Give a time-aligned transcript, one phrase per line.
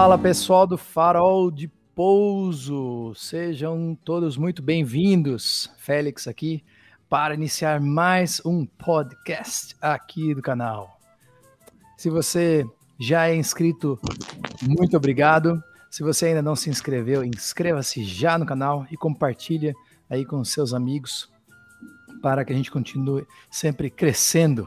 [0.00, 5.70] Fala pessoal do Farol de Pouso, sejam todos muito bem-vindos.
[5.76, 6.64] Félix aqui
[7.06, 10.98] para iniciar mais um podcast aqui do canal.
[11.98, 12.64] Se você
[12.98, 14.00] já é inscrito,
[14.62, 15.62] muito obrigado.
[15.90, 19.74] Se você ainda não se inscreveu, inscreva-se já no canal e compartilha
[20.08, 21.30] aí com seus amigos
[22.22, 24.66] para que a gente continue sempre crescendo.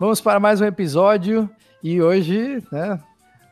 [0.00, 1.48] Vamos para mais um episódio
[1.80, 3.00] e hoje, né,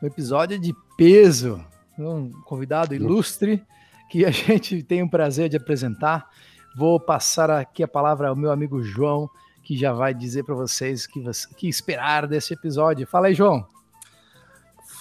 [0.03, 1.63] um episódio de peso,
[1.97, 3.65] um convidado ilustre
[4.09, 6.29] que a gente tem o prazer de apresentar.
[6.75, 9.29] Vou passar aqui a palavra ao meu amigo João,
[9.63, 11.23] que já vai dizer para vocês que,
[11.55, 13.07] que esperar desse episódio.
[13.07, 13.65] Fala aí, João.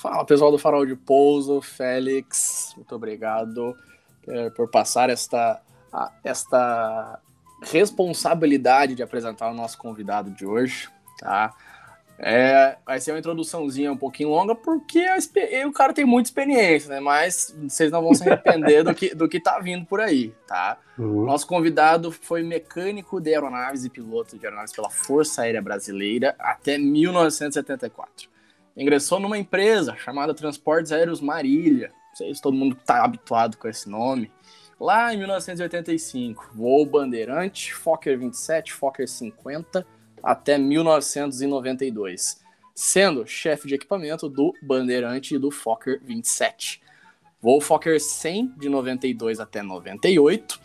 [0.00, 3.76] Fala, pessoal do Farol de Pouso, Félix, muito obrigado
[4.28, 5.60] é, por passar esta,
[6.22, 7.18] esta
[7.60, 11.52] responsabilidade de apresentar o nosso convidado de hoje, tá?
[12.24, 15.04] É, vai ser uma introduçãozinha um pouquinho longa, porque
[15.66, 17.00] o cara tem muita experiência, né?
[17.00, 20.78] Mas vocês não vão se arrepender do, que, do que tá vindo por aí, tá?
[20.96, 21.24] Uhum.
[21.24, 26.78] Nosso convidado foi mecânico de aeronaves e piloto de aeronaves pela Força Aérea Brasileira até
[26.78, 28.30] 1974.
[28.76, 31.88] Ingressou numa empresa chamada Transportes Aéreos Marília.
[32.10, 34.30] Não sei se todo mundo tá habituado com esse nome.
[34.78, 39.84] Lá em 1985, voo Bandeirante, Fokker 27, Fokker 50
[40.22, 42.40] até 1992,
[42.74, 46.80] sendo chefe de equipamento do Bandeirante e do Fokker 27.
[47.40, 50.60] Voo Fokker 100 de 92 até 98,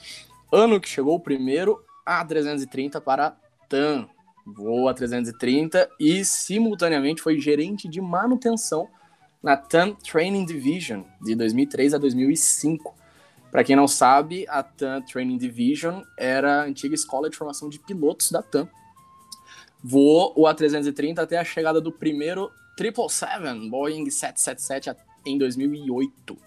[0.51, 3.35] ano que chegou o primeiro A330 para
[3.67, 4.07] TAM.
[4.45, 8.87] Voo A330 e simultaneamente foi gerente de manutenção
[9.41, 12.95] na TAM Training Division de 2003 a 2005.
[13.51, 17.79] Para quem não sabe, a TAM Training Division era a antiga escola de formação de
[17.79, 18.69] pilotos da TAM,
[19.83, 26.37] voou o A330 até a chegada do primeiro 777 Boeing 777 em 2008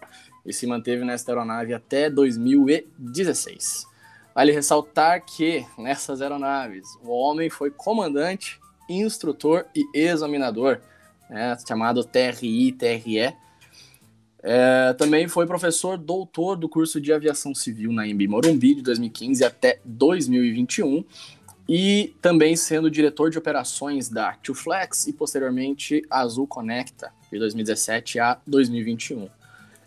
[0.47, 3.87] e se manteve nesta aeronave até 2016.
[4.35, 10.81] Vale ressaltar que nessas aeronaves o homem foi comandante, instrutor e examinador,
[11.29, 13.35] né, chamado TRI, TRE.
[14.43, 19.45] É, também foi professor doutor do curso de aviação civil na Embi Morumbi de 2015
[19.45, 21.05] até 2021
[21.73, 28.41] e também sendo diretor de operações da Flex e posteriormente Azul Conecta, de 2017 a
[28.45, 29.29] 2021.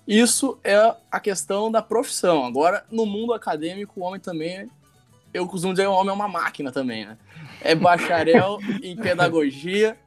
[0.07, 2.45] Isso é a questão da profissão.
[2.45, 4.69] Agora, no mundo acadêmico, o homem também,
[5.33, 7.17] eu costumo dizer, o homem é uma máquina também, né?
[7.59, 9.97] É bacharel em pedagogia,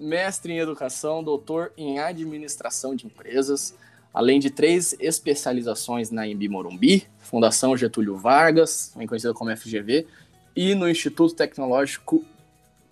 [0.00, 3.76] mestre em educação, doutor em administração de empresas,
[4.14, 10.06] além de três especializações na Embi Morumbi, Fundação Getúlio Vargas, também conhecida como FGV,
[10.58, 12.24] e no Instituto Tecnológico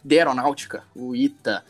[0.04, 1.64] de Aeronáutica, o ITA.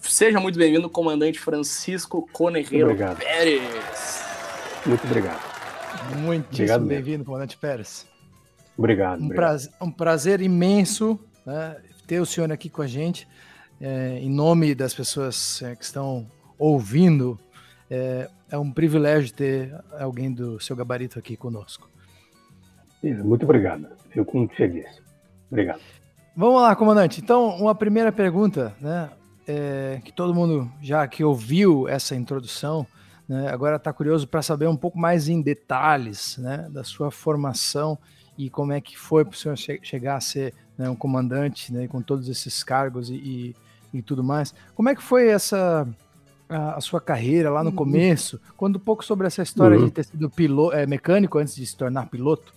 [0.00, 4.24] Seja muito bem-vindo, comandante Francisco Conerreiro Pérez.
[4.86, 5.42] Muito obrigado.
[6.16, 8.06] Muitíssimo bem-vindo, comandante Pérez.
[8.78, 9.20] Obrigado.
[9.20, 9.36] Um, obrigado.
[9.36, 11.76] Prazer, um prazer imenso né,
[12.06, 13.28] ter o senhor aqui com a gente.
[13.78, 16.26] É, em nome das pessoas é, que estão
[16.58, 17.38] ouvindo,
[17.90, 19.70] é, é um privilégio ter
[20.00, 21.90] alguém do seu gabarito aqui conosco.
[23.02, 23.86] Muito obrigado.
[24.18, 24.86] Fico muito feliz.
[25.48, 25.80] Obrigado.
[26.36, 27.20] Vamos lá, comandante.
[27.20, 29.10] Então, uma primeira pergunta, né?
[29.46, 32.86] É, que todo mundo já que ouviu essa introdução,
[33.26, 37.96] né, agora está curioso para saber um pouco mais em detalhes, né, da sua formação
[38.36, 41.72] e como é que foi para o senhor che chegar a ser né, um comandante,
[41.72, 43.56] né, com todos esses cargos e, e,
[43.94, 44.54] e, tudo mais.
[44.74, 45.88] Como é que foi essa
[46.46, 47.76] a, a sua carreira lá no uhum.
[47.76, 48.38] começo?
[48.54, 49.86] Conta um pouco sobre essa história uhum.
[49.86, 52.52] de ter sido piloto, é, mecânico antes de se tornar piloto.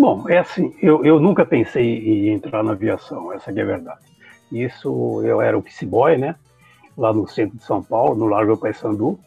[0.00, 3.98] Bom, é assim, eu, eu nunca pensei em entrar na aviação, essa é a verdade.
[4.52, 6.36] Isso, eu era o boy, né,
[6.96, 9.18] lá no centro de São Paulo, no Largo Paissandu,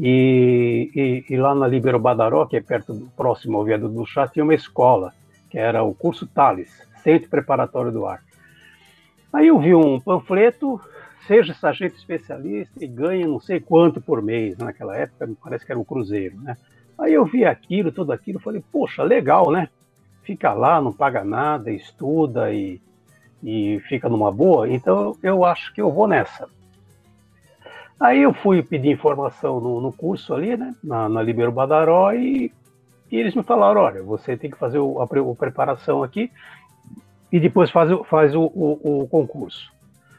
[0.00, 0.90] e,
[1.28, 4.26] e, e, lá na Libero Badaró, que é perto do próximo ao viaduto do chá,
[4.26, 5.12] tinha uma escola,
[5.50, 6.70] que era o curso Thales,
[7.02, 8.22] Centro Preparatório do Ar.
[9.30, 10.80] Aí eu vi um panfleto,
[11.26, 15.78] seja sargento especialista e ganha não sei quanto por mês, naquela época, parece que era
[15.78, 16.56] um cruzeiro, né?
[16.98, 19.68] Aí eu vi aquilo, tudo aquilo, falei, poxa, legal, né?
[20.26, 22.80] Fica lá, não paga nada, estuda e,
[23.40, 26.48] e fica numa boa, então eu acho que eu vou nessa.
[27.98, 32.52] Aí eu fui pedir informação no, no curso ali, né, na, na Libero Badaró, e,
[33.08, 36.28] e, eles me falaram, olha, você tem que fazer o, a, a preparação aqui
[37.30, 39.72] e depois faz, faz o, o, o concurso.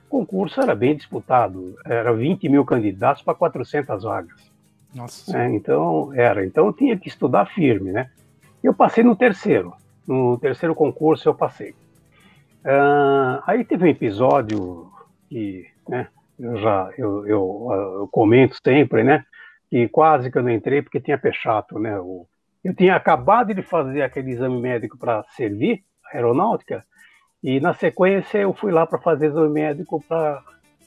[0.06, 4.50] O concurso era bem disputado, era 20 mil candidatos para 400 vagas.
[4.96, 5.38] Nossa.
[5.38, 6.46] É, então, era.
[6.46, 8.10] Então eu tinha que estudar firme, né?
[8.64, 9.74] Eu passei no terceiro.
[10.08, 11.72] No terceiro concurso eu passei.
[12.64, 14.90] Uh, aí teve um episódio
[15.30, 16.08] que, né,
[16.40, 19.26] eu já eu, eu, eu, comento sempre, né?
[19.70, 21.96] Que quase que eu não entrei porque tinha pechato, né?
[21.96, 22.28] Eu,
[22.64, 26.86] eu tinha acabado de fazer aquele exame médico para servir a aeronáutica
[27.44, 30.42] e na sequência eu fui lá para fazer exame médico para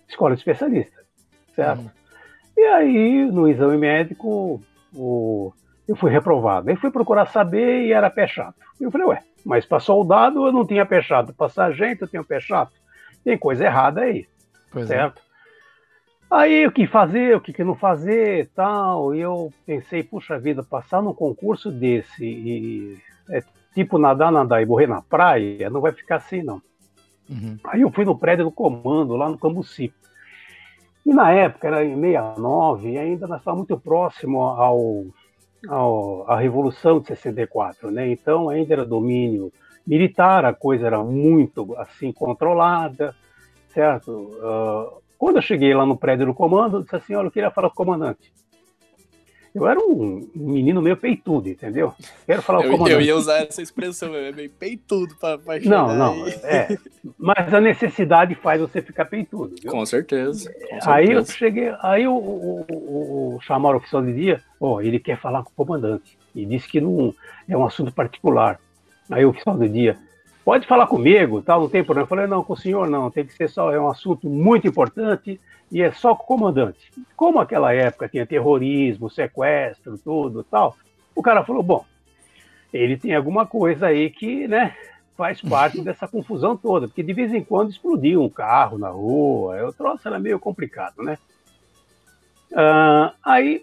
[0.09, 1.03] escola de especialista,
[1.55, 1.83] certo?
[1.83, 1.91] Uhum.
[2.57, 4.63] E aí no exame médico
[4.95, 5.53] o,
[5.91, 6.71] eu fui reprovado.
[6.71, 8.55] Aí fui procurar saber e era pé chato.
[8.81, 12.23] Eu falei, ué, mas para soldado eu não tinha pé chato, para sargento eu tinha
[12.23, 12.73] pé chato.
[13.25, 14.29] Tem coisa errada aí,
[14.71, 14.95] pois é.
[14.95, 15.19] certo?
[15.19, 15.31] É.
[16.31, 19.13] Aí o que fazer, o que, não fazer tal.
[19.17, 22.97] E eu pensei, puxa vida, passar num concurso desse e
[23.29, 23.43] é
[23.75, 26.63] tipo nadar, nadar e morrer na praia, não vai ficar assim, não.
[27.29, 27.59] Uhum.
[27.65, 29.93] Aí eu fui no prédio do comando, lá no Cambuci.
[31.05, 35.05] E na época, era em 69, e ainda nós estávamos muito próximo ao,
[35.69, 38.11] ao, à Revolução de 64, né?
[38.11, 39.53] Então ainda era domínio
[39.87, 43.15] militar, a coisa era muito assim controlada,
[43.69, 44.11] certo?
[44.11, 47.51] Uh, quando eu cheguei lá no prédio do comando, eu disse assim, olha, eu queria
[47.51, 48.33] falar com o comandante.
[49.53, 51.93] Eu era um menino meio peitudo, entendeu?
[52.25, 53.01] Quero falar eu, com o comandante.
[53.01, 56.79] Eu ia usar essa expressão, é meio peitudo para Não, não, é.
[57.19, 59.57] Mas a necessidade faz você ficar peitudo.
[59.61, 59.73] Viu?
[59.73, 60.51] Com certeza.
[60.51, 60.91] Com certeza.
[60.91, 64.81] Aí eu cheguei, aí o, o, o, o chamaram o oficial de dia, ó, oh,
[64.81, 66.17] ele quer falar com o comandante.
[66.33, 67.13] E disse que não
[67.49, 68.61] é um assunto particular.
[69.11, 69.99] Aí o oficial de dia,
[70.45, 72.05] pode falar comigo, tal, não tem problema.
[72.05, 74.69] Eu falei, não, com o senhor não, tem que ser só, é um assunto muito
[74.69, 76.91] importante e é só com o comandante.
[77.17, 80.77] Como aquela época tinha terrorismo, sequestro, tudo tal,
[81.15, 81.85] o cara falou, bom,
[82.73, 84.75] ele tem alguma coisa aí que, né,
[85.17, 89.69] faz parte dessa confusão toda, porque de vez em quando explodia um carro na rua,
[89.69, 91.19] o troço era meio complicado, né?
[92.55, 93.63] Ah, aí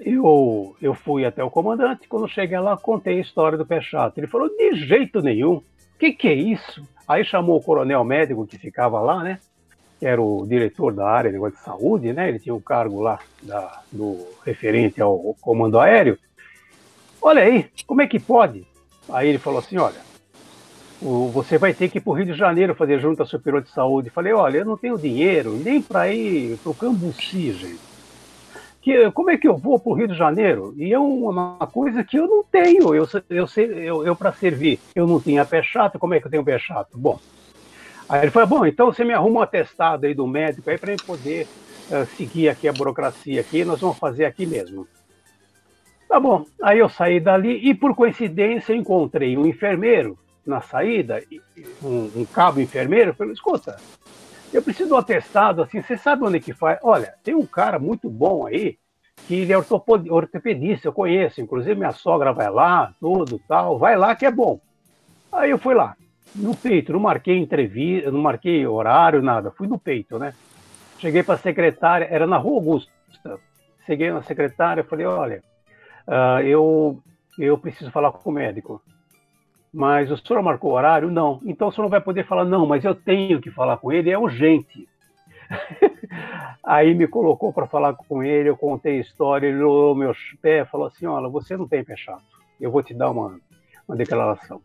[0.00, 4.18] eu, eu fui até o comandante, quando cheguei lá, contei a história do pé chato.
[4.18, 5.64] Ele falou, de jeito nenhum, o
[5.98, 6.86] que, que é isso?
[7.08, 9.38] Aí chamou o coronel médico que ficava lá, né?
[9.98, 12.28] Que era o diretor da área de saúde, né?
[12.28, 16.18] Ele tinha um cargo lá da, do referente ao comando aéreo.
[17.20, 18.66] Olha aí, como é que pode?
[19.08, 20.00] Aí ele falou assim, olha,
[21.00, 23.70] o, você vai ter que ir para o Rio de Janeiro fazer junta superior de
[23.70, 24.10] saúde.
[24.10, 27.96] Falei, olha, eu não tenho dinheiro nem para ir para o Cambuci, gente
[28.86, 30.72] que como é que eu vou para o Rio de Janeiro?
[30.76, 32.94] E é uma coisa que eu não tenho.
[32.94, 35.98] Eu, eu, eu, eu para servir, eu não tinha pé chato.
[35.98, 36.96] Como é que eu tenho pé chato?
[36.96, 37.18] Bom,
[38.08, 40.92] aí ele falou: bom, então você me arruma um atestado aí do médico aí para
[40.92, 41.46] eu poder
[41.90, 43.64] uh, seguir aqui a burocracia aqui.
[43.64, 44.86] Nós vamos fazer aqui mesmo.
[46.08, 46.44] Tá bom.
[46.62, 51.20] Aí eu saí dali e por coincidência encontrei um enfermeiro na saída,
[51.82, 53.14] um, um cabo enfermeiro.
[53.14, 53.76] Falei: escuta,
[54.52, 56.78] eu preciso de um atestado, assim, você sabe onde que faz?
[56.82, 58.78] Olha, tem um cara muito bom aí,
[59.26, 64.14] que ele é ortopedista, eu conheço, inclusive minha sogra vai lá, tudo tal, vai lá
[64.14, 64.60] que é bom.
[65.32, 65.96] Aí eu fui lá,
[66.34, 70.34] no peito, não marquei entrevista, não marquei horário, nada, fui no peito, né?
[70.98, 72.90] Cheguei para a secretária, era na Rua Augusta.
[73.84, 75.42] Cheguei na secretária, falei, olha,
[76.08, 76.98] uh, eu,
[77.38, 78.82] eu preciso falar com o médico
[79.76, 81.10] mas o senhor marcou horário?
[81.10, 81.38] Não.
[81.44, 84.10] Então o senhor não vai poder falar, não, mas eu tenho que falar com ele,
[84.10, 84.88] é urgente.
[86.64, 90.66] Aí me colocou para falar com ele, eu contei a história, ele olhou meus pés
[90.70, 92.24] falou assim: Olha, você não tem pé chato,
[92.58, 93.38] eu vou te dar uma,
[93.86, 94.62] uma declaração.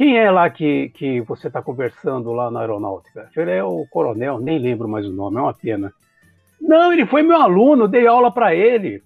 [0.00, 3.28] Quem é lá que, que você está conversando lá na aeronáutica?
[3.36, 5.92] Ele é o coronel, nem lembro mais o nome, é uma pena.
[6.58, 9.02] Não, ele foi meu aluno, dei aula para ele.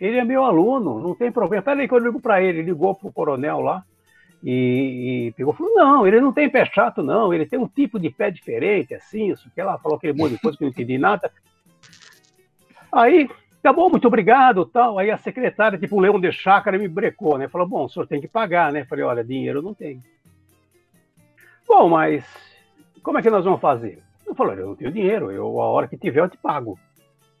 [0.00, 1.64] Ele é meu aluno, não tem problema.
[1.64, 3.82] Peraí que eu ligo para ele, ligou para o coronel lá
[4.40, 7.98] e, e pegou falou: não, ele não tem pé chato, não, ele tem um tipo
[7.98, 10.70] de pé diferente, assim, isso que ela falou aquele monte de coisa que eu não
[10.70, 11.28] entendi nada.
[12.92, 13.28] Aí,
[13.62, 14.98] tá bom, muito obrigado, tal.
[14.98, 17.48] Aí a secretária, tipo o leão de chácara, me brecou, né?
[17.48, 18.84] Falou: bom, o senhor tem que pagar, né?
[18.84, 20.02] Falei: olha, dinheiro não tenho.
[21.66, 22.24] Bom, mas
[23.02, 23.98] como é que nós vamos fazer?
[24.26, 26.78] Eu falei: eu não tenho dinheiro, eu, a hora que tiver eu te pago.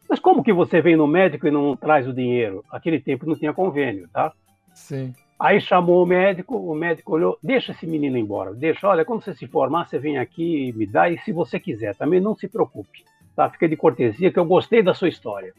[0.08, 2.64] Mas como que você vem no médico e não traz o dinheiro?
[2.70, 4.32] Aquele tempo não tinha convênio, tá?
[4.72, 5.14] Sim.
[5.38, 9.32] Aí chamou o médico, o médico olhou, deixa esse menino embora, deixa, olha, quando você
[9.34, 12.48] se formar, você vem aqui e me dá, e se você quiser, também não se
[12.48, 13.04] preocupe,
[13.36, 13.48] tá?
[13.48, 15.54] Fica de cortesia, que eu gostei da sua história,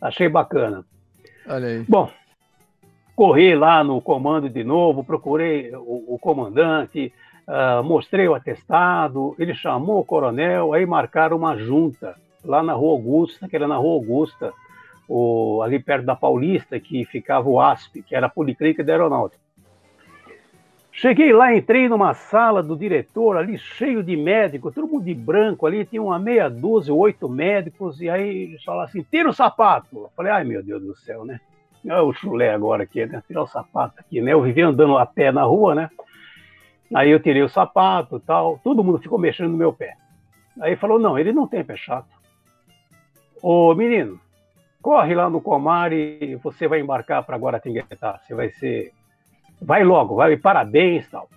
[0.00, 0.84] achei bacana.
[1.46, 1.84] Olha aí.
[1.88, 2.10] Bom,
[3.14, 7.12] corri lá no comando de novo, procurei o, o comandante,
[7.46, 12.92] uh, mostrei o atestado, ele chamou o coronel, aí marcaram uma junta lá na Rua
[12.92, 14.52] Augusta, que era na Rua Augusta,
[15.08, 19.43] o, ali perto da Paulista, que ficava o ASP, que era a Policlínica da Aeronáutica.
[20.96, 25.66] Cheguei lá, entrei numa sala do diretor ali, cheio de médicos, todo mundo de branco
[25.66, 29.88] ali, tinha uma meia dúzia, oito médicos, e aí eles falaram assim, tira o sapato.
[29.92, 31.40] Eu falei, ai meu Deus do céu, né?
[31.84, 33.20] Olha o chulé agora aqui, né?
[33.26, 34.32] Tirar o sapato aqui, né?
[34.32, 35.90] Eu vivia andando a pé na rua, né?
[36.94, 39.96] Aí eu tirei o sapato tal, todo mundo ficou mexendo no meu pé.
[40.60, 42.08] Aí falou, não, ele não tem pé chato.
[43.42, 44.20] Ô, menino,
[44.80, 48.20] corre lá no Comar e você vai embarcar para Guaratinguetá.
[48.22, 48.92] Você vai ser...
[49.64, 51.28] Vai logo, vai, parabéns tal.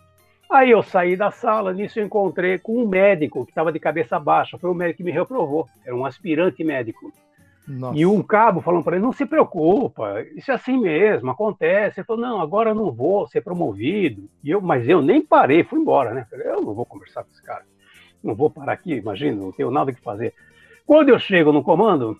[0.50, 4.20] Aí eu saí da sala, nisso eu encontrei com um médico que estava de cabeça
[4.20, 4.58] baixa.
[4.58, 5.68] Foi o médico que me reprovou.
[5.86, 7.12] Era um aspirante médico.
[7.68, 7.98] Nossa.
[7.98, 12.00] E um cabo falando para ele: não se preocupa, isso é assim mesmo, acontece.
[12.00, 14.30] Ele falou: não, agora eu não vou ser promovido.
[14.42, 16.26] E eu, mas eu nem parei, fui embora, né?
[16.30, 17.64] Falei, eu não vou conversar com esse cara,
[18.24, 20.34] não vou parar aqui, imagina, não tenho nada que fazer.
[20.86, 22.18] Quando eu chego no comando,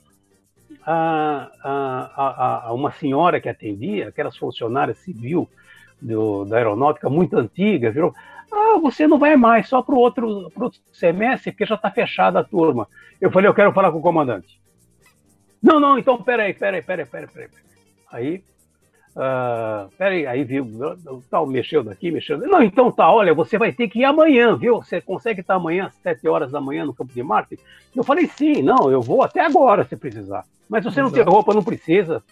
[0.86, 5.50] a, a, a, uma senhora que atendia, aquelas funcionárias civil
[6.02, 8.14] do, da aeronáutica muito antiga, virou:
[8.52, 12.40] ah, você não vai mais, só para o outro, outro semestre, porque já está fechada
[12.40, 12.88] a turma.
[13.20, 14.60] Eu falei: eu quero falar com o comandante.
[15.62, 17.50] Não, não, então peraí, peraí, peraí, peraí, peraí.
[18.12, 18.44] Aí,
[19.16, 20.66] uh, peraí, aí viu,
[21.30, 22.38] tal, mexeu daqui, mexeu.
[22.38, 24.78] Não, então tá, olha, você vai ter que ir amanhã, viu?
[24.78, 27.60] Você consegue estar amanhã às sete horas da manhã no Campo de Marte?
[27.96, 30.46] Eu falei, sim, não, eu vou até agora se precisar.
[30.70, 32.24] Mas você não tem roupa, não precisa.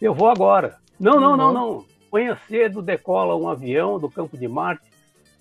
[0.00, 0.76] Eu vou agora.
[0.98, 1.84] Não, não, não, não.
[2.10, 4.88] Amanhã cedo decola um avião do Campo de Marte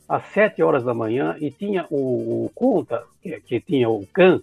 [0.07, 4.41] às sete horas da manhã e tinha o, o Conta, que, que tinha o CAN,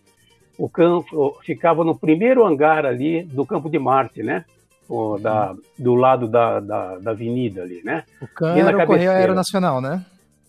[0.59, 4.45] o campo ficava no primeiro hangar ali do Campo de Marte, né?
[4.89, 8.05] O, da, do lado da, da, da, avenida ali, né?
[8.21, 10.05] O CAN era o Correio Aeronacional, né?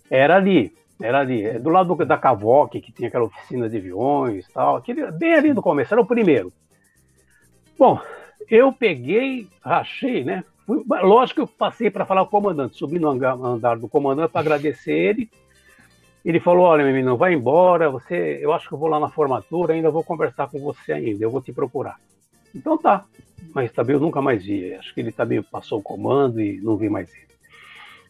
[0.10, 4.46] Era ali, era ali, é do lado da Cavoc, que tinha aquela oficina de aviões
[4.46, 6.52] e tal, aquele, bem ali no começo, era o primeiro.
[7.80, 8.00] Bom,
[8.50, 10.44] eu peguei, rachei, né?
[10.66, 14.32] Fui, lógico que eu passei para falar com o comandante, subi no andar do comandante
[14.32, 15.30] para agradecer ele
[16.26, 17.90] ele falou: Olha, menino, vai embora.
[17.92, 21.24] Você, eu acho que eu vou lá na formatura, ainda vou conversar com você ainda.
[21.24, 22.00] Eu vou te procurar.
[22.54, 23.06] Então tá.
[23.54, 24.74] Mas também eu nunca mais vi.
[24.74, 27.26] Acho que ele também passou o comando e não vi mais ele.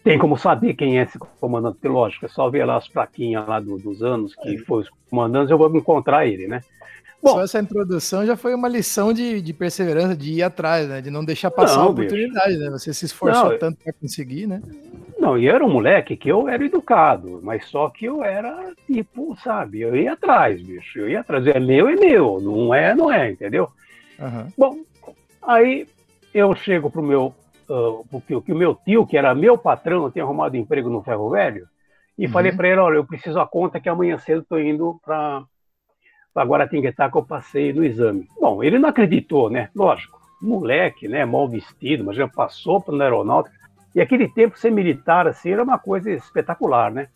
[0.02, 1.86] Tem como saber quem é esse comandante?
[1.88, 4.58] Lógico, é só ver lá as plaquinhas lá do, dos anos que é.
[4.60, 6.62] foi os comandantes, eu vou encontrar ele, né?
[7.26, 11.02] Bom, só essa introdução já foi uma lição de, de perseverança, de ir atrás, né?
[11.02, 12.60] De não deixar passar não, a oportunidade, bicho.
[12.60, 12.70] né?
[12.70, 14.62] Você se esforçou não, tanto para conseguir, né?
[15.18, 19.36] Não, e era um moleque que eu era educado, mas só que eu era tipo,
[19.44, 23.12] sabe, eu ia atrás, bicho, eu ia atrás, é meu, é meu, não é, não
[23.12, 23.70] é, entendeu?
[24.20, 24.48] Uhum.
[24.56, 24.78] Bom,
[25.42, 25.88] aí
[26.32, 27.34] eu chego pro meu,
[27.68, 31.68] uh, porque o meu tio, que era meu patrão, tinha arrumado emprego no Ferro Velho,
[32.18, 32.32] e uhum.
[32.32, 35.44] falei para ele, olha, eu preciso a conta que amanhã cedo estou indo para
[36.44, 38.28] Guaratinguetá que eu passei no exame.
[38.40, 39.70] Bom, ele não acreditou, né?
[39.76, 41.24] Lógico, moleque, né?
[41.26, 43.56] Mal vestido, mas já passou para aeronáutica.
[43.94, 47.08] E aquele tempo ser militar assim era uma coisa espetacular, né?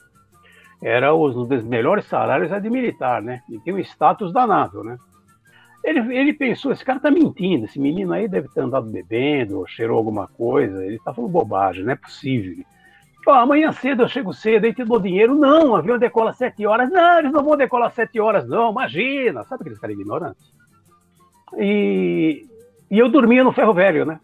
[0.81, 3.41] Era os, dos melhores salários de militar, né?
[3.49, 4.97] E tem um status danado, né?
[5.83, 9.97] Ele, ele pensou, esse cara tá mentindo, esse menino aí deve ter andado bebendo, cheirou
[9.97, 12.63] alguma coisa, ele tá falando bobagem, não é possível.
[13.27, 15.35] Ó, amanhã cedo eu chego cedo, aí te dou dinheiro.
[15.35, 16.89] Não, o avião decola às sete horas.
[16.89, 19.43] Não, eles não vão decolar às sete horas, não, imagina.
[19.43, 20.53] Sabe aqueles caras ignorantes?
[21.57, 22.45] E,
[22.89, 24.19] e eu dormia no ferro velho, né?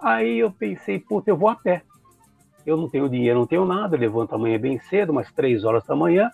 [0.00, 1.82] Aí eu pensei, puta, eu vou a pé.
[2.64, 5.94] Eu não tenho dinheiro, não tenho nada, levanto amanhã bem cedo, umas três horas da
[5.94, 6.30] manhã,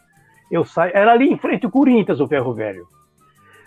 [0.51, 0.93] eu saio.
[0.97, 2.87] Era ali em frente ao Corinthians, o ferro velho.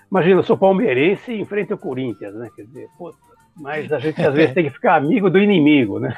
[0.10, 2.50] Imagina, eu sou palmeirense em frente ao Corinthians, né?
[2.56, 3.18] Quer dizer, puta,
[3.56, 6.16] mas a gente às vezes tem que ficar amigo do inimigo, né?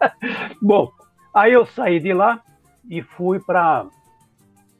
[0.60, 0.90] Bom,
[1.34, 2.40] aí eu saí de lá
[2.88, 3.84] e fui para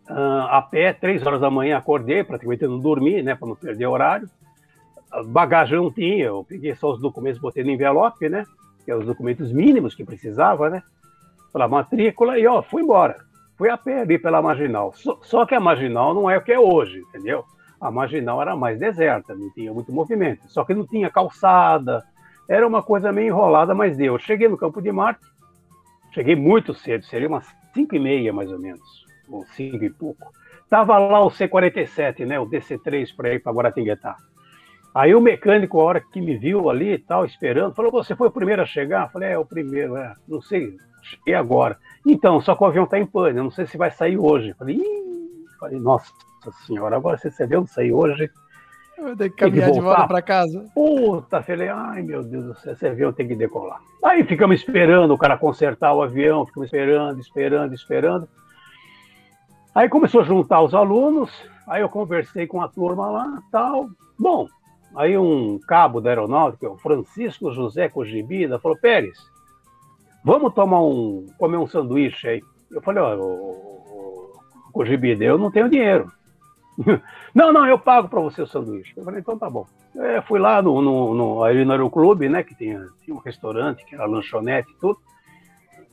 [0.08, 3.86] uh, a pé, três horas da manhã, acordei, praticamente não dormi, né, para não perder
[3.86, 4.28] horário
[5.22, 8.44] bagagem não tinha, eu peguei só os documentos, botei no envelope, né?
[8.84, 10.82] Que é os documentos mínimos que precisava, né?
[11.52, 13.16] Pela matrícula e ó, fui embora.
[13.56, 14.92] Fui a pé ali pela marginal.
[14.94, 17.44] Só, só, que a marginal não é o que é hoje, entendeu?
[17.84, 20.48] A marginal era mais deserta, não tinha muito movimento.
[20.48, 22.02] Só que não tinha calçada,
[22.48, 24.18] era uma coisa meio enrolada, mas deu.
[24.18, 25.20] cheguei no Campo de Marte,
[26.10, 30.32] cheguei muito cedo, seria umas 5 e meia mais ou menos, ou 5 e pouco.
[30.70, 32.40] Tava lá o C-47, né?
[32.40, 34.16] O DC-3 para ir para Guaratinguetá.
[34.94, 38.28] Aí o mecânico, a hora que me viu ali e tal, esperando, falou: Você foi
[38.28, 39.08] o primeiro a chegar?
[39.08, 40.14] Eu falei: É, o primeiro, é.
[40.26, 41.76] Não sei, cheguei agora.
[42.06, 44.50] Então, só que o avião está em pane, não sei se vai sair hoje.
[44.50, 45.44] Eu falei: Ih!
[45.60, 46.10] falei: Nossa
[46.52, 48.30] senhora, agora você sabia não sair hoje.
[48.96, 50.66] Eu vou ter que caminhar de volta para casa.
[50.74, 53.80] Puta, falei, ai meu Deus do céu, esse avião tem que decolar.
[54.04, 58.28] Aí ficamos esperando o cara consertar o avião, ficamos esperando, esperando, esperando.
[59.74, 61.30] Aí começou a juntar os alunos,
[61.66, 63.88] aí eu conversei com a turma lá, tal.
[64.16, 64.46] Bom,
[64.96, 69.18] Aí um cabo da aeronáutica, o Francisco José Cogibida, falou, Pérez,
[70.24, 72.42] vamos tomar um, comer um sanduíche aí.
[72.70, 74.32] Eu falei, ó, oh,
[74.72, 76.12] Cogibida, eu não tenho dinheiro.
[77.35, 78.93] não, não, eu pago para você o sanduíche.
[78.97, 79.66] Eu falei, então tá bom.
[79.95, 83.85] Eu fui lá no, no, no, ali no Aeroclube, né, que tinha, tinha um restaurante,
[83.85, 84.99] que era lanchonete e tudo.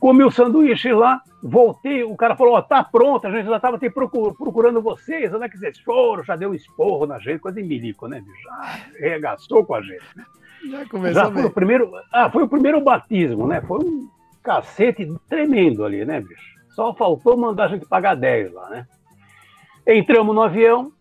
[0.00, 3.56] comi o sanduíche lá, voltei, o cara falou, ó, oh, tá pronto, a gente já
[3.56, 6.24] estava procurando vocês, onde é que vocês foram?
[6.24, 10.04] Já deu um esporro na gente, coisa em milico, né, Já arregaçou com a gente,
[10.16, 10.24] né?
[10.68, 13.60] Já começou já foi o primeiro, ah, foi o primeiro batismo, né?
[13.62, 14.08] Foi um
[14.42, 16.52] cacete tremendo ali, né, bicho?
[16.70, 18.86] Só faltou mandar a gente pagar 10 lá, né?
[19.86, 20.92] Entramos no avião,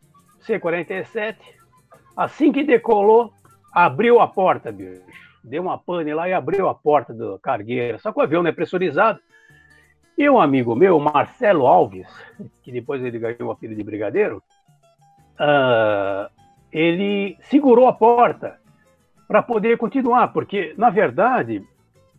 [0.41, 1.35] C-47,
[2.17, 3.31] assim que decolou,
[3.71, 5.01] abriu a porta, bicho.
[5.43, 7.97] Deu uma pane lá e abriu a porta do cargueira.
[7.99, 9.19] Só que o avião não é pressurizado.
[10.17, 12.07] E um amigo meu, Marcelo Alves,
[12.63, 14.43] que depois ele ganhou o apelido de brigadeiro,
[15.39, 16.29] uh,
[16.71, 18.59] ele segurou a porta
[19.27, 21.65] para poder continuar, porque, na verdade,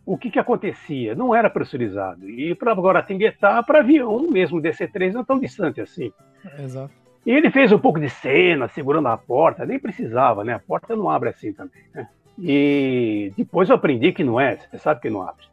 [0.04, 1.14] o que, que acontecia?
[1.14, 2.28] Não era pressurizado.
[2.28, 6.12] E para Guaratinguetá, para avião, mesmo DC-3, não é tão distante assim.
[6.58, 6.92] Exato.
[7.24, 10.54] E ele fez um pouco de cena, segurando a porta, nem precisava, né?
[10.54, 12.08] A porta não abre assim também, né?
[12.36, 15.44] E depois eu aprendi que não é, você sabe que não abre.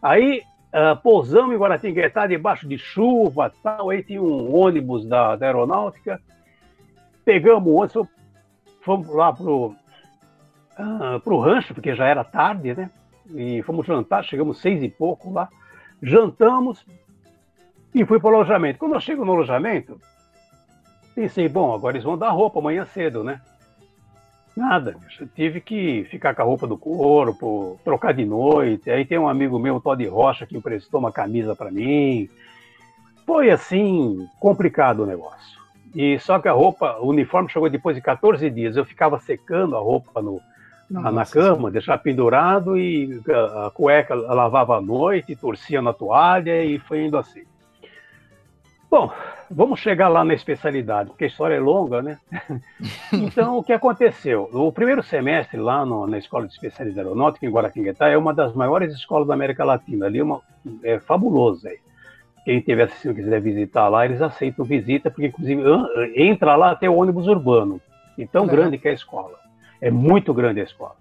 [0.00, 0.42] Aí
[0.72, 6.18] uh, pousamos em Guaratinguetá, debaixo de chuva tal, aí tinha um ônibus da, da aeronáutica,
[7.22, 8.08] pegamos o ônibus,
[8.80, 9.74] fomos lá pro,
[10.78, 12.90] uh, pro rancho, porque já era tarde, né?
[13.34, 15.48] E fomos jantar, chegamos seis e pouco lá,
[16.02, 16.84] jantamos
[17.94, 18.78] e fui para o alojamento.
[18.78, 20.00] Quando eu chego no alojamento,
[21.14, 23.40] Pensei, bom, agora eles vão dar roupa amanhã cedo, né?
[24.56, 28.90] Nada, eu tive que ficar com a roupa do corpo, trocar de noite.
[28.90, 32.28] Aí tem um amigo meu, o Todd Rocha, que emprestou uma camisa para mim.
[33.26, 35.60] Foi assim, complicado o negócio.
[35.94, 38.76] E só que a roupa, o uniforme chegou depois de 14 dias.
[38.76, 40.40] Eu ficava secando a roupa no,
[40.90, 46.64] na, na, cama, deixava pendurado e a, a cueca lavava à noite, torcia na toalha
[46.64, 47.44] e foi indo assim.
[48.90, 49.08] Bom,
[49.48, 52.18] vamos chegar lá na especialidade, porque a história é longa, né?
[53.12, 54.50] então, o que aconteceu?
[54.52, 58.52] O primeiro semestre lá no, na Escola de Especialidade Aeronáutica, em Guaratinguetá, é uma das
[58.52, 60.06] maiores escolas da América Latina.
[60.06, 60.40] Ali é, uma,
[60.82, 61.68] é fabuloso.
[61.68, 61.78] Aí.
[62.44, 65.62] Quem tiver assistindo, quiser visitar lá, eles aceitam visita, porque, inclusive,
[66.16, 67.80] entra lá até o ônibus urbano.
[68.18, 69.38] E tão grande que é a escola.
[69.80, 70.96] É muito grande a escola.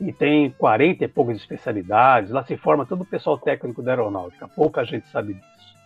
[0.00, 2.30] E tem 40 e poucas especialidades.
[2.30, 4.48] Lá se forma todo o pessoal técnico da aeronáutica.
[4.48, 5.76] Pouca gente sabe disso.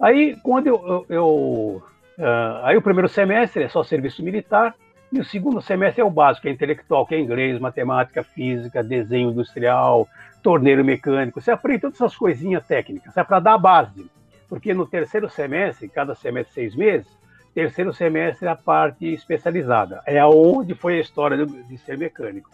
[0.00, 1.82] Aí, quando eu, eu, eu
[2.18, 4.74] uh, aí o primeiro semestre é só serviço militar
[5.12, 9.30] e o segundo semestre é o básico, é intelectual, que é inglês, matemática, física, desenho
[9.30, 10.08] industrial,
[10.42, 11.40] torneiro mecânico.
[11.40, 14.10] Você aprende todas essas coisinhas técnicas, é para dar a base.
[14.48, 17.15] Porque no terceiro semestre, cada semestre seis meses,
[17.56, 20.02] terceiro semestre a parte especializada.
[20.04, 22.50] É aonde foi a história de, de ser mecânico.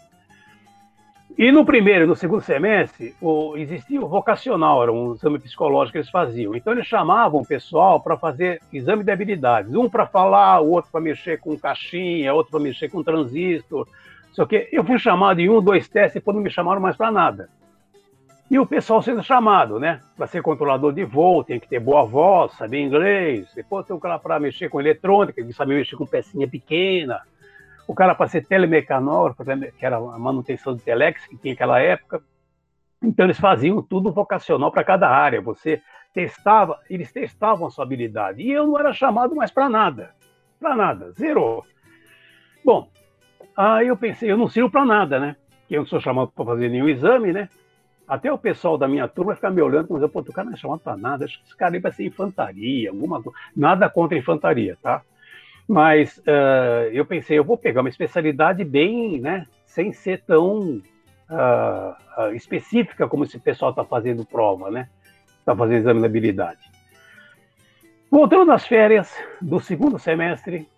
[1.37, 5.93] E no primeiro e no segundo semestre, o, existia o vocacional, era um exame psicológico
[5.93, 6.55] que eles faziam.
[6.55, 9.75] Então, eles chamavam o pessoal para fazer exame de habilidades.
[9.75, 13.89] Um para falar, o outro para mexer com caixinha, outro para mexer com transistor.
[14.31, 16.97] Só que eu fui chamado em um, dois testes e depois não me chamaram mais
[16.97, 17.49] para nada.
[18.53, 20.03] E o pessoal sendo chamado, né?
[20.15, 23.51] Para ser controlador de voo, tem que ter boa voz, saber inglês.
[23.55, 27.23] Depois tem o cara para mexer com eletrônica, que saber mexer com pecinha pequena
[27.89, 29.43] o cara para ser telemecanógrafo,
[29.79, 32.23] que era a manutenção de telex que tinha naquela época.
[33.03, 35.41] Então eles faziam tudo vocacional para cada área.
[35.41, 35.81] Você
[36.13, 38.43] testava, eles testavam a sua habilidade.
[38.43, 40.11] E eu não era chamado mais para nada.
[40.61, 41.65] Para nada, zerou.
[42.63, 42.87] Bom,
[43.57, 45.37] aí eu pensei, eu não sirvo para nada, né?
[45.67, 47.49] Que eu não sou chamado para fazer nenhum exame, né?
[48.13, 50.53] Até o pessoal da minha turma ficar me olhando, mas eu, pô, o cara não
[50.53, 53.39] é chamado para nada, acho que esse cara aí vai ser infantaria, alguma coisa.
[53.57, 55.01] Nada contra infantaria, tá?
[55.67, 60.83] Mas uh, eu pensei, eu vou pegar uma especialidade bem, né, sem ser tão
[61.31, 64.91] uh, específica como esse pessoal está fazendo prova, né?
[65.39, 66.71] Está fazendo exame de habilidade.
[68.11, 70.69] Voltando nas férias do segundo semestre,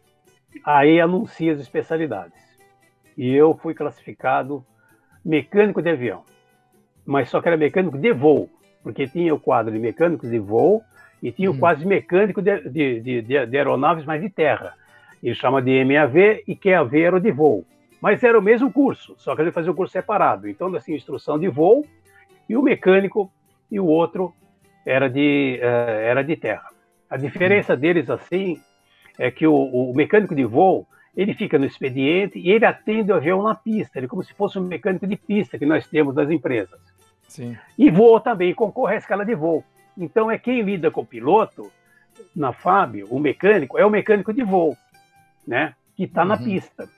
[0.65, 2.39] aí anuncia as especialidades.
[3.19, 4.65] E eu fui classificado
[5.25, 6.23] mecânico de avião,
[7.07, 8.49] mas só que era mecânico de voo,
[8.83, 10.83] porque tinha o quadro de mecânicos de voo
[11.23, 11.59] e tinha o hum.
[11.59, 14.75] quase mecânico de, de, de, de, aeronaves, mas de terra.
[15.23, 17.65] Ele chama de MAV e QAV era o de voo.
[18.01, 20.47] Mas era o mesmo curso, só que ele fazia o curso separado.
[20.47, 21.87] Então, assim, instrução de voo
[22.47, 23.33] e o mecânico
[23.71, 24.35] e o outro
[24.85, 26.69] era de, uh, era de terra.
[27.09, 27.79] A diferença hum.
[27.79, 28.61] deles, assim,
[29.19, 30.87] é que o, o, mecânico de voo,
[31.17, 34.35] ele fica no expediente e ele atende o avião na pista, ele é como se
[34.35, 36.81] fosse um mecânico de pista que nós temos das empresas.
[37.35, 37.57] Sim.
[37.77, 39.65] E voa também, concorre à escala de voo.
[39.99, 41.69] Então, é quem lida com o piloto,
[42.35, 44.77] na FAB, o mecânico, é o mecânico de voo,
[45.45, 45.75] né?
[45.97, 46.29] Que está uhum.
[46.29, 46.89] na pista.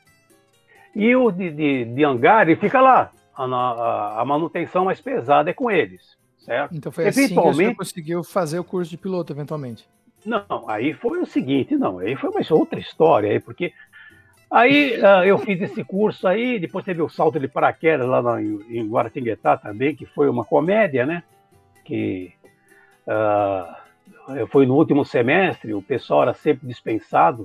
[0.94, 3.10] E o de, de, de hangar, ele fica lá.
[3.34, 6.76] A, a, a, manutenção mais pesada é com eles, certo?
[6.76, 9.88] Então foi assim que você conseguiu fazer o curso de piloto, eventualmente?
[10.24, 13.72] Não, aí foi o seguinte, não, aí foi uma outra história, aí, porque
[14.50, 18.88] aí uh, eu fiz esse curso aí, depois teve o salto de paraquedas lá em
[18.88, 21.22] Guaratinguetá também, que foi uma comédia, né?
[21.86, 22.32] que
[23.06, 27.44] uh, foi no último semestre, o pessoal era sempre dispensado.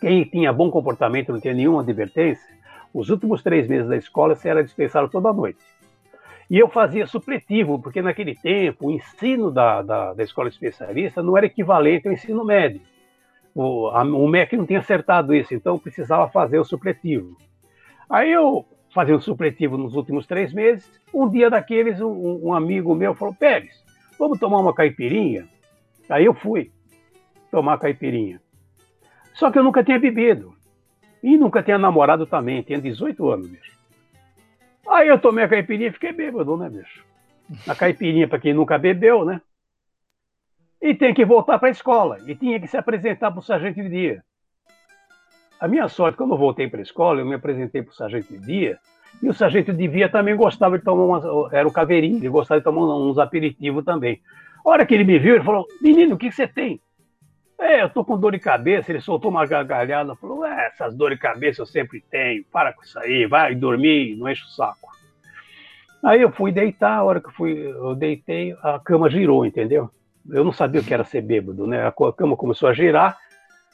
[0.00, 2.50] Quem tinha bom comportamento não tinha nenhuma advertência.
[2.92, 5.60] Os últimos três meses da escola você era dispensado toda noite.
[6.50, 11.36] E eu fazia supletivo, porque naquele tempo o ensino da, da, da escola especialista não
[11.36, 12.80] era equivalente ao ensino médio.
[13.54, 17.36] O, a, o MEC não tinha acertado isso, então precisava fazer o supletivo.
[18.08, 20.90] Aí eu fazia o supletivo nos últimos três meses.
[21.12, 23.84] Um dia daqueles, um, um amigo meu falou: Pérez,
[24.18, 25.46] vamos tomar uma caipirinha?
[26.08, 26.70] Aí eu fui
[27.50, 28.40] tomar caipirinha.
[29.34, 30.54] Só que eu nunca tinha bebido.
[31.22, 33.72] E nunca tinha namorado também, tinha 18 anos, bicho.
[34.88, 37.04] Aí eu tomei a caipirinha e fiquei bêbado, né, bicho?
[37.66, 39.40] A caipirinha, para quem nunca bebeu, né?
[40.82, 42.18] E tem que voltar para a escola.
[42.26, 44.24] E tinha que se apresentar para o sargento de dia.
[45.60, 48.32] A minha sorte, quando eu voltei para a escola, eu me apresentei para o sargento
[48.32, 48.78] de dia.
[49.22, 52.60] E o sargento de dia também gostava de tomar umas, Era o caveirinho, ele gostava
[52.60, 54.20] de tomar uns aperitivos também.
[54.66, 56.80] A hora que ele me viu, ele falou: Menino, o que você tem?
[57.60, 58.90] É, eu tô com dor de cabeça.
[58.90, 62.44] Ele soltou uma gargalhada, falou: É, essas dores de cabeça eu sempre tenho.
[62.50, 64.90] Para com isso aí, vai dormir, não enche o saco.
[66.04, 69.88] Aí eu fui deitar, a hora que eu, fui, eu deitei, a cama girou, entendeu?
[70.30, 71.86] Eu não sabia o que era ser bêbado, né?
[71.86, 73.18] A cama começou a girar.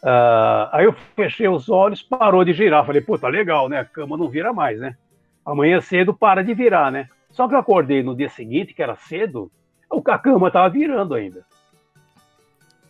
[0.03, 2.87] Uh, aí eu fechei os olhos, parou de girar.
[2.87, 3.81] Falei, pô, tá legal, né?
[3.81, 4.97] A cama não vira mais, né?
[5.45, 7.09] Amanhã cedo para de virar, né?
[7.31, 9.51] Só que eu acordei no dia seguinte, que era cedo,
[10.07, 11.45] a cama tava virando ainda.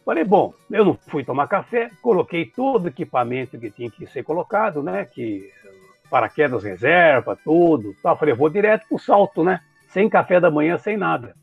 [0.05, 4.23] Falei, bom, eu não fui tomar café, coloquei todo o equipamento que tinha que ser
[4.23, 5.05] colocado, né?
[5.05, 5.51] Que
[6.09, 7.95] paraquedas reserva, tudo.
[8.03, 8.17] Tal.
[8.17, 9.61] Falei, vou direto pro salto, né?
[9.89, 11.35] Sem café da manhã, sem nada.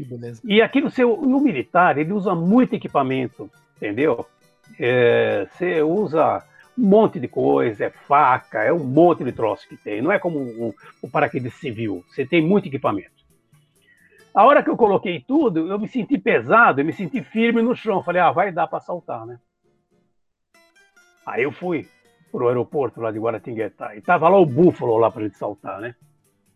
[0.00, 0.40] Que beleza.
[0.44, 4.24] E aqui no seu no militar, ele usa muito equipamento, entendeu?
[4.78, 6.42] É, você usa
[6.78, 10.00] um monte de coisa, é faca, é um monte de troço que tem.
[10.00, 12.02] Não é como o, o paraquedas civil.
[12.08, 13.20] Você tem muito equipamento.
[14.34, 17.76] A hora que eu coloquei tudo, eu me senti pesado, eu me senti firme no
[17.76, 18.02] chão.
[18.02, 19.38] Falei, ah, vai dar para saltar, né?
[21.26, 21.86] Aí eu fui
[22.32, 23.94] pro aeroporto lá de Guaratinguetá.
[23.96, 25.94] E tava lá o búfalo lá para gente saltar, né?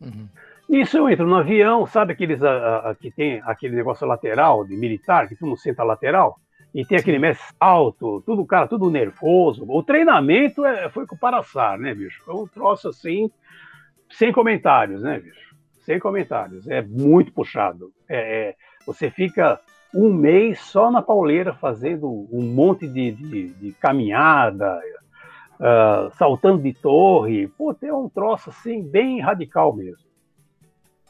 [0.01, 0.29] Uhum.
[0.69, 4.77] Isso eu entro no avião, sabe aqueles a, a, que tem aquele negócio lateral de
[4.77, 6.39] militar, que tu não senta lateral?
[6.75, 9.65] E tem aquele mestre alto, tudo, cara, tudo nervoso.
[9.69, 12.23] O treinamento é, foi com o Paraçar, né, bicho?
[12.25, 13.31] Foi um troço assim,
[14.11, 15.45] sem comentários, né, bicho?
[15.85, 16.67] sem comentários.
[16.67, 17.93] É muito puxado.
[18.09, 18.55] É, é,
[18.87, 19.61] você fica
[19.95, 24.81] um mês só na pauleira fazendo um monte de, de, de caminhada,
[25.61, 27.47] uh, saltando de torre.
[27.49, 30.03] Pô, tem um troço assim bem radical mesmo.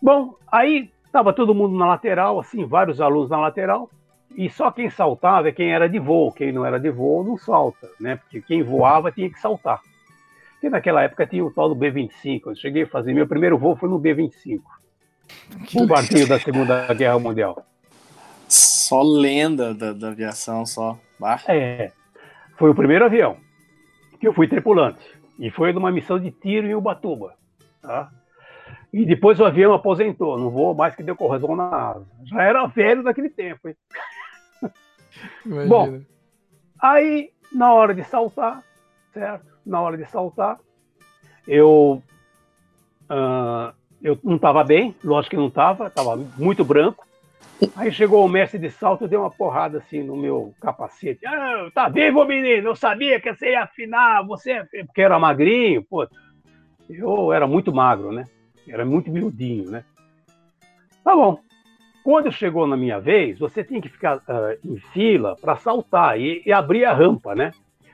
[0.05, 3.89] Bom, aí estava todo mundo na lateral, assim, vários alunos na lateral,
[4.37, 7.39] e só quem saltava é quem era de voo, quem não era de voo não
[7.39, 8.17] salta, né?
[8.17, 9.81] Porque quem voava tinha que saltar.
[10.53, 12.43] Porque naquela época tinha o tal do B-25.
[12.49, 14.61] Eu cheguei a fazer, meu primeiro voo foi no B-25.
[15.73, 17.65] Bombardeio da Segunda Guerra Mundial.
[18.47, 20.99] Só lenda da, da aviação, só.
[21.19, 21.41] Bah.
[21.49, 21.93] É.
[22.59, 23.39] Foi o primeiro avião
[24.21, 25.01] que eu fui tripulante.
[25.39, 27.33] E foi numa missão de tiro em Ubatuba.
[27.81, 28.11] Tá?
[28.95, 32.07] E depois o avião aposentou, não voou mais que deu corrosão na asa.
[32.27, 33.77] Já era velho daquele tempo, hein?
[35.69, 36.01] Bom,
[36.81, 38.63] aí na hora de saltar,
[39.13, 39.55] certo?
[39.67, 40.61] na hora de saltar.
[41.47, 42.01] Eu,
[43.11, 47.05] uh, eu não estava bem, lógico que não estava, estava muito branco.
[47.75, 51.27] Aí chegou o mestre de salto, deu uma porrada assim no meu capacete.
[51.27, 52.69] Ah, tá vivo, menino?
[52.69, 54.65] Eu sabia que você ia afinar, você.
[54.73, 56.07] É porque era magrinho, pô.
[56.89, 58.25] Eu era muito magro, né?
[58.69, 59.85] Era muito miudinho, né?
[61.03, 61.39] Tá bom.
[62.03, 66.43] Quando chegou na minha vez, você tinha que ficar uh, em fila para saltar e,
[66.45, 67.53] e abrir a rampa, né?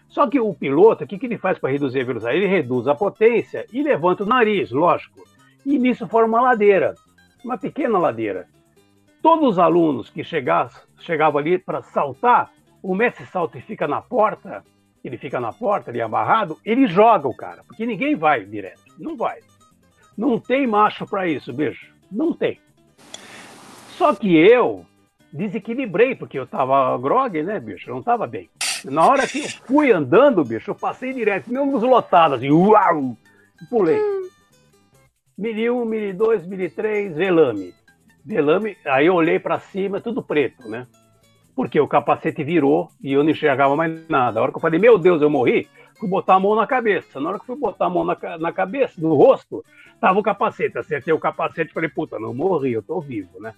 [0.08, 2.36] Só que o piloto, o que, que ele faz para reduzir a velocidade?
[2.36, 5.22] Ele reduz a potência e levanta o nariz, lógico.
[5.64, 6.96] E nisso forma uma ladeira,
[7.44, 8.48] uma pequena ladeira.
[9.22, 12.50] Todos os alunos que chegassem, chegavam ali para saltar,
[12.82, 14.64] o mestre salta e fica na porta,
[15.04, 19.16] ele fica na porta ali amarrado, ele joga o cara, porque ninguém vai direto, não
[19.16, 19.38] vai.
[20.20, 22.60] Não tem macho para isso, bicho, não tem.
[23.96, 24.84] Só que eu
[25.32, 28.50] desequilibrei, porque eu tava grog, né, bicho, eu não tava bem.
[28.84, 33.16] Na hora que eu fui andando, bicho, eu passei direto, mesmo nos lotados, assim, uau!
[33.70, 33.98] Pulei.
[35.38, 37.72] Mili 1, mili 2, mili 3, velame.
[38.22, 40.86] Velame, aí eu olhei para cima, tudo preto, né?
[41.56, 44.38] Porque o capacete virou e eu não enxergava mais nada.
[44.38, 45.66] A hora que eu falei, meu Deus, eu morri,
[46.00, 47.20] fui botar a mão na cabeça.
[47.20, 49.62] Na hora que fui botar a mão na, na cabeça, no rosto,
[50.00, 50.78] tava o capacete.
[50.78, 53.54] Acertei o capacete e falei, puta, não morri, eu tô vivo, né?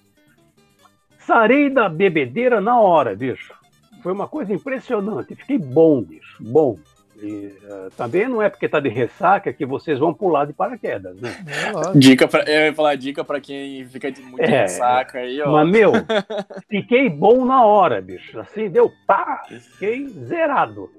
[1.20, 3.54] Sarei da bebedeira na hora, bicho.
[4.02, 5.36] Foi uma coisa impressionante.
[5.36, 6.76] Fiquei bom, bicho, bom.
[7.22, 11.14] E, uh, também não é porque tá de ressaca que vocês vão pular de paraquedas,
[11.20, 11.32] né?
[11.46, 15.40] É, dica pra, eu ia falar dica para quem fica de muito é, ressaca aí,
[15.40, 15.52] ó.
[15.52, 15.92] Mas, meu,
[16.68, 18.40] fiquei bom na hora, bicho.
[18.40, 20.90] Assim, deu pá, fiquei zerado.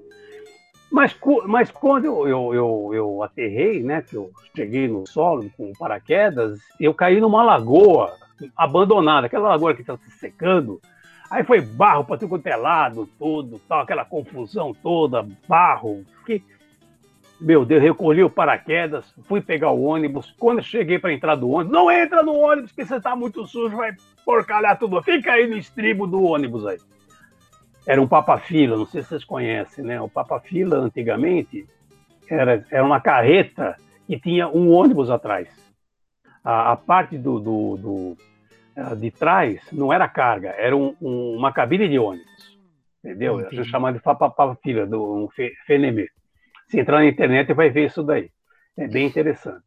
[0.94, 1.12] Mas,
[1.46, 6.60] mas quando eu, eu, eu, eu aterrei, né, que eu cheguei no solo com paraquedas,
[6.78, 8.14] eu caí numa lagoa
[8.56, 10.80] abandonada, aquela lagoa que está se secando,
[11.28, 16.04] Aí foi barro para tudo quanto é lado, tudo, tal, aquela confusão toda, barro.
[17.40, 20.32] Meu Deus, recolhi o paraquedas, fui pegar o ônibus.
[20.38, 23.44] Quando eu cheguei para entrar do ônibus, não entra no ônibus, que você está muito
[23.48, 25.02] sujo, vai porcalhar tudo.
[25.02, 26.78] Fica aí no estribo do ônibus aí.
[27.86, 30.00] Era um papa-fila, não sei se vocês conhecem, né?
[30.00, 31.66] O papa-fila, antigamente,
[32.28, 35.48] era, era uma carreta que tinha um ônibus atrás.
[36.42, 38.16] A, a parte do, do, do
[38.96, 42.58] de trás não era carga, era um, um, uma cabine de ônibus.
[43.04, 43.38] Entendeu?
[43.38, 44.00] A gente chama de
[44.62, 45.28] fila, do um
[45.66, 46.08] FNM.
[46.68, 48.30] Se entrar na internet, vai ver isso daí.
[48.76, 49.62] É bem interessante.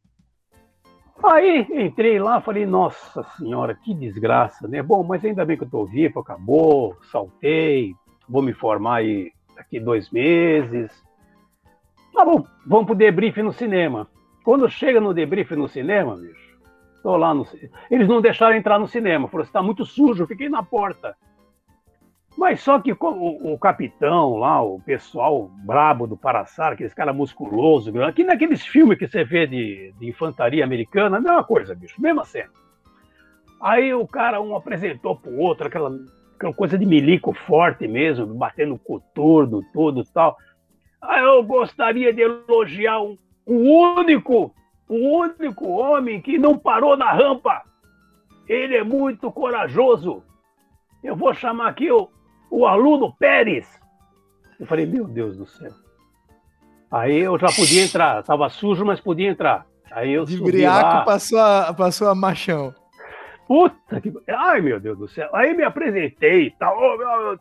[1.24, 4.84] Aí entrei lá, falei, nossa senhora, que desgraça, né?
[4.84, 7.96] Bom, mas ainda bem que eu tô vivo, acabou, saltei,
[8.28, 10.92] vou me formar aí daqui dois meses.
[12.14, 14.08] Tá bom, vamos pro debrief no cinema.
[14.44, 16.48] Quando chega no debrief no cinema, bicho,
[17.08, 17.48] Tô lá no...
[17.90, 19.30] Eles não deixaram entrar no cinema.
[19.30, 21.16] Falou: está muito sujo, fiquei na porta.
[22.38, 22.98] Mas só que o,
[23.54, 29.08] o, capitão lá, o pessoal brabo do Paraçar, aqueles cara musculoso, aqui naqueles filmes que
[29.08, 32.52] você vê de, de infantaria americana, a mesma coisa, bicho, mesma cena.
[33.60, 35.90] Aí o cara um apresentou pro outro, aquela,
[36.38, 40.38] aquela coisa de milico forte mesmo, batendo coturno, tudo tal.
[41.02, 43.70] Aí eu gostaria de elogiar um, um
[44.00, 44.54] único
[44.88, 47.62] o único homem que não parou na rampa.
[48.48, 50.24] Ele é muito corajoso.
[51.04, 52.10] Eu vou chamar aqui o,
[52.50, 53.68] o aluno Pérez.
[54.58, 55.72] Eu falei, meu Deus do céu.
[56.90, 58.24] Aí eu já podia entrar.
[58.24, 59.66] Tava sujo, mas podia entrar.
[59.92, 62.74] Aí eu De briaco passou a, passou a machão.
[63.48, 64.14] Puta que.
[64.28, 65.30] Ai, meu Deus do céu.
[65.34, 66.78] Aí me apresentei, tal,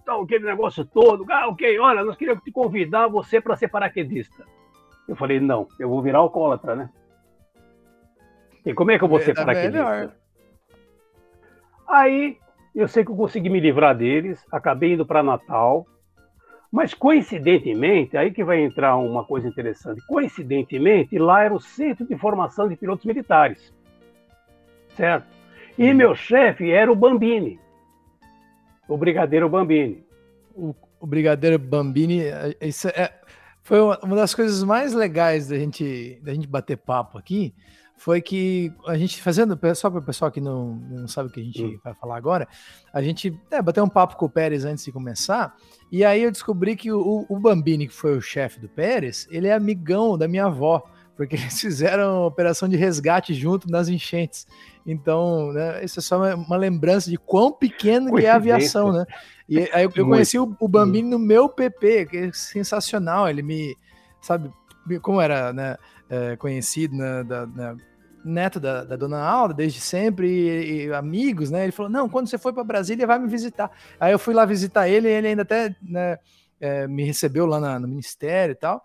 [0.05, 1.27] tal aquele negócio todo.
[1.29, 4.45] Ah, ok, olha, nós queríamos te convidar você para ser paraquedista.
[5.09, 6.91] Eu falei, não, eu vou virar alcoólatra, né?
[8.65, 10.15] E como é que eu vou ser paraquedista?
[11.89, 12.39] Aí
[12.75, 15.87] eu sei que eu consegui me livrar deles, acabei indo para Natal,
[16.71, 20.05] mas coincidentemente, aí que vai entrar uma coisa interessante.
[20.07, 23.73] Coincidentemente, lá era o centro de formação de pilotos militares,
[24.91, 25.36] certo?
[25.79, 25.95] E hum.
[25.95, 27.61] meu chefe era o Bambini,
[28.89, 30.05] o Brigadeiro Bambini.
[30.55, 33.13] O, o Brigadeiro Bambini, é, isso é,
[33.63, 37.53] foi uma das coisas mais legais da gente, da gente bater papo aqui,
[37.97, 41.41] foi que a gente fazendo, só para o pessoal que não, não sabe o que
[41.41, 41.79] a gente hum.
[41.83, 42.47] vai falar agora,
[42.93, 45.55] a gente é, bateu um papo com o Pérez antes de começar,
[45.91, 49.49] e aí eu descobri que o, o Bambini, que foi o chefe do Pérez, ele
[49.49, 50.83] é amigão da minha avó,
[51.17, 54.47] porque eles fizeram operação de resgate junto nas enchentes.
[54.87, 58.93] Então, né, isso é só uma, uma lembrança de quão pequeno que é a aviação,
[58.93, 59.05] né?
[59.49, 63.43] E aí eu, eu conheci o, o Bambini no meu PP, que é sensacional, ele
[63.43, 63.77] me,
[64.21, 64.51] sabe,
[65.03, 65.77] como era, né?
[66.09, 67.77] é, conhecido, né, da, né,
[68.25, 71.65] neto da, da, dona Alda desde sempre, e, e, amigos, né?
[71.65, 73.71] Ele falou: Não, quando você for para Brasília, vai me visitar.
[74.01, 76.19] Aí eu fui lá visitar ele, e ele ainda até né,
[76.61, 78.85] é, me recebeu lá na, no ministério e tal.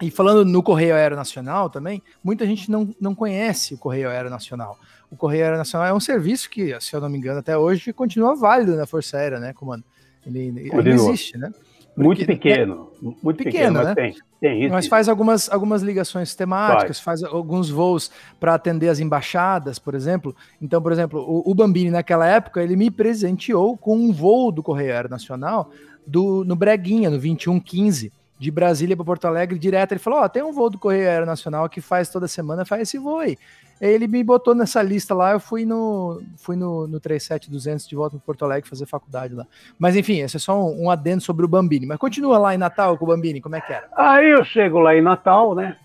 [0.00, 4.78] E falando no Correio Aeronacional também, muita gente não, não conhece o Correio Aeronacional.
[5.10, 8.34] O Correio Aeronacional é um serviço que, se eu não me engano, até hoje continua
[8.34, 9.84] válido na Força Aérea, né, comando?
[10.26, 11.50] Ele, ele existe, né?
[11.96, 13.94] Muito pequeno, é, muito pequeno, pequeno, né?
[13.94, 18.88] Tem, tem isso, mas faz algumas, algumas ligações temáticas, faz, faz alguns voos para atender
[18.88, 20.34] as embaixadas, por exemplo.
[20.62, 24.62] Então, por exemplo, o, o, Bambini, naquela época, ele me presenteou com um voo do
[24.62, 25.72] Correio Aéreo Nacional
[26.06, 29.92] do, no Breguinha, no 2115, de Brasília para Porto Alegre, direto.
[29.92, 32.64] Ele falou: Ó, oh, tem um voo do Correio Aéreo Nacional que faz toda semana,
[32.64, 33.36] faz esse voo aí.
[33.80, 38.16] Ele me botou nessa lista lá, eu fui no, fui no, no 37200 de volta
[38.16, 39.46] para Porto Alegre fazer faculdade lá.
[39.78, 41.86] Mas enfim, esse é só um, um, adendo sobre o Bambini.
[41.86, 43.88] Mas continua lá em Natal com o Bambini, como é que era?
[43.96, 45.76] Aí eu chego lá em Natal, né?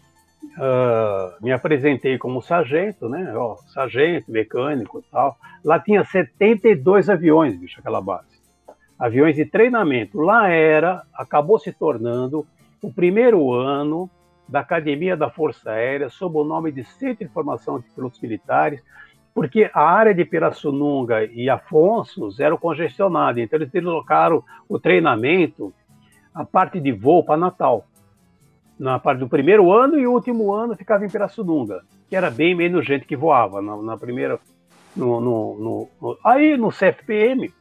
[0.58, 3.34] Uh, me apresentei como sargento, né?
[3.36, 5.38] Ó, sargento, mecânico e tal.
[5.63, 8.27] Lá tinha 72 aviões, bicho, aquela base.
[8.99, 10.19] Aviões de treinamento.
[10.19, 12.45] Lá era, acabou se tornando
[12.82, 14.10] o primeiro ano
[14.47, 18.82] da Academia da Força Aérea, sob o nome de Centro de Formação de Pilotos Militares,
[19.34, 25.73] porque a área de Pirassununga e Afonso eram congestionadas, então eles deslocaram o treinamento,
[26.34, 27.86] a parte de voo para Natal.
[28.77, 32.53] Na parte do primeiro ano e o último ano ficava em Pirassununga, que era bem
[32.53, 34.39] menos gente que voava na, na primeira.
[34.95, 37.51] No, no, no, aí no CFPM, uh,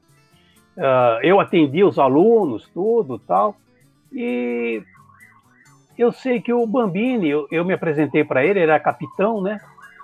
[0.77, 3.57] ah, eu atendi os alunos, tudo tal,
[4.13, 4.83] e
[5.97, 9.61] eu sei que o Bambini, eu, eu me apresentei para ele, ele era capitão, né?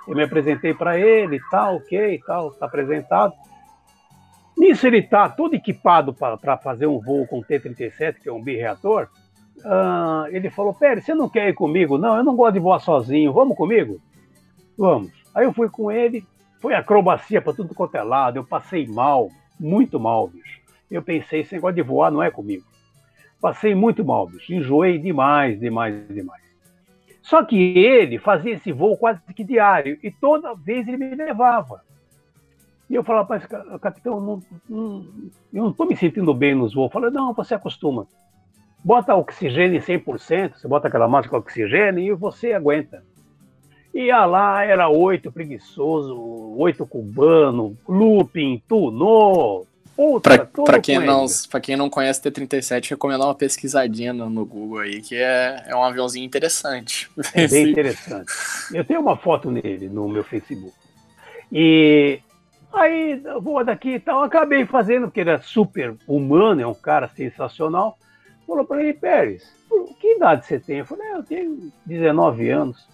[0.06, 3.34] Eu me apresentei para ele, tal, ok, tal, tá apresentado.
[4.56, 9.08] Nisso ele tá todo equipado para fazer um voo com T-37, que é um bireator.
[9.58, 11.98] Uh, ele falou, Pérez, você não quer ir comigo?
[11.98, 14.00] Não, eu não gosto de voar sozinho, vamos comigo?
[14.76, 15.12] Vamos.
[15.34, 16.24] Aí eu fui com ele,
[16.60, 20.60] foi acrobacia para tudo quanto é lado, eu passei mal, muito mal, bicho.
[20.90, 22.64] Eu pensei, esse negócio de voar não é comigo.
[23.40, 24.52] Passei muito mal, bicho.
[24.52, 26.42] Enjoei demais, demais, demais.
[27.22, 31.82] Só que ele fazia esse voo quase que diário e toda vez ele me levava.
[32.88, 33.46] E eu falava, mas
[33.80, 35.06] capitão, não, não,
[35.52, 36.90] eu não estou me sentindo bem nos voos.
[36.90, 38.06] Falei, não, você acostuma.
[38.82, 43.04] Bota oxigênio 100%, você bota aquela máscara com oxigênio e você aguenta.
[43.92, 46.16] Ia lá, era oito preguiçoso,
[46.56, 49.66] oito cubano, looping, tunou,
[50.22, 51.26] para quem, não,
[51.60, 55.82] quem não conhece T-37, recomendar uma pesquisadinha no, no, Google aí, que é, é um
[55.82, 57.10] aviãozinho interessante.
[57.34, 58.32] É bem interessante.
[58.72, 60.72] Eu tenho uma foto nele no meu Facebook.
[61.50, 62.20] E
[62.72, 67.08] aí, vou daqui e tal, acabei fazendo, porque ele é super humano, é um cara
[67.08, 67.98] sensacional.
[68.46, 69.52] Falou para ele, Pérez,
[70.00, 70.78] que idade você tem?
[70.78, 72.86] Eu falei, eu tenho 19 anos.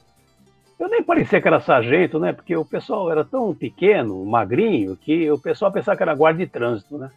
[0.78, 2.32] Eu nem parecia que era sargento, né?
[2.32, 6.46] Porque o pessoal era tão pequeno, magrinho, que o pessoal pensava que era guarda de
[6.46, 7.10] trânsito, né?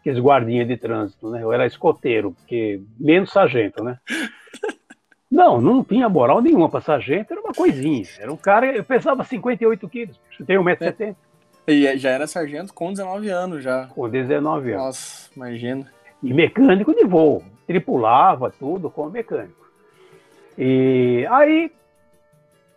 [0.00, 1.42] Aqueles guardinhas de trânsito, né?
[1.42, 3.98] Eu era escoteiro, porque menos sargento, né?
[5.30, 8.02] Não, não tinha moral nenhuma para sargento, era uma coisinha.
[8.18, 11.14] Era um cara, eu pesava 58 quilos, eu tenho 1,70m.
[11.66, 11.72] É.
[11.72, 13.88] E já era sargento com 19 anos já.
[13.88, 14.84] Com 19 anos.
[14.84, 15.86] Nossa, imagina.
[16.22, 17.44] E mecânico de voo.
[17.66, 19.68] Tripulava tudo como mecânico.
[20.56, 21.70] E aí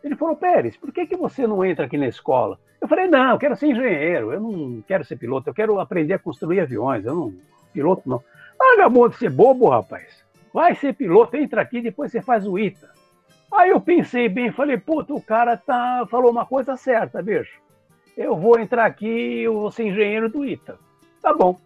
[0.04, 2.60] ele falou, Pérez, por que, que você não entra aqui na escola?
[2.80, 6.16] Eu falei, não, eu quero ser engenheiro, eu não quero ser piloto, eu quero aprender
[6.16, 7.34] a construir aviões, eu não,
[7.72, 8.24] piloto não.
[8.60, 10.24] Larga de ser bobo, rapaz.
[10.54, 12.90] Vai ser piloto, entra aqui, depois você faz o ITA.
[13.54, 17.60] Aí eu pensei bem, falei, puta, o cara tá, falou uma coisa certa, bicho.
[18.18, 20.78] Eu vou entrar aqui, eu vou ser engenheiro do ITA.
[21.22, 21.60] Tá bom.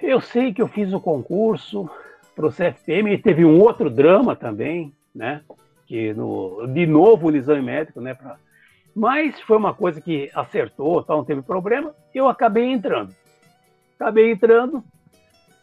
[0.00, 1.90] Eu sei que eu fiz o concurso
[2.34, 5.42] para o CFPM, e teve um outro drama também, né?
[5.86, 8.14] Que no, de novo o exame médico, né?
[8.14, 8.36] Pra,
[8.94, 11.94] mas foi uma coisa que acertou, tal, não teve problema.
[12.14, 13.14] Eu acabei entrando.
[13.98, 14.82] Acabei entrando.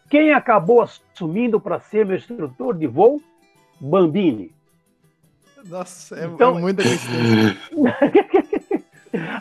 [0.10, 3.22] Quem acabou assumindo para ser meu instrutor de voo?
[3.80, 4.54] Bambini.
[5.66, 7.58] Nossa, é, então, é muita coincidência.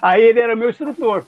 [0.01, 1.25] Aí ele era meu instrutor.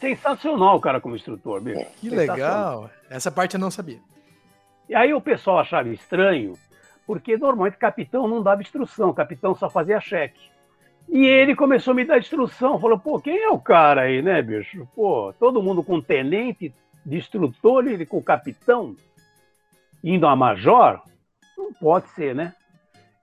[0.00, 1.84] Sensacional o cara como instrutor, bicho.
[2.00, 2.90] Que legal.
[3.10, 3.98] Essa parte eu não sabia.
[4.88, 6.54] E aí o pessoal achava estranho
[7.10, 10.48] porque normalmente capitão não dava instrução, capitão só fazia cheque.
[11.08, 14.40] E ele começou a me dar instrução, falou, pô, quem é o cara aí, né,
[14.40, 14.86] bicho?
[14.94, 16.72] Pô, todo mundo com tenente
[17.04, 18.94] de instrutor, ele com capitão,
[20.04, 21.02] indo a major,
[21.58, 22.54] não pode ser, né?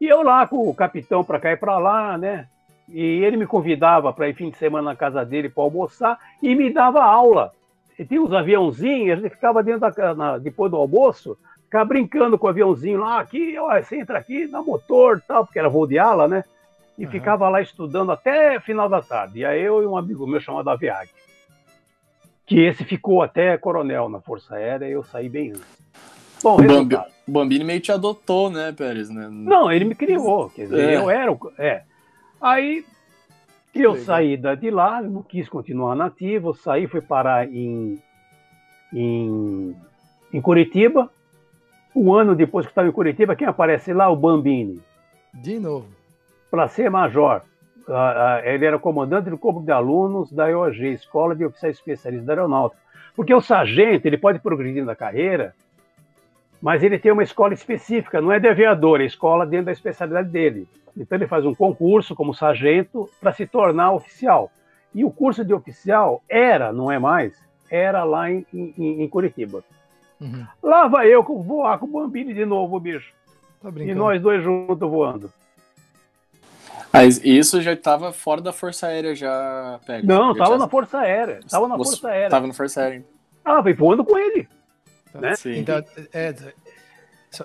[0.02, 2.50] E eu lá com o capitão para cá e para lá, né?
[2.90, 6.54] E ele me convidava para ir fim de semana na casa dele para almoçar e
[6.54, 7.54] me dava aula.
[7.98, 12.48] E tinha uns aviãozinhos, ele ficava dentro da, na, depois do almoço, ficar brincando com
[12.48, 16.00] o aviãozinho lá, aqui, ó, você entra aqui, dá motor tal, porque era voo de
[16.00, 16.44] ala, né?
[16.98, 17.12] E uhum.
[17.12, 19.40] ficava lá estudando até final da tarde.
[19.40, 21.10] E aí eu e um amigo meu chamado Aviag,
[22.46, 25.78] que esse ficou até coronel na Força Aérea e eu saí bem antes.
[26.42, 29.10] Bom, o Bambi, Bambini meio te adotou, né, Pérez?
[29.10, 29.28] Né?
[29.30, 30.96] Não, ele me criou, quer dizer, é.
[30.96, 31.40] eu era o...
[31.58, 31.84] É.
[32.40, 32.86] Aí
[33.76, 34.06] eu Legal.
[34.06, 38.02] saí de lá, não quis continuar nativo, saí, fui parar em,
[38.94, 39.76] em,
[40.32, 41.12] em Curitiba,
[41.98, 44.10] um ano depois que estava em Curitiba, quem aparece lá?
[44.10, 44.82] O Bambini.
[45.34, 45.88] De novo.
[46.50, 47.42] Para ser major.
[48.44, 52.82] ele era comandante do corpo de alunos da EOG, Escola de Oficiais Especialistas da Aeronáutica.
[53.16, 55.56] Porque o sargento, ele pode progredir na carreira,
[56.62, 60.30] mas ele tem uma escola específica, não é de aviador, é escola dentro da especialidade
[60.30, 60.68] dele.
[60.96, 64.52] Então ele faz um concurso como sargento para se tornar oficial.
[64.94, 69.64] E o curso de oficial era, não é mais, era lá em, em, em Curitiba.
[70.20, 70.46] Uhum.
[70.64, 73.14] Lá vai eu voar com o Bambini de novo, bicho.
[73.62, 75.32] Tá e nós dois juntos voando.
[76.92, 80.08] Mas isso já estava fora da Força Aérea, já, Pega.
[80.08, 80.60] Não, estava tinha...
[80.60, 81.40] na Força Aérea.
[81.50, 82.30] Tava na Força Aérea.
[82.30, 83.06] Tava na Força Aérea.
[83.44, 84.48] Ah, veio voando com ele.
[85.12, 85.22] Tá.
[85.22, 85.36] Né?
[85.36, 85.60] Sim.
[85.60, 86.34] Então, é,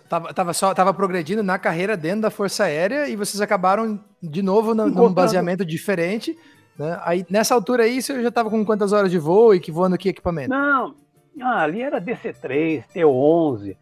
[0.09, 4.43] tava, tava, só, tava progredindo na carreira dentro da Força Aérea e vocês acabaram de
[4.43, 6.39] novo no, num baseamento diferente.
[6.79, 6.99] Né?
[7.05, 9.99] Aí, nessa altura aí, você já estava com quantas horas de voo e que voando
[9.99, 10.51] que equipamento?
[10.51, 10.95] Não,
[11.41, 13.77] ah, ali era DC3, T11.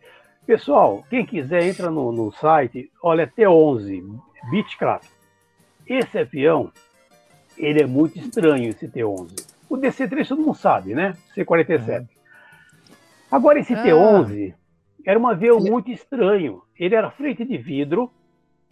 [0.47, 4.03] Pessoal, quem quiser entra no, no site, olha, T11,
[4.51, 5.09] Beechcraft.
[5.87, 6.73] Esse avião,
[7.57, 9.47] ele é muito estranho, esse T11.
[9.69, 11.17] O DC3 todo mundo sabe, né?
[11.35, 12.01] C-47.
[12.01, 12.07] Uhum.
[13.31, 13.85] Agora esse ah.
[13.85, 14.55] T11,
[15.07, 15.71] Era um avião ele...
[15.71, 16.63] muito estranho.
[16.79, 18.11] Ele era frente de vidro,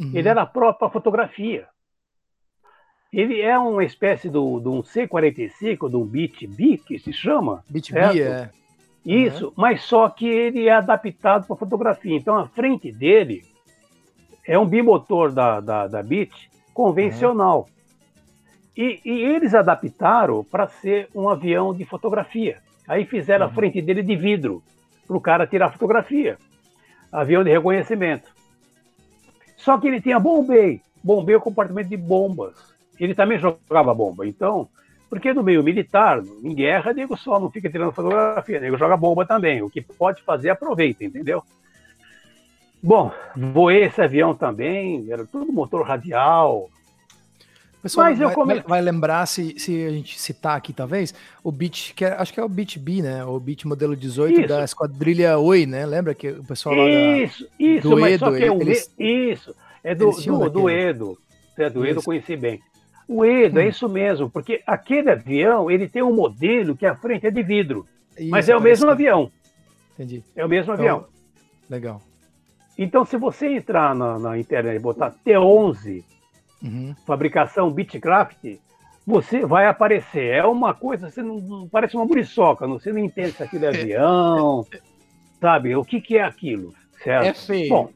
[0.00, 0.10] uhum.
[0.14, 1.68] ele era próprio para fotografia.
[3.12, 7.64] Ele é uma espécie do, de um C-45, de um Beat B, que se chama.
[7.70, 8.50] Beat B, é.
[9.04, 9.52] Isso, uhum.
[9.56, 12.16] mas só que ele é adaptado para fotografia.
[12.16, 13.42] Então a frente dele
[14.46, 16.30] é um bimotor da, da, da Beat
[16.74, 17.60] convencional.
[17.60, 17.78] Uhum.
[18.76, 22.58] E, e, eles adaptaram para ser um avião de fotografia.
[22.86, 23.52] Aí fizeram uhum.
[23.52, 24.62] a frente dele de vidro,
[25.06, 26.38] para o cara tirar fotografia.
[27.10, 28.30] Avião de reconhecimento.
[29.56, 30.80] Só que ele tinha bombei.
[31.02, 32.54] Bombei é o compartimento de bombas.
[33.00, 34.26] Ele também jogava bomba.
[34.26, 34.68] Então,
[35.08, 39.24] porque no meio militar, em guerra, nego só não fica tirando fotografia, nego joga bomba
[39.24, 39.62] também.
[39.62, 41.42] O que pode fazer, aproveita, entendeu?
[42.82, 46.70] Bom, voei esse avião também, era tudo motor radial,
[47.88, 48.60] pessoal Mas vai, come...
[48.60, 52.38] vai, lembrar, se, se a gente citar aqui, talvez, o Beat, que é, acho que
[52.38, 53.24] é o Beat B, né?
[53.24, 54.48] O Beat modelo 18 isso.
[54.48, 55.86] da Esquadrilha Oi, né?
[55.86, 60.10] Lembra que o pessoal lá Isso, da, isso, do Edo, é eles, isso, é do,
[60.10, 61.18] do, do, Edo.
[61.56, 62.60] É do Edo, eu conheci bem.
[63.08, 63.66] O Edo, é hum.
[63.66, 67.42] é isso mesmo, porque aquele avião, ele tem um modelo que a frente é de
[67.42, 67.86] vidro,
[68.18, 68.92] isso, mas é o mesmo que...
[68.92, 69.32] avião.
[69.94, 70.22] Entendi.
[70.36, 71.06] É o mesmo então, avião.
[71.70, 72.02] Legal.
[72.76, 76.04] Então, se você entrar na, na internet e botar T11
[76.62, 76.94] uhum.
[77.06, 78.58] fabricação Bitcraft,
[79.06, 80.34] você vai aparecer.
[80.34, 83.68] É uma coisa, você não, não parece uma muriçoca, você não entende se aquilo é
[83.74, 84.66] avião,
[85.40, 85.74] sabe?
[85.74, 87.26] O que, que é aquilo, certo?
[87.26, 87.68] É feio.
[87.68, 87.90] Bom,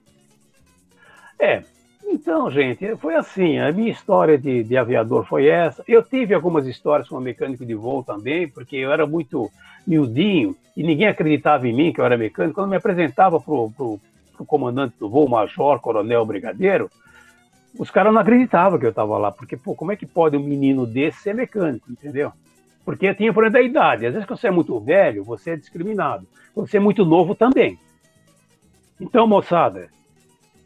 [1.39, 1.63] é.
[2.05, 3.59] Então, gente, foi assim.
[3.59, 5.83] A minha história de, de aviador foi essa.
[5.87, 9.51] Eu tive algumas histórias com mecânico de voo também, porque eu era muito
[9.87, 12.55] miudinho e ninguém acreditava em mim que eu era mecânico.
[12.55, 14.01] Quando me apresentava para o
[14.47, 16.91] comandante do voo, major, coronel, brigadeiro,
[17.79, 20.43] os caras não acreditavam que eu estava lá, porque, pô, como é que pode um
[20.43, 22.33] menino desse ser mecânico, entendeu?
[22.85, 24.07] Porque tinha problema da idade.
[24.07, 26.27] Às vezes, quando você é muito velho, você é discriminado.
[26.53, 27.79] Quando você é muito novo, também.
[29.01, 29.89] Então, moçada,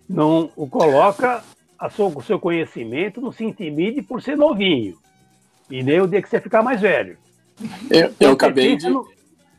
[0.09, 1.43] não o coloca
[1.79, 4.99] a sua, o seu conhecimento, não se intimide por ser novinho.
[5.71, 7.19] E nem o dia que você ficar mais velho.
[7.91, 8.87] Eu, eu acabei de.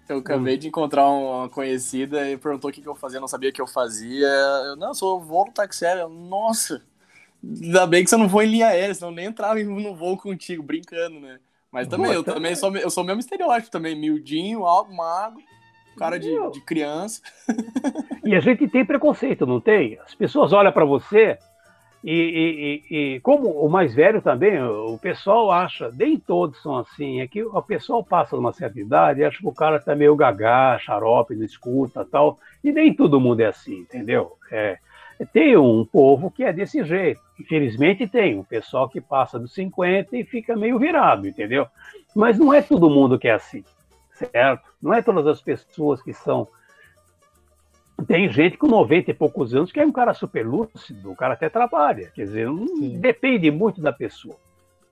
[0.10, 0.60] Eu acabei hum.
[0.60, 3.62] de encontrar uma conhecida e perguntou o que, que eu fazia, não sabia o que
[3.62, 4.28] eu fazia.
[4.28, 6.08] Eu, não, eu sou voo no táxi aéreo.
[6.08, 6.82] Nossa,
[7.44, 10.64] Ainda bem que você não foi em linha aérea, senão nem entrava no voo contigo,
[10.64, 11.40] brincando, né?
[11.72, 15.42] Mas também, eu também sou, eu sou mesmo estereótipo também, miudinho, alto, magro,
[15.98, 17.22] cara de, de criança.
[18.24, 19.98] E a gente tem preconceito, não tem?
[20.06, 21.38] As pessoas olham para você
[22.04, 27.22] e, e, e, como o mais velho também, o pessoal acha, nem todos são assim,
[27.22, 30.16] é que o pessoal passa numa certa idade e acha que o cara tá meio
[30.16, 34.34] gagá, xarope, não escuta tal, e nem todo mundo é assim, entendeu?
[34.52, 34.78] É,
[35.34, 37.20] tem um povo que é desse jeito.
[37.40, 41.68] Infelizmente tem um pessoal que passa dos 50 e fica meio virado, entendeu?
[42.16, 43.64] Mas não é todo mundo que é assim,
[44.18, 44.70] certo?
[44.82, 46.48] Não é todas as pessoas que são.
[48.08, 51.34] Tem gente com 90 e poucos anos que é um cara super lúcido, o cara
[51.34, 52.12] até trabalha.
[52.14, 54.36] Quer dizer, não depende muito da pessoa.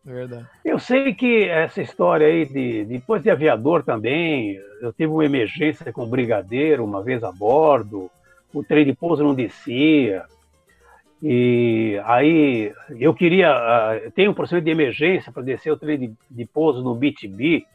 [0.04, 0.48] Verdade.
[0.64, 5.92] Eu sei que essa história aí de depois de aviador também, eu tive uma emergência
[5.92, 8.10] com um brigadeiro uma vez a bordo
[8.56, 10.24] o trem de pouso não descia.
[11.22, 13.52] E aí eu queria.
[13.52, 17.66] Uh, tem um procedimento de emergência para descer o trem de, de pouso no BTB,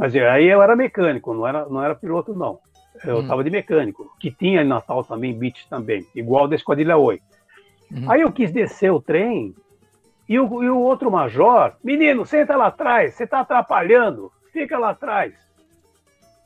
[0.00, 2.58] mas aí eu era mecânico, não era, não era piloto, não.
[3.04, 3.44] Eu estava hum.
[3.44, 7.20] de mecânico, que tinha em Natal também, BIT também, igual da Esquadrilha Oi.
[7.90, 8.10] Uhum.
[8.10, 9.54] Aí eu quis descer o trem
[10.26, 14.88] e o, e o outro major, menino, senta lá atrás, você está atrapalhando, fica lá
[14.90, 15.34] atrás.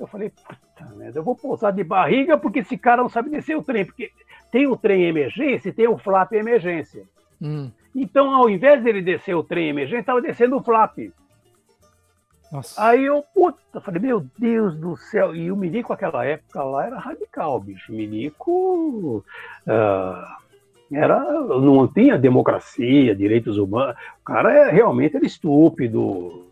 [0.00, 0.32] Eu falei,
[0.74, 3.84] Puta merda, eu vou pousar de barriga porque esse cara não sabe descer o trem,
[3.84, 4.11] porque
[4.50, 7.05] tem o trem emergência e tem o flap emergência.
[7.40, 7.70] Hum.
[7.94, 10.98] Então, ao invés dele descer o trem emergência, estava descendo o flap.
[12.53, 12.86] Nossa.
[12.86, 15.34] Aí eu, puta, falei, meu Deus do céu.
[15.34, 17.92] E o Milico, naquela época lá, era radical, bicho.
[17.92, 19.24] O Milico
[19.66, 23.97] uh, era, não tinha democracia, direitos humanos.
[24.20, 26.45] O cara é, realmente era estúpido,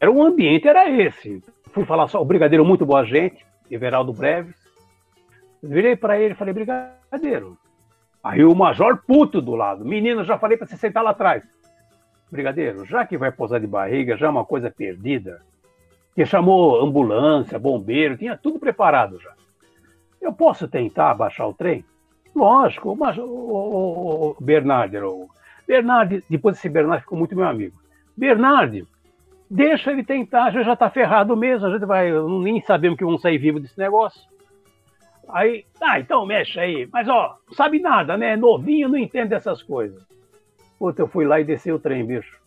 [0.00, 1.42] era o ambiente era esse.
[1.72, 4.56] Fui falar só o brigadeiro muito boa gente, Everaldo Breves.
[5.62, 7.58] Virei para ele e falei, brigadeiro.
[8.24, 9.84] Aí o major puto do lado.
[9.84, 11.42] Menino, já falei para você sentar lá atrás.
[12.30, 15.42] Brigadeiro, já que vai posar de barriga, já é uma coisa perdida.
[16.14, 19.32] Que chamou ambulância, bombeiro, tinha tudo preparado já.
[20.20, 21.84] Eu posso tentar baixar o trem?
[22.34, 25.28] Lógico, o, o, o, o Bernardo,
[25.66, 27.76] Bernardo, depois esse Bernardo ficou muito meu amigo.
[28.16, 28.86] Bernardo,
[29.48, 33.22] deixa ele tentar, já já tá ferrado mesmo, a gente vai, nem sabemos que vamos
[33.22, 34.20] sair vivo desse negócio.
[35.28, 36.88] Aí, ah, então mexe aí.
[36.92, 38.36] Mas ó, sabe nada, né?
[38.36, 40.04] Novinho, não entende essas coisas.
[40.80, 42.40] Puta, eu fui lá e desci o trem, bicho.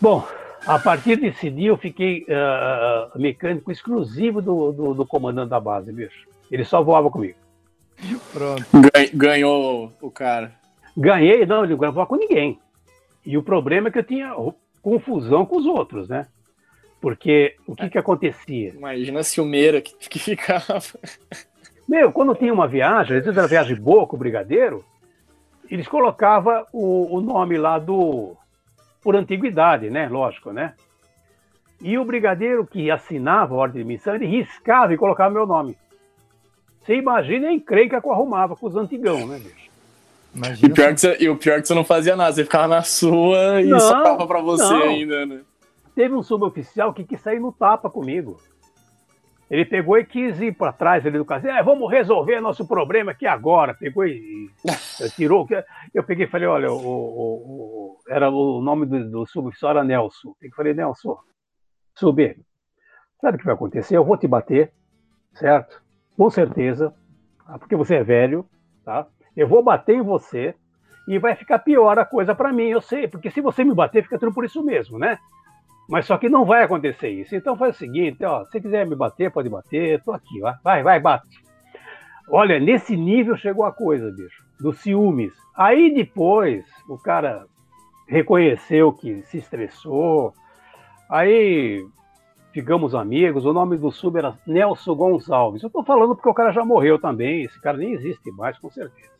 [0.00, 0.24] Bom,
[0.66, 5.90] A partir desse dia eu fiquei uh, mecânico exclusivo do, do, do, comandante da base,
[5.90, 6.28] bicho.
[6.50, 7.38] Ele só voava comigo.
[8.32, 8.64] Pronto.
[9.14, 10.52] Ganhou o cara.
[10.96, 12.58] Ganhei, não, ele não voava com ninguém.
[13.24, 14.34] E o problema é que eu tinha
[14.82, 16.26] confusão com os outros, né?
[17.00, 18.74] Porque o que, que acontecia?
[18.74, 20.82] Imagina a ciumeira que, que ficava.
[21.88, 24.84] Meu, quando tinha uma viagem, às vezes era viagem boa com o brigadeiro,
[25.70, 28.36] eles colocavam o, o nome lá do.
[29.02, 30.08] por antiguidade, né?
[30.08, 30.74] Lógico, né?
[31.80, 35.76] E o brigadeiro que assinava a ordem de missão, ele riscava e colocava meu nome.
[36.80, 39.70] Você imagina a encrenca que eu arrumava com os antigão, né, bicho?
[40.62, 42.68] E, pior que você, e o pior é que você não fazia nada, você ficava
[42.68, 44.82] na sua e não, só tava pra você não.
[44.82, 45.40] ainda, né?
[45.94, 48.40] Teve um suboficial que quis sair no tapa comigo.
[49.50, 51.52] Ele pegou e quis ir para trás ali do casinho.
[51.52, 53.74] É, vamos resolver nosso problema aqui agora.
[53.74, 54.48] Pegou e,
[55.16, 55.46] tirou.
[55.92, 59.84] Eu peguei e falei: olha, o, o, o, era o nome do, do suboficial era
[59.84, 60.36] Nelson.
[60.40, 61.18] Eu falei: Nelson,
[61.96, 62.38] subir.
[63.20, 63.96] Sabe o que vai acontecer?
[63.96, 64.72] Eu vou te bater,
[65.34, 65.82] certo?
[66.16, 66.94] Com certeza,
[67.44, 67.58] tá?
[67.58, 68.46] porque você é velho,
[68.84, 69.06] tá?
[69.36, 70.54] Eu vou bater em você
[71.08, 74.02] e vai ficar pior a coisa para mim, eu sei, porque se você me bater,
[74.04, 75.18] fica tudo por isso mesmo, né?
[75.90, 77.34] Mas só que não vai acontecer isso.
[77.34, 80.54] Então faz o seguinte, ó, se quiser me bater, pode bater, tô aqui, ó.
[80.62, 81.26] vai, vai, bate.
[82.28, 85.32] Olha, nesse nível chegou a coisa, bicho, dos ciúmes.
[85.56, 87.44] Aí depois o cara
[88.06, 90.32] reconheceu que se estressou,
[91.10, 91.84] aí
[92.52, 95.62] ficamos amigos, o nome do sub era Nelson Gonçalves.
[95.62, 98.70] Eu tô falando porque o cara já morreu também, esse cara nem existe mais, com
[98.70, 99.19] certeza.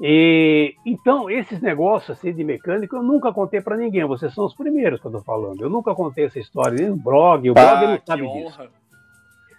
[0.00, 4.04] E, então, esses negócios assim, de mecânico eu nunca contei para ninguém.
[4.04, 5.62] Vocês são os primeiros que eu estou falando.
[5.62, 7.50] Eu nunca contei essa história nem no blog.
[7.50, 8.60] O blog ah, não sabe disso.
[8.60, 8.70] Honra.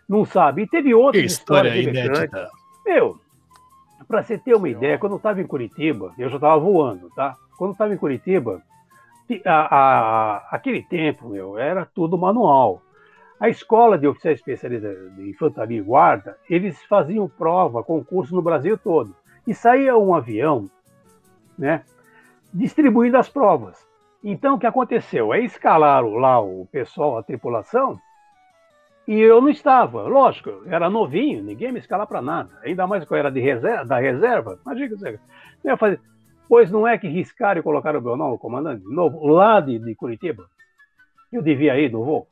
[0.08, 0.62] Não sabe.
[0.64, 2.50] E teve outras história histórias de mecânica.
[2.86, 3.20] Meu,
[4.08, 7.36] para você ter uma ideia, quando eu estava em Curitiba, eu já estava voando, tá?
[7.58, 8.62] Quando eu estava em Curitiba,
[9.44, 12.82] a, a, aquele tempo, meu, era tudo manual.
[13.40, 18.78] A escola de oficiais especialistas de infantaria e guarda, eles faziam prova, concurso no Brasil
[18.78, 19.16] todo
[19.48, 20.70] e saía um avião,
[21.58, 21.84] né,
[22.54, 23.88] distribuindo as provas.
[24.24, 25.32] Então, o que aconteceu?
[25.32, 27.98] Aí escalaram lá o pessoal, a tripulação,
[29.08, 30.02] e eu não estava.
[30.04, 32.50] Lógico, eu era novinho, ninguém me escalar para nada.
[32.62, 34.60] Ainda mais que eu era de reserva, da reserva.
[34.66, 35.20] Imagina que você
[35.64, 36.02] ia fazer.
[36.50, 39.80] Pois não é que riscaram e colocaram o meu nome, comandante, de novo, lá de,
[39.80, 40.46] de Curitiba.
[41.32, 42.28] Eu devia ir no voo.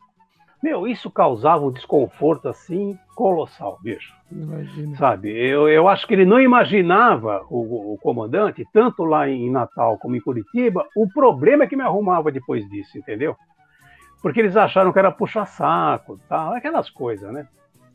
[0.63, 4.13] Meu, isso causava um desconforto assim colossal, bicho.
[4.31, 4.97] Imagina.
[4.97, 5.29] Sabe?
[5.29, 10.15] Eu, eu acho que ele não imaginava, o, o, comandante, tanto lá em Natal como
[10.15, 13.35] em Curitiba, o problema que me arrumava depois disso, entendeu?
[14.21, 17.47] Porque eles acharam que era puxa-saco, tal, aquelas coisas, né?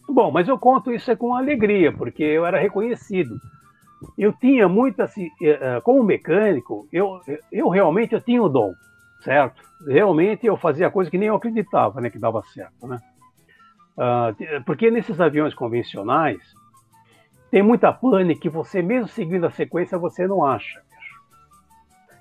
[0.08, 3.36] Bom, mas eu conto isso é com alegria, porque eu era reconhecido.
[4.16, 7.20] Eu tinha muito assim, eh, eh, como mecânico, eu,
[7.52, 8.72] eu realmente eu tinha o dom
[9.20, 9.62] certo?
[9.86, 12.98] Realmente eu fazia coisa que nem eu acreditava, né, que dava certo, né?
[13.96, 16.38] Uh, porque nesses aviões convencionais
[17.50, 20.80] tem muita pane que você mesmo seguindo a sequência você não acha.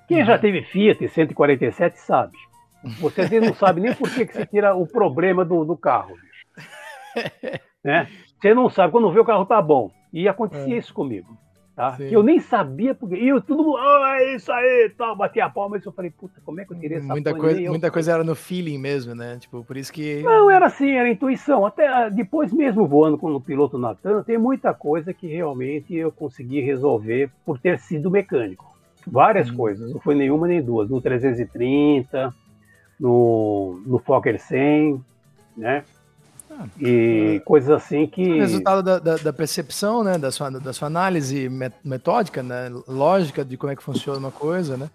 [0.08, 0.40] Quem já uhum.
[0.40, 2.36] teve Fiat 147 sabe.
[2.98, 5.76] Você às vezes não sabe nem por que, que você tira o problema do, do
[5.76, 6.14] carro.
[6.14, 7.60] Bicho.
[7.82, 8.06] Né?
[8.38, 9.90] Você não sabe quando vê o carro tá bom.
[10.12, 10.78] E acontecia é.
[10.78, 11.34] isso comigo.
[11.80, 11.96] Tá?
[11.96, 13.14] Que eu nem sabia porque.
[13.14, 15.78] E eu, todo mundo, ah, é isso aí, tal, batia a palma.
[15.78, 18.22] E eu falei, puta, como é que eu tirei essa muita coisa Muita coisa era
[18.22, 19.38] no feeling mesmo, né?
[19.38, 20.22] Tipo, por isso que.
[20.22, 21.64] Não, era assim, era intuição.
[21.64, 26.12] Até ah, depois mesmo voando com o piloto Natan, tem muita coisa que realmente eu
[26.12, 28.76] consegui resolver por ter sido mecânico.
[29.06, 29.56] Várias hum.
[29.56, 30.90] coisas, não foi nenhuma nem duas.
[30.90, 32.30] No 330,
[33.00, 35.02] no, no Fokker 100,
[35.56, 35.82] né?
[36.78, 37.40] E é.
[37.40, 38.22] coisas assim que.
[38.22, 40.18] O resultado da, da, da, percepção, né?
[40.18, 41.48] Da sua, da sua análise
[41.84, 42.70] metódica, né?
[42.86, 44.90] Lógica de como é que funciona uma coisa, né?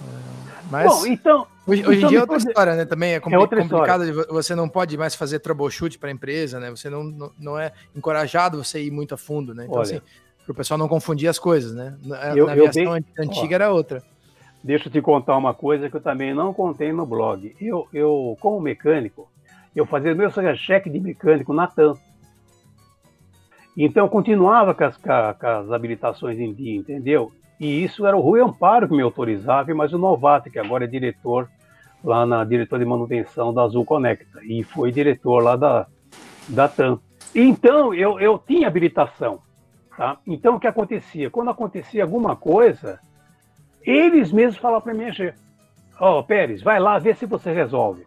[0.00, 2.84] É, mas Bom, então, hoje, hoje então em dia é outra história, né?
[2.84, 4.32] Também é, compl é complicado, história.
[4.32, 6.70] você não pode mais fazer troubleshoot para a empresa, né?
[6.70, 9.64] Você não, não, não, é encorajado você ir muito a fundo, né?
[9.64, 10.00] Então, Olha, assim,
[10.44, 11.96] para o pessoal não confundir as coisas, né?
[12.02, 14.02] Na, eu, na aviação antiga ó, era outra.
[14.62, 17.54] Deixa eu te contar uma coisa que eu também não contei no blog.
[17.60, 19.28] Eu, eu como mecânico,
[19.74, 21.94] eu fazia meu cheque de mecânico na TAM.
[23.76, 27.32] Então eu continuava com as, com as, habilitações em dia, entendeu?
[27.58, 30.88] E isso era o Rui Amparo que me autorizava, mas o Novato, que agora é
[30.88, 31.48] diretor
[32.02, 35.86] lá na diretor de manutenção da Azul Conecta, e foi diretor lá da,
[36.48, 37.00] da TAM.
[37.34, 39.40] Então eu, eu tinha habilitação.
[39.96, 40.18] Tá?
[40.26, 41.30] Então o que acontecia?
[41.30, 43.00] Quando acontecia alguma coisa,
[43.82, 45.04] eles mesmos falavam para mim,
[45.98, 48.04] ó, oh, Pérez, vai lá ver se você resolve.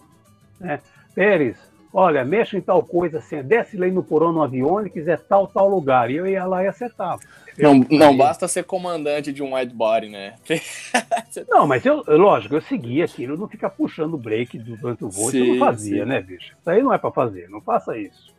[0.60, 0.80] Né?
[1.18, 1.58] Pérez,
[1.92, 5.48] olha, mexe em tal coisa, assim, desce lá no porão no avião e quiser tal,
[5.48, 6.12] tal lugar.
[6.12, 7.20] E eu ia lá e acertava.
[7.58, 10.36] Não, não basta ser comandante de um whiteboard, né?
[11.50, 15.32] não, mas eu, lógico, eu seguia aquilo, não ficar puxando o break durante o voo,
[15.32, 16.08] sim, eu não fazia, sim.
[16.08, 16.56] né, bicho?
[16.60, 18.32] Isso aí não é para fazer, não faça isso.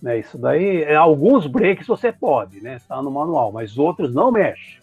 [0.00, 2.76] Né, isso daí, é, alguns breaks você pode, né?
[2.76, 4.78] Está no manual, mas outros não mexe.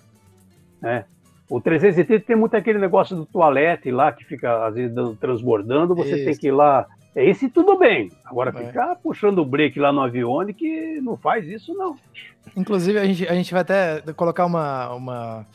[0.80, 1.06] Né?
[1.50, 6.16] O 330 tem muito aquele negócio do toalete lá que fica às vezes transbordando, você
[6.16, 6.26] isso.
[6.26, 6.88] tem que ir lá.
[7.16, 8.12] Esse tudo bem.
[8.26, 8.68] Agora é.
[8.68, 11.96] ficar puxando o break lá no avião que não faz isso, não.
[12.56, 15.46] Inclusive, a gente, a gente vai até colocar uma, uma,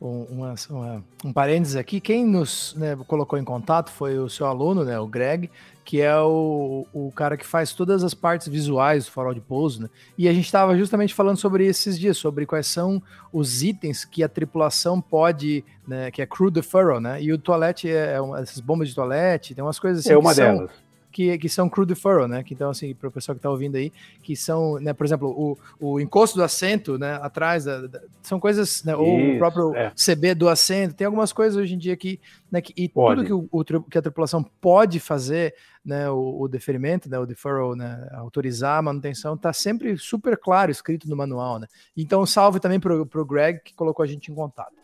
[0.00, 2.00] uma, uma um parênteses aqui.
[2.00, 5.50] Quem nos né, colocou em contato foi o seu aluno, né, o Greg,
[5.84, 9.82] que é o, o cara que faz todas as partes visuais do farol de pouso,
[9.82, 9.88] né?
[10.18, 13.00] E a gente estava justamente falando sobre esses dias, sobre quais são
[13.32, 17.22] os itens que a tripulação pode, né, que é crew deferral, né?
[17.22, 20.12] E o toalete é, é uma, essas bombas de toalete, tem umas coisas assim.
[20.12, 20.70] É uma delas.
[20.70, 20.85] São,
[21.16, 22.42] que, que são crew deferral, né?
[22.42, 23.90] Que, então, assim, para o pessoal que está ouvindo aí,
[24.22, 28.38] que são, né, por exemplo, o, o encosto do assento, né, atrás, da, da, são
[28.38, 29.90] coisas, né, ou o próprio é.
[29.96, 32.20] CB do assento, tem algumas coisas hoje em dia que,
[32.52, 33.24] né, que e pode.
[33.24, 37.24] tudo que, o, o, que a tripulação pode fazer, né, o, o deferimento, né, o
[37.24, 41.66] deferral, né, autorizar a manutenção, está sempre super claro escrito no manual, né?
[41.96, 44.74] Então, salve também para o Greg, que colocou a gente em contato.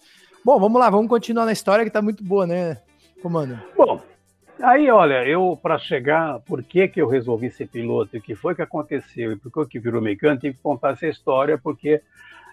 [0.43, 2.79] Bom, vamos lá, vamos continuar na história que está muito boa, né,
[3.21, 3.61] comando?
[3.77, 4.01] Bom,
[4.63, 8.55] Aí, olha, eu para chegar, por que, que eu resolvi ser piloto, o que foi
[8.55, 12.01] que aconteceu e por que virou mecânico, tive que contar essa história porque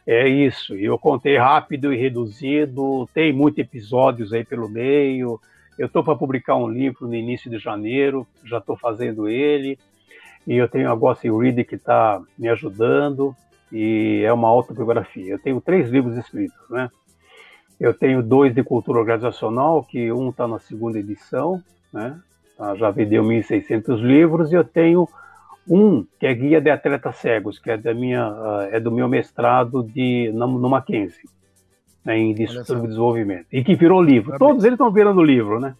[0.07, 0.73] é isso.
[0.73, 5.39] Eu contei rápido e reduzido, tem muitos episódios aí pelo meio.
[5.77, 9.77] Eu estou para publicar um livro no início de janeiro, já estou fazendo ele.
[10.47, 13.35] E eu tenho a Gossi Reed que está me ajudando,
[13.71, 15.33] e é uma autobiografia.
[15.33, 16.89] Eu tenho três livros escritos, né?
[17.79, 22.19] Eu tenho dois de cultura organizacional, que um está na segunda edição, né?
[22.57, 25.07] Tá, já vendeu 1.600 livros e eu tenho
[25.67, 29.07] um que é guia de atletas cegos, que é da minha ah, é do meu
[29.07, 31.29] mestrado de no, Mackenzie,
[32.03, 34.31] né, em desenvolvimento e que virou livro.
[34.31, 34.49] Parabéns.
[34.49, 35.75] Todos eles estão virando livro, né?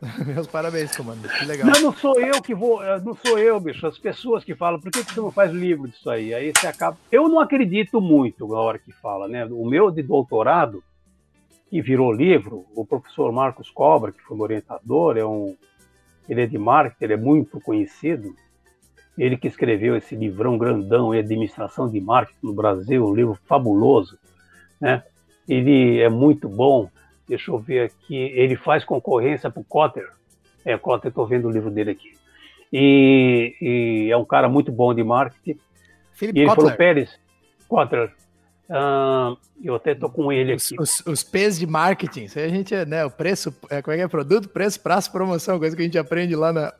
[0.26, 1.28] Meus parabéns, comando.
[1.28, 1.68] Que legal.
[1.68, 3.86] Não, não sou eu que vou, eh, não sou eu, bicho.
[3.86, 6.34] As pessoas que falam, por que, que você não faz livro disso aí?
[6.34, 6.96] Aí você acaba.
[7.10, 9.44] Eu não acredito muito na hora que fala, né?
[9.46, 10.82] O meu de doutorado
[11.68, 15.56] que virou livro, o professor Marcos Cobra, que foi um orientador, é um,
[16.28, 18.34] ele é de marketing, ele é muito conhecido.
[19.16, 24.18] Ele que escreveu esse livrão grandão, Administração de Marketing no Brasil, um livro fabuloso,
[24.80, 25.02] né?
[25.48, 26.88] Ele é muito bom.
[27.28, 28.16] Deixa eu ver aqui.
[28.16, 30.10] Ele faz concorrência para o Cotter.
[30.64, 32.12] É, Cotter, estou vendo o livro dele aqui.
[32.72, 35.58] E, e, é um cara muito bom de marketing.
[36.12, 36.66] Philip e ele Kotler.
[36.66, 37.20] falou, Pérez,
[37.68, 38.12] Cotter,
[38.68, 40.74] Uh, eu até tô com ele aqui.
[40.78, 43.92] Os, os, os P's de marketing, isso aí a gente, né, o preço, é, como
[43.94, 44.08] é que é?
[44.08, 46.72] Produto, preço, prazo, promoção, coisa que a gente aprende lá na...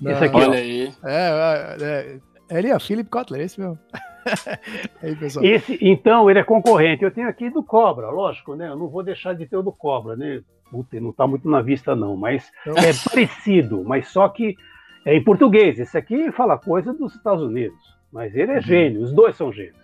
[0.00, 0.52] na aqui, Olha ó.
[0.52, 0.92] aí.
[1.04, 2.18] É, é,
[2.50, 3.78] é, ali, ó, Philip Kotler, esse mesmo.
[5.02, 5.44] aí, pessoal.
[5.44, 7.02] Esse, então, ele é concorrente.
[7.02, 8.68] Eu tenho aqui do Cobra, lógico, né?
[8.68, 10.42] Eu não vou deixar de ter o do Cobra, né?
[10.70, 12.74] Puta, não tá muito na vista, não, mas então...
[12.82, 14.56] é parecido, mas só que
[15.04, 15.78] é em português.
[15.78, 17.78] Esse aqui fala coisa dos Estados Unidos,
[18.10, 18.62] mas ele é uhum.
[18.62, 19.81] gênio, os dois são gênios.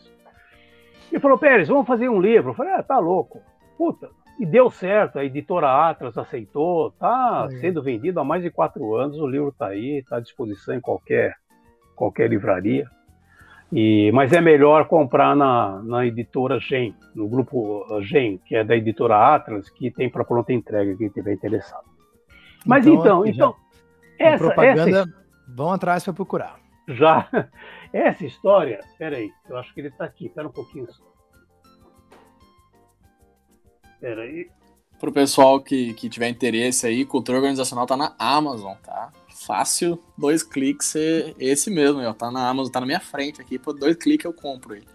[1.13, 2.51] E falou, Pérez, vamos fazer um livro.
[2.51, 3.41] Eu falei, ah, tá louco.
[3.77, 4.11] Puta.
[4.39, 7.57] E deu certo, a editora Atlas aceitou, tá é.
[7.57, 10.81] sendo vendido há mais de quatro anos, o livro tá aí, tá à disposição em
[10.81, 11.35] qualquer,
[11.97, 12.87] qualquer livraria.
[13.73, 18.77] E, mas é melhor comprar na, na editora Gen, no grupo Gen, que é da
[18.77, 21.85] editora Atlas, que tem para pronta entrega, quem tiver interessado.
[22.65, 23.55] Mas então, então, então
[24.19, 25.15] essa, propaganda, essa...
[25.49, 26.57] vão atrás para procurar.
[26.89, 27.29] Já,
[27.93, 31.03] essa história, peraí, eu acho que ele está aqui, espera um pouquinho só.
[34.01, 34.51] Peraí.
[34.99, 39.13] Para o pessoal que, que tiver interesse aí, cultura organizacional tá na Amazon, tá?
[39.47, 40.95] Fácil, dois cliques,
[41.39, 44.33] esse mesmo, ó, tá na Amazon, tá na minha frente aqui, por dois cliques eu
[44.33, 44.87] compro ele.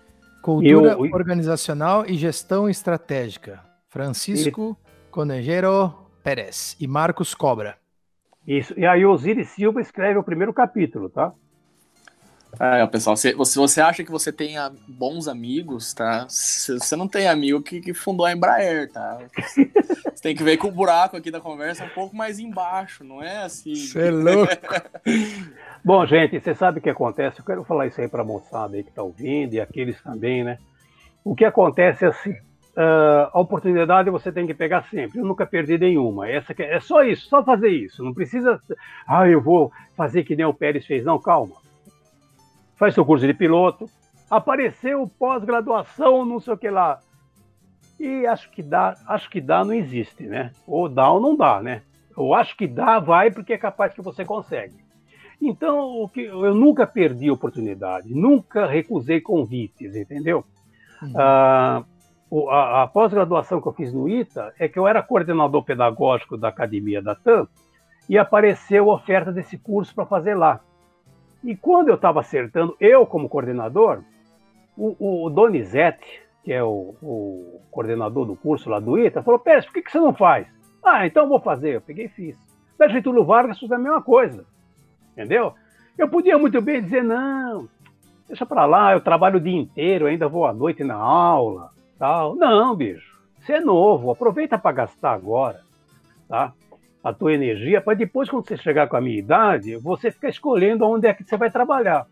[0.42, 1.00] Cultura eu...
[1.00, 3.64] organizacional e gestão estratégica.
[3.88, 5.10] Francisco e...
[5.10, 7.78] Conejero Pérez e Marcos Cobra.
[8.46, 11.34] Isso, e aí Osiris Silva escreve o primeiro capítulo, tá?
[12.60, 14.56] É, pessoal, se você, você acha que você tem
[14.88, 16.26] bons amigos, tá?
[16.30, 19.20] Você não tem amigo que, que fundou a Embraer, tá?
[19.36, 19.72] Você
[20.22, 23.24] tem que ver que o buraco aqui da conversa é um pouco mais embaixo, não
[23.24, 23.76] é assim?
[23.76, 24.54] Você é louco.
[25.84, 27.40] Bom, gente, você sabe o que acontece?
[27.40, 30.44] Eu quero falar isso aí para a moçada aí que está ouvindo e aqueles também,
[30.44, 30.60] né?
[31.24, 35.20] O que acontece é assim, uh, a oportunidade você tem que pegar sempre.
[35.20, 36.30] Eu nunca perdi nenhuma.
[36.30, 38.04] Essa é só isso, só fazer isso.
[38.04, 38.60] Não precisa,
[39.08, 41.04] ah, eu vou fazer que nem o Pérez fez.
[41.04, 41.64] Não, calma
[42.76, 43.90] faz seu curso de piloto,
[44.30, 47.00] apareceu pós-graduação, não sei o que lá.
[48.00, 50.52] E acho que dá, acho que dá não existe, né?
[50.68, 51.84] Ou dá ou não dá, né?
[52.16, 54.76] Ou acho que dá, vai porque é capaz que você consegue.
[55.42, 60.44] Então, o que, eu nunca perdi oportunidade, nunca recusei convites, entendeu?
[61.02, 61.14] Uhum.
[61.16, 61.84] Ah,
[62.50, 66.48] a, a pós-graduação que eu fiz no ITA é que eu era coordenador pedagógico da
[66.48, 67.48] academia da TAM
[68.10, 70.60] e apareceu oferta desse curso para fazer lá.
[71.44, 74.02] E quando eu estava acertando, eu como coordenador,
[74.78, 79.66] o, o Donizete, que é o, o, coordenador do curso lá do ITA, falou: Pérez,
[79.66, 80.48] por que, que você não faz?
[80.84, 81.76] Ah, então vou fazer.
[81.76, 82.38] Eu peguei e fiz.
[82.78, 84.46] Da Getúlio Vargas fiz a mesma coisa.
[85.12, 85.54] Entendeu?
[85.98, 87.68] Eu podia muito bem dizer: não,
[88.28, 91.72] deixa para lá, eu trabalho o dia inteiro, ainda vou à noite na aula.
[92.00, 92.36] tal.
[92.36, 95.62] Não, bicho, você é novo, aproveita para gastar agora.
[96.28, 96.54] Tá?
[97.04, 100.86] A tua energia para depois, quando você chegar com a minha idade, você ficar escolhendo
[100.86, 102.08] onde é que você vai trabalhar.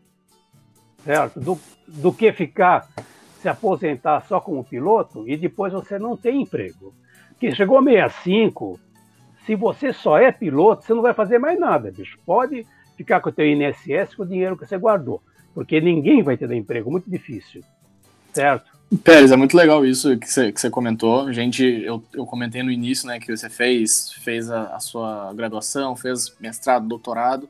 [1.03, 1.39] Certo?
[1.39, 2.87] Do, do que ficar
[3.39, 6.93] se aposentar só como piloto e depois você não tem emprego.
[7.39, 8.79] Que chegou a 65,
[9.45, 12.19] se você só é piloto, você não vai fazer mais nada, bicho.
[12.25, 15.21] Pode ficar com o teu INSS com o dinheiro que você guardou,
[15.55, 17.63] porque ninguém vai ter dar emprego, muito difícil.
[18.31, 18.71] Certo?
[18.97, 21.31] Pérez, é muito legal isso que você, que você comentou.
[21.31, 25.95] Gente, eu, eu comentei no início, né, que você fez, fez a, a sua graduação,
[25.95, 27.47] fez mestrado, doutorado,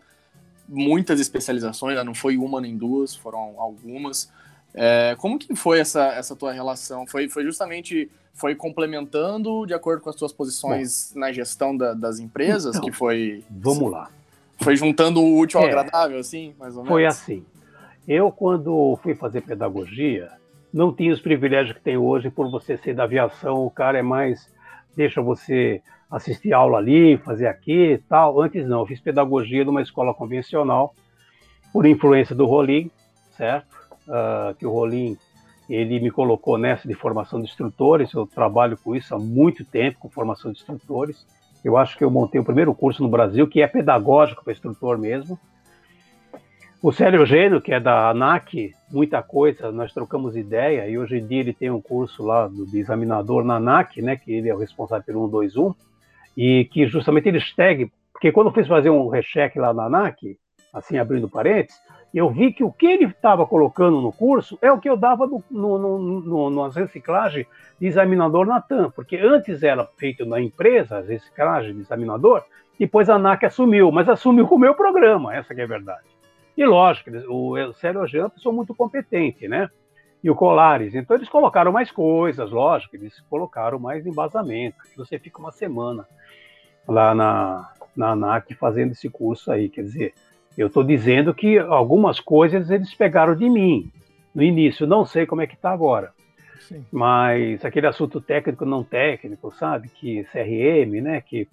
[0.70, 4.32] muitas especializações, né, não foi uma nem duas, foram algumas.
[4.74, 7.08] É, como que foi essa, essa tua relação?
[7.08, 11.94] Foi, foi justamente foi complementando de acordo com as tuas posições Bom, na gestão da,
[11.94, 14.10] das empresas então, que foi vamos lá
[14.62, 17.46] foi juntando o útil ao é, agradável assim mais ou menos foi assim
[18.08, 20.32] eu quando fui fazer pedagogia
[20.74, 24.01] não tinha os privilégios que tem hoje por você ser da aviação, o cara é
[24.01, 24.51] mais
[24.95, 28.41] deixa você assistir aula ali, fazer aqui e tal.
[28.41, 30.93] Antes não, eu fiz pedagogia numa escola convencional
[31.72, 32.91] por influência do Rolim,
[33.32, 33.74] certo?
[34.07, 35.17] Uh, que o Rolim
[35.69, 38.11] ele me colocou nessa de formação de instrutores.
[38.13, 41.26] Eu trabalho com isso há muito tempo, com formação de instrutores.
[41.63, 44.97] Eu acho que eu montei o primeiro curso no Brasil que é pedagógico para instrutor
[44.97, 45.39] mesmo.
[46.84, 51.28] O Célio Eugênio, que é da ANAC, muita coisa, nós trocamos ideia, e hoje em
[51.28, 54.56] dia ele tem um curso lá do, de examinador na ANAC, né, que ele é
[54.56, 55.76] o responsável pelo 121,
[56.36, 60.40] e que justamente ele segue, porque quando eu fiz fazer um recheque lá na ANAC,
[60.74, 61.80] assim, abrindo parênteses,
[62.12, 65.28] eu vi que o que ele estava colocando no curso é o que eu dava
[65.28, 67.46] no, no, no, no, nas reciclagens
[67.80, 72.44] de examinador na TAM, porque antes era feito na empresa, as reciclagens de examinador,
[72.80, 76.20] depois a ANAC assumiu, mas assumiu com o meu programa, essa é a verdade.
[76.58, 79.70] E lógico, o Célio Jean é uma pessoa muito competente, né?
[80.24, 80.93] E o Colares.
[80.93, 84.78] Então eles colocaram mais coisas, lógico, eles colocaram mais embasamento.
[84.95, 86.06] Você fica uma semana
[86.88, 89.70] lá na, na ANAC fazendo esse curso aí.
[89.70, 90.14] Quer dizer,
[90.58, 93.91] eu estou dizendo que algumas coisas eles pegaram de mim
[94.36, 94.86] no início.
[94.86, 96.12] Não sei como é que está agora.
[96.60, 96.86] Sim.
[96.91, 99.89] Mas aquele assunto técnico não técnico, sabe?
[99.89, 101.22] Que CRM, né?
[101.22, 101.47] Que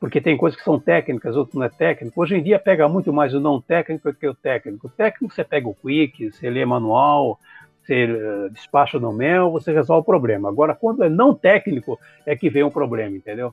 [0.00, 2.20] porque tem coisas que são técnicas, outras não é técnico.
[2.20, 4.86] Hoje em dia pega muito mais o não técnico do que o técnico.
[4.86, 7.38] O técnico você pega o quick, você lê manual,
[7.82, 10.48] você uh, despacha no mel, você resolve o problema.
[10.48, 13.52] Agora, quando é não técnico, é que vem o problema, entendeu?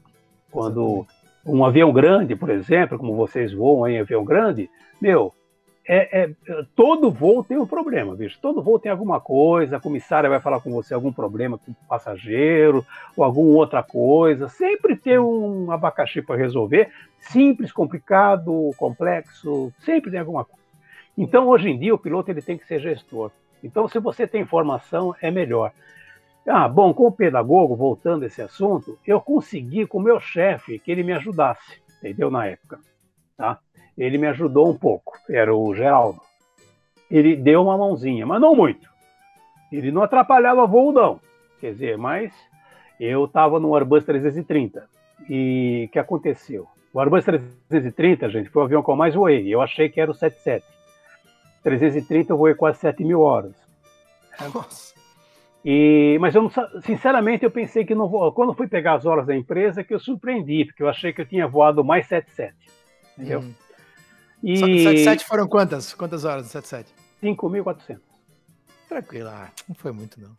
[0.51, 1.05] Quando
[1.45, 4.69] um avião grande, por exemplo, como vocês voam em avião grande,
[5.01, 5.33] meu,
[5.87, 6.35] é, é,
[6.75, 8.39] todo voo tem um problema, bicho.
[8.41, 11.75] Todo voo tem alguma coisa, a comissária vai falar com você algum problema com o
[11.87, 14.47] passageiro, ou alguma outra coisa.
[14.49, 16.89] Sempre tem um abacaxi para resolver.
[17.19, 20.65] Simples, complicado, complexo, sempre tem alguma coisa.
[21.17, 23.31] Então, hoje em dia, o piloto ele tem que ser gestor.
[23.63, 25.71] Então, se você tem informação, é melhor.
[26.47, 30.91] Ah, bom, como pedagogo, voltando a esse assunto, eu consegui com o meu chefe que
[30.91, 32.29] ele me ajudasse, entendeu?
[32.29, 32.79] Na época,
[33.37, 33.59] tá?
[33.97, 36.19] ele me ajudou um pouco, era o Geraldo.
[37.09, 38.89] Ele deu uma mãozinha, mas não muito.
[39.71, 41.19] Ele não atrapalhava voo, não.
[41.59, 42.33] Quer dizer, mas
[42.99, 44.87] eu estava no Airbus 330.
[45.29, 46.67] E o que aconteceu?
[46.93, 49.47] O Airbus 330, gente, foi o avião que eu mais voei.
[49.47, 50.65] Eu achei que era o 77.
[51.63, 53.55] 330 eu voei quase 7 mil horas.
[54.53, 54.93] Nossa.
[55.63, 58.31] E, mas eu não, sinceramente eu pensei que não vou.
[58.31, 61.25] Quando fui pegar as horas da empresa, que eu surpreendi, porque eu achei que eu
[61.25, 62.55] tinha voado mais 77.
[63.17, 63.41] Entendeu?
[63.41, 63.53] Hum.
[64.43, 64.57] E...
[64.57, 65.93] 77 foram quantas?
[65.93, 66.93] Quantas horas no 77?
[67.23, 67.99] 5.400.
[68.87, 69.29] Tranquilo,
[69.67, 70.35] não foi muito não.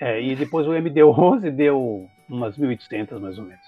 [0.00, 3.64] É, e depois o MD-11 deu umas 1.800 mais ou menos.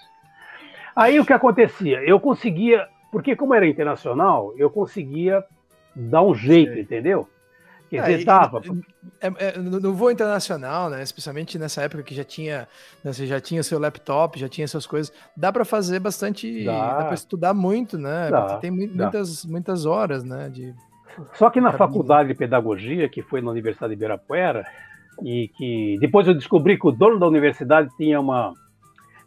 [0.95, 1.99] Aí o que acontecia?
[2.03, 5.43] Eu conseguia, porque como era internacional, eu conseguia
[5.95, 6.79] dar um jeito, Sim.
[6.79, 7.29] entendeu?
[9.21, 9.27] É.
[9.27, 12.67] É, é, no voo internacional, né, especialmente nessa época que já tinha,
[13.03, 16.97] né, você já tinha seu laptop, já tinha suas coisas, dá para fazer bastante, dá,
[16.97, 18.29] dá para estudar muito, né?
[18.29, 20.49] Dá, tem muitas, muitas horas, né?
[20.49, 20.73] De...
[21.33, 24.65] Só que na faculdade de pedagogia, que foi na Universidade de Ibirapuera,
[25.23, 28.53] e que depois eu descobri que o dono da universidade tinha uma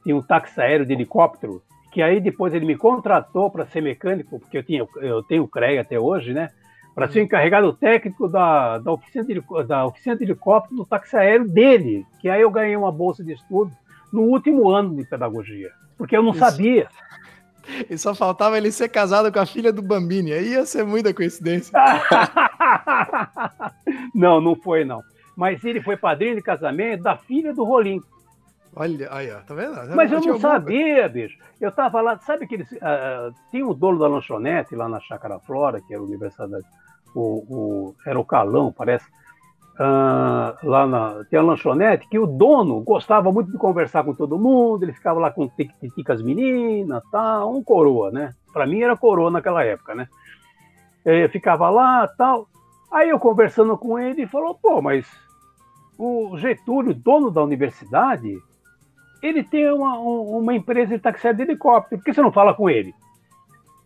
[0.02, 3.80] tinha um táxi aéreo de helicóptero que que aí depois ele me contratou para ser
[3.80, 6.50] mecânico, porque eu, tinha, eu tenho CREA até hoje, né?
[6.98, 11.46] Para ser encarregado técnico da, da, oficina de, da oficina de helicóptero do táxi aéreo
[11.46, 13.70] dele, que aí eu ganhei uma bolsa de estudo
[14.12, 16.40] no último ano de pedagogia, porque eu não Isso.
[16.40, 16.88] sabia.
[17.88, 20.32] E só faltava ele ser casado com a filha do Bambini.
[20.32, 21.72] Aí ia ser muita coincidência.
[24.12, 25.00] não, não foi, não.
[25.36, 28.02] Mas ele foi padrinho de casamento da filha do Rolim.
[28.74, 29.94] Olha, aí, ó, tá vendo?
[29.94, 31.38] Mas eu não sabia, bicho.
[31.60, 32.70] Eu tava lá, sabe que eles.
[32.72, 36.64] Uh, tinha o dono da lanchonete lá na Chácara Flora, que era a universidade.
[37.18, 39.04] O, o, era o Calão, parece.
[39.74, 41.24] Uh, lá na.
[41.24, 45.18] Tem a lanchonete, que o dono gostava muito de conversar com todo mundo, ele ficava
[45.18, 45.50] lá com
[46.08, 48.32] as meninas, tal, um coroa, né?
[48.52, 50.08] Para mim era coroa naquela época, né?
[51.04, 52.48] Eu ficava lá, tal.
[52.90, 55.06] Aí eu conversando com ele, ele falou: pô, mas
[55.98, 58.38] o Getúlio, dono da universidade,
[59.20, 62.70] ele tem uma, uma empresa de táxi de helicóptero, por que você não fala com
[62.70, 62.94] ele?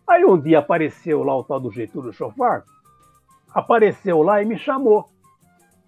[0.07, 2.63] Aí um dia apareceu lá o tal do Getúlio Chofar,
[3.53, 5.05] apareceu lá e me chamou.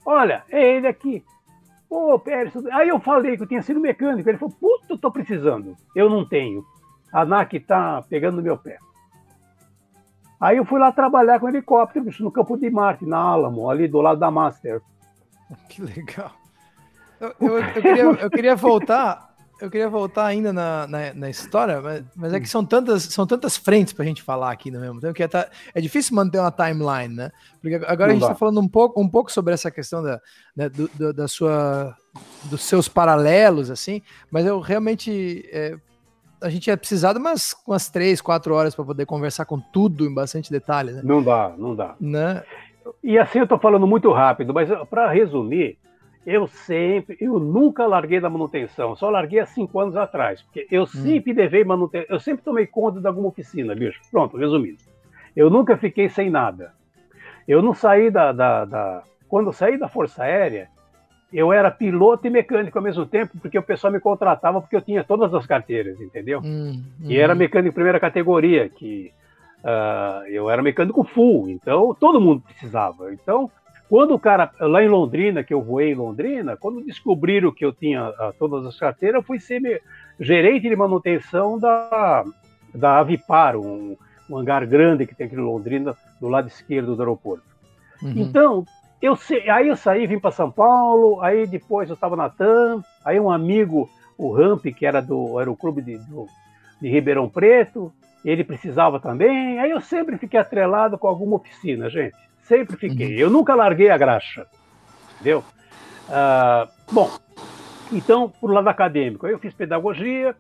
[0.06, 1.24] Olha, é ele aqui.
[1.90, 4.28] Pô, Pérez, aí eu falei que eu tinha sido mecânico.
[4.30, 5.76] Ele falou, puta, eu tô precisando.
[5.96, 6.64] Eu não tenho.
[7.12, 8.78] A NAC tá pegando no meu pé.
[10.40, 14.02] Aí eu fui lá trabalhar com helicóptero, no campo de Marte, na Alamo, ali do
[14.02, 14.82] lado da Master.
[15.70, 16.32] Que legal.
[17.20, 21.82] Eu, eu, eu, queria, eu queria voltar eu queria voltar ainda na, na, na história,
[21.82, 24.80] mas, mas, é que são tantas, são tantas frentes para a gente falar aqui no
[24.80, 27.32] mesmo tempo que é, tá, é difícil manter uma timeline, né?
[27.62, 30.20] Porque agora Não a gente está falando um pouco, um pouco sobre essa questão da,
[30.56, 31.96] né, do, do, da sua,
[32.46, 35.48] dos seus paralelos, assim, mas eu realmente.
[35.52, 35.78] É,
[36.42, 40.06] a gente ia precisar de umas, umas três, quatro horas para poder conversar com tudo
[40.06, 41.02] em bastante detalhe, né?
[41.04, 41.96] Não dá, não dá.
[42.00, 42.44] Né?
[43.02, 45.78] E assim eu estou falando muito rápido, mas para resumir,
[46.26, 50.84] eu sempre, eu nunca larguei da manutenção, só larguei há cinco anos atrás, porque eu
[50.84, 50.88] hum.
[50.88, 54.02] sempre levei manutenção, eu sempre tomei conta de alguma oficina, bicho.
[54.10, 54.80] Pronto, resumindo.
[55.36, 56.74] Eu nunca fiquei sem nada.
[57.48, 60.68] Eu não saí da, da, da, Quando eu saí da Força Aérea,
[61.32, 64.82] eu era piloto e mecânico ao mesmo tempo, porque o pessoal me contratava porque eu
[64.82, 66.40] tinha todas as carteiras, entendeu?
[66.44, 67.06] Hum, hum.
[67.08, 69.12] E era mecânico de primeira categoria, que
[69.64, 73.14] uh, eu era mecânico full, então todo mundo precisava.
[73.14, 73.52] Então,
[73.90, 77.72] quando o cara, lá em Londrina, que eu voei em Londrina, quando descobriram que eu
[77.72, 79.82] tinha uh, todas as carteiras, eu fui ser
[80.20, 82.24] gerente de manutenção da,
[82.74, 83.96] da Avipar, um,
[84.30, 87.44] um, hangar grande que tem aqui em Londrina, do lado esquerdo do aeroporto.
[88.02, 88.14] Uhum.
[88.16, 88.66] Então,
[89.02, 89.16] eu
[89.54, 93.30] aí eu saí, vim para São Paulo, aí depois eu estava na TAM, aí um
[93.30, 96.26] amigo, o Ramp, que era do Aeroclube de, do,
[96.82, 102.16] de Ribeirão Preto, ele precisava também, aí eu sempre fiquei atrelado com alguma oficina, gente.
[102.46, 103.16] Sempre fiquei.
[103.16, 103.20] Uhum.
[103.20, 104.46] Eu nunca larguei a graxa.
[105.16, 105.44] Entendeu?
[106.10, 107.10] Ah, bom,
[107.92, 110.36] então, por lado acadêmico, eu fiz pedagogia,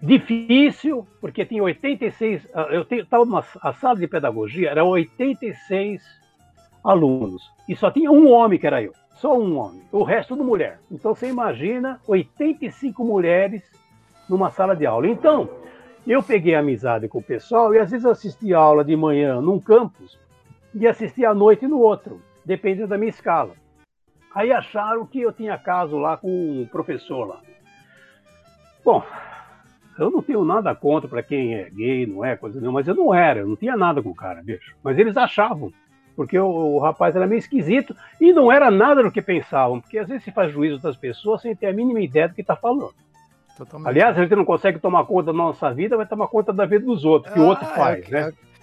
[0.00, 2.48] difícil, porque tinha 86.
[2.54, 6.02] Ah, eu estava numa a sala de pedagogia, era 86
[6.82, 7.52] alunos.
[7.68, 8.92] E só tinha um homem que era eu.
[9.16, 9.82] Só um homem.
[9.92, 10.80] O resto tudo mulher.
[10.90, 13.62] Então você imagina 85 mulheres
[14.28, 15.06] numa sala de aula.
[15.06, 15.50] Então,
[16.06, 19.60] eu peguei amizade com o pessoal e às vezes eu assistia aula de manhã num
[19.60, 20.18] campus
[20.74, 23.54] e assistir à noite no outro, dependendo da minha escala.
[24.34, 27.40] Aí acharam que eu tinha caso lá com um professor lá.
[28.84, 29.02] Bom,
[29.98, 32.94] eu não tenho nada contra para quem é gay, não é, coisa nenhuma, mas eu
[32.94, 34.74] não era, eu não tinha nada com o cara, bicho.
[34.82, 35.72] Mas eles achavam,
[36.16, 39.98] porque o, o, rapaz era meio esquisito e não era nada do que pensavam, porque
[39.98, 42.56] às vezes se faz juízo das pessoas sem ter a mínima ideia do que está
[42.56, 42.92] falando.
[43.56, 43.88] Totalmente.
[43.88, 46.84] Aliás, a gente não consegue tomar conta da nossa vida, vai tomar conta da vida
[46.84, 48.28] dos outros, que ah, o outro faz, é, né?
[48.30, 48.53] É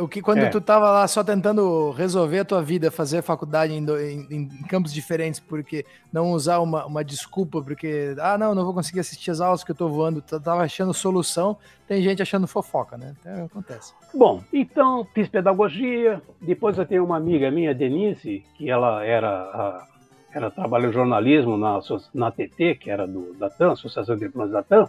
[0.00, 0.48] o que quando é.
[0.48, 4.92] tu tava lá só tentando resolver a tua vida, fazer faculdade em, em, em, campos
[4.92, 9.40] diferentes, porque não usar uma, uma desculpa, porque, ah, não, não vou conseguir assistir as
[9.40, 13.14] aulas que eu tô voando, tu tava achando solução, tem gente achando fofoca, né?
[13.20, 13.92] Então acontece.
[14.14, 19.86] Bom, então fiz pedagogia, depois eu tenho uma amiga minha, Denise, que ela era,
[20.32, 21.80] ela trabalhou jornalismo na,
[22.14, 24.88] na TT, que era do, da TAM, Associação de Diplomas da TAM,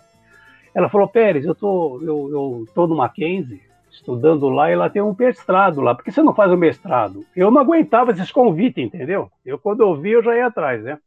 [0.74, 3.66] ela falou, Pérez, eu tô, eu, eu tô no Mackenzie,
[3.98, 5.95] estudando lá e lá tem um mestrado lá.
[5.95, 7.26] Por que você não faz o mestrado?
[7.36, 9.30] Eu não aguentava esses convites, entendeu?
[9.45, 11.00] Eu, quando eu vi, eu já ia atrás, né?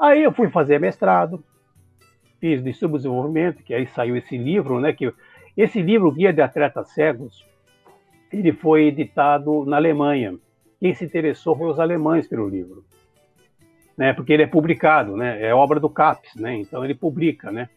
[0.00, 1.44] Aí eu fui fazer mestrado,
[2.40, 4.92] fiz de subdesenvolvimento, que aí saiu esse livro, né?
[4.92, 5.12] Que
[5.56, 7.44] esse livro, Guia de Atletas Cegos,
[8.32, 10.36] ele foi editado na Alemanha.
[10.80, 12.84] Quem se interessou foi os alemães pelo livro,
[13.96, 14.12] né?
[14.12, 15.42] Porque ele é publicado, né?
[15.42, 16.54] É obra do CAPES, né?
[16.56, 17.68] Então ele publica, né?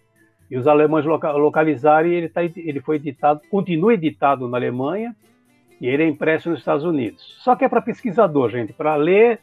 [0.49, 5.15] E os alemães localizaram e ele, tá, ele foi editado, continua editado na Alemanha
[5.81, 7.35] e ele é impresso nos Estados Unidos.
[7.39, 8.71] Só que é para pesquisador, gente.
[8.71, 9.39] Para ler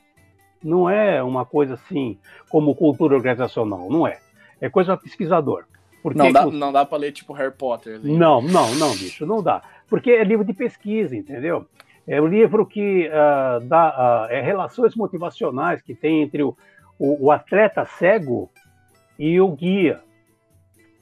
[0.62, 4.18] não é uma coisa assim como cultura organizacional, não é.
[4.61, 5.64] É coisa para pesquisador.
[6.03, 7.98] Porque não, dá, não dá pra ler tipo Harry Potter.
[7.98, 8.16] Assim.
[8.16, 9.62] Não, não, não, bicho, não dá.
[9.88, 11.66] Porque é livro de pesquisa, entendeu?
[12.07, 16.57] É um livro que uh, dá uh, é relações motivacionais que tem entre o,
[16.98, 18.50] o, o, atleta cego
[19.16, 20.00] e o guia.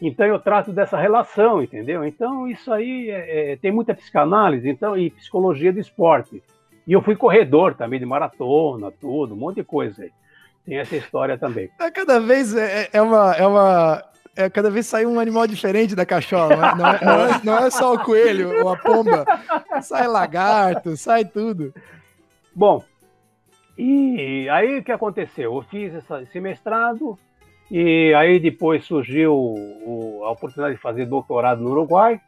[0.00, 2.04] Então eu trato dessa relação, entendeu?
[2.04, 6.42] Então isso aí é, é, tem muita psicanálise, então e psicologia do esporte.
[6.86, 10.10] E eu fui corredor também de maratona, tudo, um monte de coisa aí.
[10.64, 11.68] Tem essa história também.
[11.78, 14.04] É, cada vez é, é uma, é uma
[14.36, 16.56] é, cada vez sai um animal diferente da cachola.
[16.56, 19.24] Não é, não é, não é, não é só o coelho ou a pomba.
[19.82, 21.74] Sai lagarto, sai tudo.
[22.54, 22.82] Bom,
[23.76, 25.54] e aí o que aconteceu?
[25.54, 27.18] Eu fiz essa, esse mestrado
[27.70, 32.20] e aí depois surgiu o, a oportunidade de fazer doutorado no Uruguai.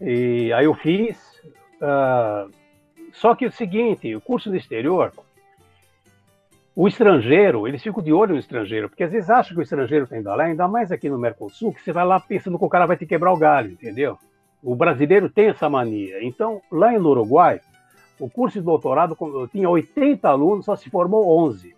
[0.00, 1.16] E aí eu fiz.
[1.76, 2.50] Uh,
[3.12, 5.12] só que é o seguinte, o curso do exterior,
[6.74, 10.04] o estrangeiro, eles ficam de olho no estrangeiro, porque às vezes acham que o estrangeiro
[10.04, 12.68] está indo lá, ainda mais aqui no Mercosul, que você vai lá pensando que o
[12.68, 14.18] cara vai te quebrar o galho, entendeu?
[14.62, 16.22] O brasileiro tem essa mania.
[16.22, 17.60] Então, lá no Uruguai,
[18.18, 19.16] o curso de doutorado
[19.50, 21.74] tinha 80 alunos, só se formou 11.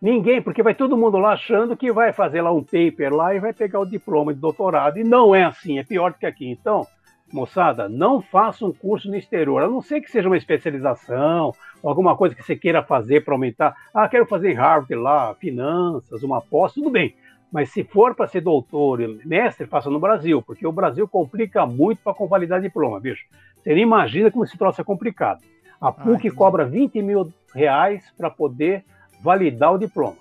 [0.00, 3.40] Ninguém, porque vai todo mundo lá achando que vai fazer lá um paper lá e
[3.40, 4.98] vai pegar o diploma de doutorado.
[4.98, 6.46] E não é assim, é pior do que aqui.
[6.48, 6.86] Então,
[7.32, 12.16] moçada, não faça um curso no exterior, a não ser que seja uma especialização, alguma
[12.16, 13.74] coisa que você queira fazer para aumentar.
[13.92, 17.14] Ah, quero fazer em Harvard lá, finanças, uma pós, tudo bem.
[17.50, 21.64] Mas se for para ser doutor e mestre, faça no Brasil, porque o Brasil complica
[21.64, 23.24] muito para convalidar diploma, bicho.
[23.62, 25.40] Você nem imagina como esse troço é complicado.
[25.80, 28.84] A PUC Ai, cobra 20 mil reais para poder
[29.26, 30.18] validar o diploma.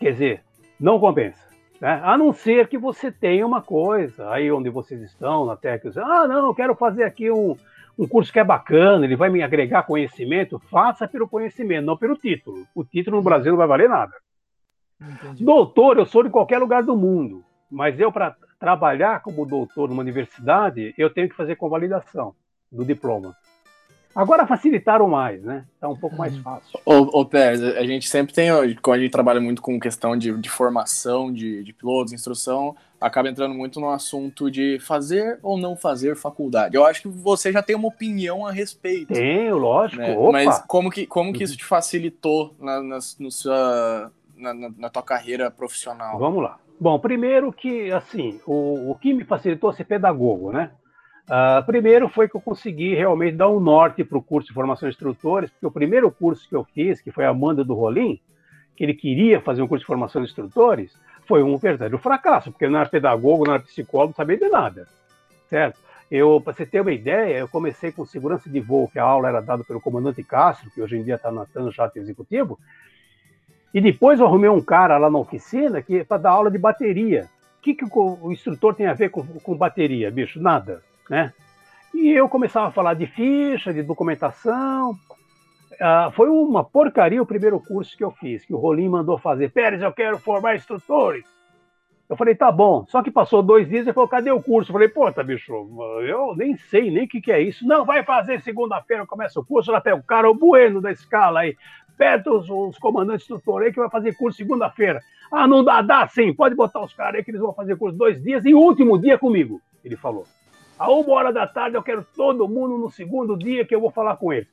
[0.00, 0.40] Quer dizer,
[0.80, 1.46] não compensa.
[1.78, 2.00] Né?
[2.02, 5.92] A não ser que você tenha uma coisa, aí onde vocês estão, na Terra, que
[5.92, 7.54] você, ah, não, eu quero fazer aqui um,
[7.98, 12.16] um curso que é bacana, ele vai me agregar conhecimento, faça pelo conhecimento, não pelo
[12.16, 12.66] título.
[12.74, 14.14] O título no Brasil não vai valer nada.
[14.98, 15.44] Entendi.
[15.44, 20.00] Doutor, eu sou de qualquer lugar do mundo, mas eu, para trabalhar como doutor numa
[20.00, 22.34] universidade, eu tenho que fazer convalidação
[22.70, 23.36] do diploma.
[24.14, 25.64] Agora facilitaram mais, né?
[25.80, 26.42] Tá um pouco mais uhum.
[26.42, 26.80] fácil.
[26.84, 28.50] Ô, ô Pérez, a gente sempre tem,
[28.82, 33.28] quando a gente trabalha muito com questão de, de formação de, de pilotos, instrução, acaba
[33.28, 36.76] entrando muito no assunto de fazer ou não fazer faculdade.
[36.76, 39.12] Eu acho que você já tem uma opinião a respeito.
[39.12, 40.02] Tenho, lógico.
[40.02, 40.14] Né?
[40.30, 45.02] Mas como que, como que isso te facilitou na, na, no sua, na, na, tua
[45.02, 46.18] carreira profissional?
[46.18, 46.58] Vamos lá.
[46.78, 50.72] Bom, primeiro que, assim, o, o que me facilitou ser pedagogo, né?
[51.28, 54.88] Uh, primeiro foi que eu consegui realmente dar um norte para o curso de formação
[54.88, 58.20] de instrutores, porque o primeiro curso que eu fiz, que foi a Amanda do Rolim,
[58.76, 60.96] que ele queria fazer um curso de formação de instrutores,
[61.26, 64.48] foi um verdadeiro fracasso, porque eu não era pedagogo, não era psicólogo, não sabia de
[64.48, 64.88] nada,
[65.48, 65.78] certo?
[66.10, 69.28] Eu, para você ter uma ideia, eu comecei com segurança de voo, que a aula
[69.28, 72.58] era dada pelo comandante Castro, que hoje em dia está na Jato Executivo,
[73.72, 77.28] e depois eu arrumei um cara lá na oficina que para dar aula de bateria.
[77.58, 80.38] O que, que o, o instrutor tem a ver com, com bateria, bicho?
[80.40, 81.30] Nada né?
[81.94, 84.96] E eu começava a falar de ficha, de documentação.
[85.78, 89.50] Ah, foi uma porcaria o primeiro curso que eu fiz, que o Rolim mandou fazer.
[89.50, 91.26] Pérez, eu quero formar instrutores.
[92.08, 92.86] Eu falei, tá bom.
[92.88, 94.70] Só que passou dois dias e falou, cadê o curso?
[94.70, 95.52] Eu falei, pô, tá, bicho,
[96.02, 97.66] eu nem sei nem o que, que é isso.
[97.66, 99.70] Não, vai fazer segunda-feira, começa o curso.
[99.70, 101.54] Lá pega o cara, o Bueno da escala aí.
[101.98, 105.02] Perto os, os comandantes instrutores aí que vai fazer curso segunda-feira.
[105.30, 107.98] Ah, não dá, dá sim, pode botar os caras aí que eles vão fazer curso
[107.98, 110.24] dois dias e o último dia comigo, ele falou.
[110.78, 113.90] A uma hora da tarde eu quero todo mundo no segundo dia que eu vou
[113.90, 114.48] falar com ele.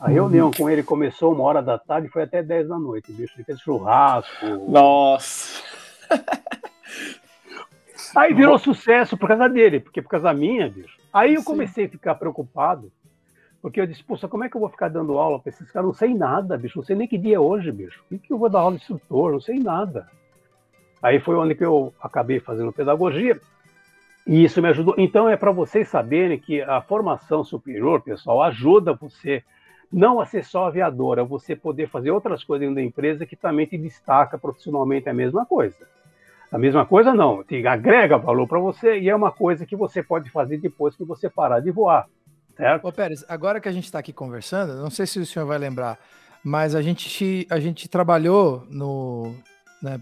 [0.00, 3.12] A reunião com ele começou uma hora da tarde e foi até 10 da noite,
[3.12, 3.34] bicho.
[3.36, 4.46] Ele fez churrasco.
[4.68, 5.62] Nossa!
[8.16, 10.96] Aí virou sucesso por causa dele, porque por causa minha, bicho.
[11.12, 12.92] Aí eu comecei a ficar preocupado,
[13.60, 15.88] porque eu disse, poxa, como é que eu vou ficar dando aula para esses caras?
[15.88, 16.78] Não sei nada, bicho.
[16.78, 18.00] Não sei nem que dia é hoje, bicho.
[18.06, 19.32] O que, que eu vou dar aula de instrutor?
[19.32, 20.08] Não sei nada.
[21.02, 23.40] Aí foi onde que eu acabei fazendo pedagogia.
[24.28, 24.94] E isso me ajudou.
[24.98, 29.42] Então, é para vocês saberem que a formação superior, pessoal, ajuda você
[29.90, 33.34] não a ser só aviador, a você poder fazer outras coisas dentro da empresa que
[33.34, 35.74] também te destaca profissionalmente a mesma coisa.
[36.52, 40.02] A mesma coisa não, te agrega valor para você e é uma coisa que você
[40.02, 42.06] pode fazer depois que você parar de voar,
[42.54, 42.86] certo?
[42.86, 45.58] Ô Pérez, agora que a gente está aqui conversando, não sei se o senhor vai
[45.58, 45.98] lembrar,
[46.44, 49.34] mas a gente, a gente trabalhou no,
[49.82, 50.00] né,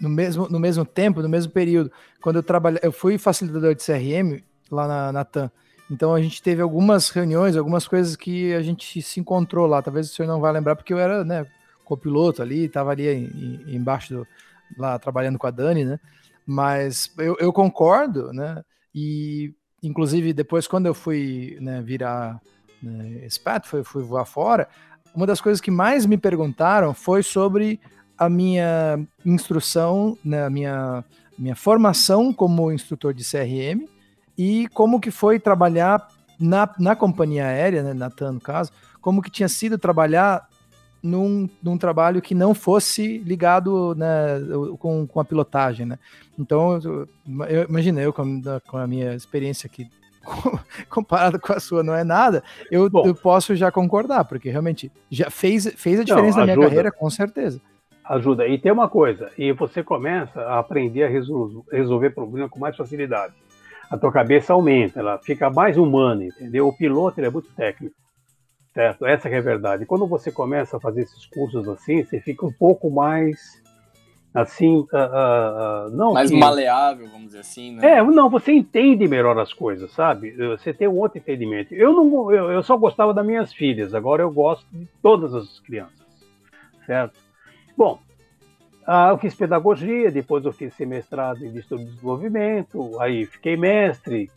[0.00, 1.90] no mesmo, no mesmo tempo, no mesmo período,
[2.20, 5.50] quando eu trabalhei, eu fui facilitador de CRM lá na, na TAM.
[5.90, 9.82] Então a gente teve algumas reuniões, algumas coisas que a gente se encontrou lá.
[9.82, 11.46] Talvez o senhor não vai lembrar, porque eu era, né,
[11.84, 13.24] copiloto ali, estava ali em,
[13.66, 14.26] em, embaixo do,
[14.78, 16.00] lá trabalhando com a Dani, né?
[16.46, 18.62] Mas eu, eu concordo, né?
[18.94, 22.40] E inclusive depois quando eu fui né, virar
[22.82, 24.68] né, expat, fui, fui voar fora,
[25.14, 27.80] uma das coisas que mais me perguntaram foi sobre
[28.24, 31.04] a minha instrução, né, a minha,
[31.38, 33.86] minha formação como instrutor de CRM
[34.38, 36.06] e como que foi trabalhar
[36.38, 38.70] na, na companhia aérea, né, na TAN no caso,
[39.00, 40.48] como que tinha sido trabalhar
[41.02, 44.38] num, num trabalho que não fosse ligado né,
[44.78, 45.98] com, com a pilotagem, né?
[46.38, 47.08] Então, eu,
[47.48, 49.90] eu imagina, eu com, com a minha experiência aqui
[50.88, 55.28] comparado com a sua não é nada, eu, eu, posso já concordar, porque realmente já
[55.28, 57.60] fez, fez a diferença não, na minha carreira, com certeza.
[58.04, 58.48] Ajuda.
[58.48, 62.76] E tem uma coisa, e você começa a aprender a resol resolver problemas com mais
[62.76, 63.34] facilidade.
[63.90, 66.66] A tua cabeça aumenta, ela fica mais humana, entendeu?
[66.66, 67.94] O piloto é muito técnico.
[68.74, 69.04] Certo?
[69.04, 69.84] Essa é a verdade.
[69.84, 73.62] Quando você começa a fazer esses cursos assim, você fica um pouco mais
[74.34, 76.36] assim, uh, uh, uh, não mais que...
[76.38, 77.98] maleável, vamos dizer assim, né?
[77.98, 80.30] É, não, você entende melhor as coisas, sabe?
[80.56, 81.74] Você tem um outro entendimento.
[81.74, 83.94] Eu não, eu, eu só gostava das minhas filhas.
[83.94, 86.06] Agora eu gosto de todas as crianças,
[86.86, 87.20] certo?
[87.76, 87.98] Bom,
[89.10, 94.30] eu fiz pedagogia, depois eu fiz semestrado em estudo de desenvolvimento, aí fiquei mestre.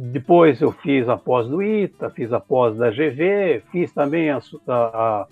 [0.00, 4.40] Depois eu fiz a pós do ITA, fiz a pós da GV, fiz também a,
[4.68, 5.26] a,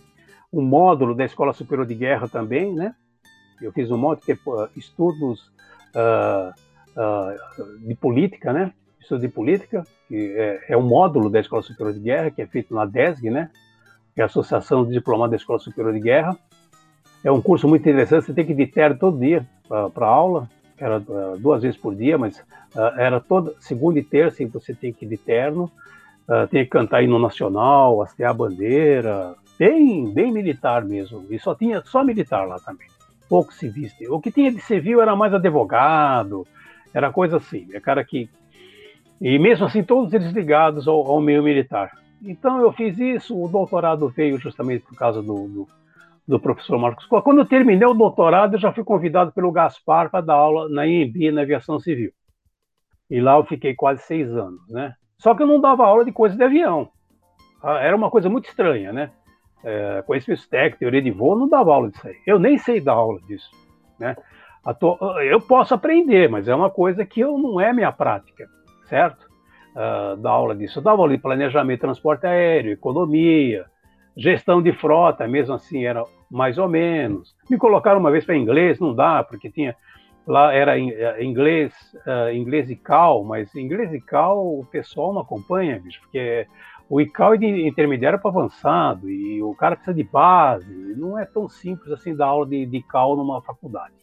[0.52, 2.92] um módulo da Escola Superior de Guerra também, né?
[3.62, 4.36] Eu fiz um módulo que é
[4.74, 5.52] estudos
[5.94, 6.52] uh,
[6.96, 8.72] uh, de política, né?
[9.00, 12.46] Estudo de política, que é, é, um módulo da Escola Superior de Guerra, que é
[12.46, 13.50] feito na DESG, né?
[14.16, 16.36] Que é a Associação de Diplomados da Escola Superior de Guerra.
[17.22, 19.46] É um curso muito interessante, você tem que ir de terno todo dia
[19.92, 20.48] para aula,
[20.78, 24.74] era uh, duas vezes por dia, mas uh, era toda segunda e terça e você
[24.74, 25.70] tem que ir de terno,
[26.28, 31.24] uh, tem que cantar hino nacional, hastear a bandeira, bem, bem militar mesmo.
[31.30, 32.88] E só tinha só militar lá também,
[33.28, 33.94] pouco civis.
[34.08, 36.46] O que tinha de civil era mais advogado,
[36.94, 38.30] era coisa assim, é cara que
[39.20, 41.90] e mesmo assim todos eles ligados ao, ao meio militar.
[42.22, 45.68] Então eu fiz isso, o doutorado veio justamente por causa do, do
[46.26, 47.22] do professor Marcos Coa.
[47.22, 50.86] Quando eu terminei o doutorado, eu já fui convidado pelo Gaspar para dar aula na
[50.86, 52.10] IMB, na aviação civil.
[53.08, 54.94] E lá eu fiquei quase seis anos, né?
[55.18, 56.90] Só que eu não dava aula de coisa de avião.
[57.62, 59.12] Ah, era uma coisa muito estranha, né?
[59.62, 62.16] É, conhecimento técnico, teoria de voo, não dava aula disso aí.
[62.26, 63.48] Eu nem sei dar aula disso,
[63.98, 64.16] né?
[65.30, 68.48] Eu posso aprender, mas é uma coisa que eu, não é minha prática,
[68.88, 69.25] certo?
[69.76, 70.78] Uh, dar aula disso.
[70.78, 73.66] Eu dava aula de planejamento, transporte aéreo, economia,
[74.16, 77.36] gestão de frota, mesmo assim era mais ou menos.
[77.50, 79.76] Me colocaram uma vez para inglês, não dá, porque tinha
[80.26, 81.72] lá era eh, inglês,
[82.06, 86.46] uh, inglês e cal, mas inglês e cal o pessoal não acompanha, bicho, porque
[86.88, 91.24] o ICAL é de intermediário para avançado e o cara precisa de base, não é
[91.24, 93.94] tão simples assim dar aula de, de cal numa faculdade.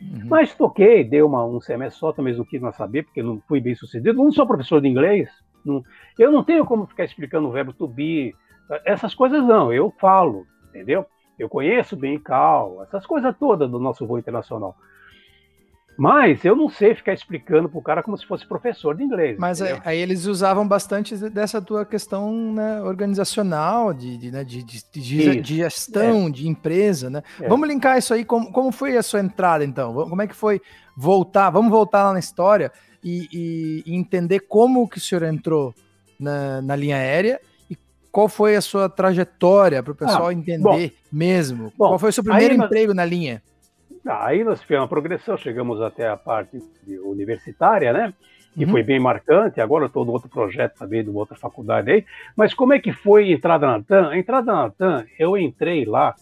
[0.00, 0.28] Uhum.
[0.28, 3.60] Mas toquei, dei uma, um semestre só, também não quis mais saber, porque não fui
[3.60, 4.22] bem sucedido.
[4.22, 5.28] Não sou professor de inglês,
[5.64, 5.82] não,
[6.18, 8.34] eu não tenho como ficar explicando o verbo to be,
[8.84, 11.06] essas coisas não, eu falo, entendeu?
[11.38, 14.76] Eu conheço bem Cal, essas coisas todas do nosso voo internacional.
[15.98, 19.36] Mas eu não sei ficar explicando para o cara como se fosse professor de inglês.
[19.36, 24.62] Mas aí, aí, eles usavam bastante dessa tua questão né, organizacional, de, de, né, de,
[24.62, 26.30] de, gestão, é.
[26.30, 27.20] de empresa, né?
[27.40, 27.48] É.
[27.48, 29.92] Vamos linkar isso aí, como, como foi a sua entrada, então?
[29.92, 30.62] Como é que foi
[30.96, 31.50] voltar?
[31.50, 32.70] Vamos voltar lá na história
[33.02, 35.74] e, e, e entender como que o senhor entrou
[36.16, 37.40] na, na linha aérea
[38.10, 41.72] qual foi a sua trajetória para o pessoal ah, entender bom, mesmo?
[41.76, 43.42] Bom, qual foi o seu primeiro emprego na linha?
[44.08, 46.62] Aí nós tivemos uma progressão, chegamos até a parte
[47.04, 48.14] universitária, né?
[48.54, 48.70] Que uhum.
[48.70, 49.60] foi bem marcante.
[49.60, 52.04] Agora eu estou no outro projeto também, de outra faculdade aí.
[52.34, 54.08] Mas como é que foi a entrada na TAM?
[54.08, 56.14] A entrada na TAM, eu entrei lá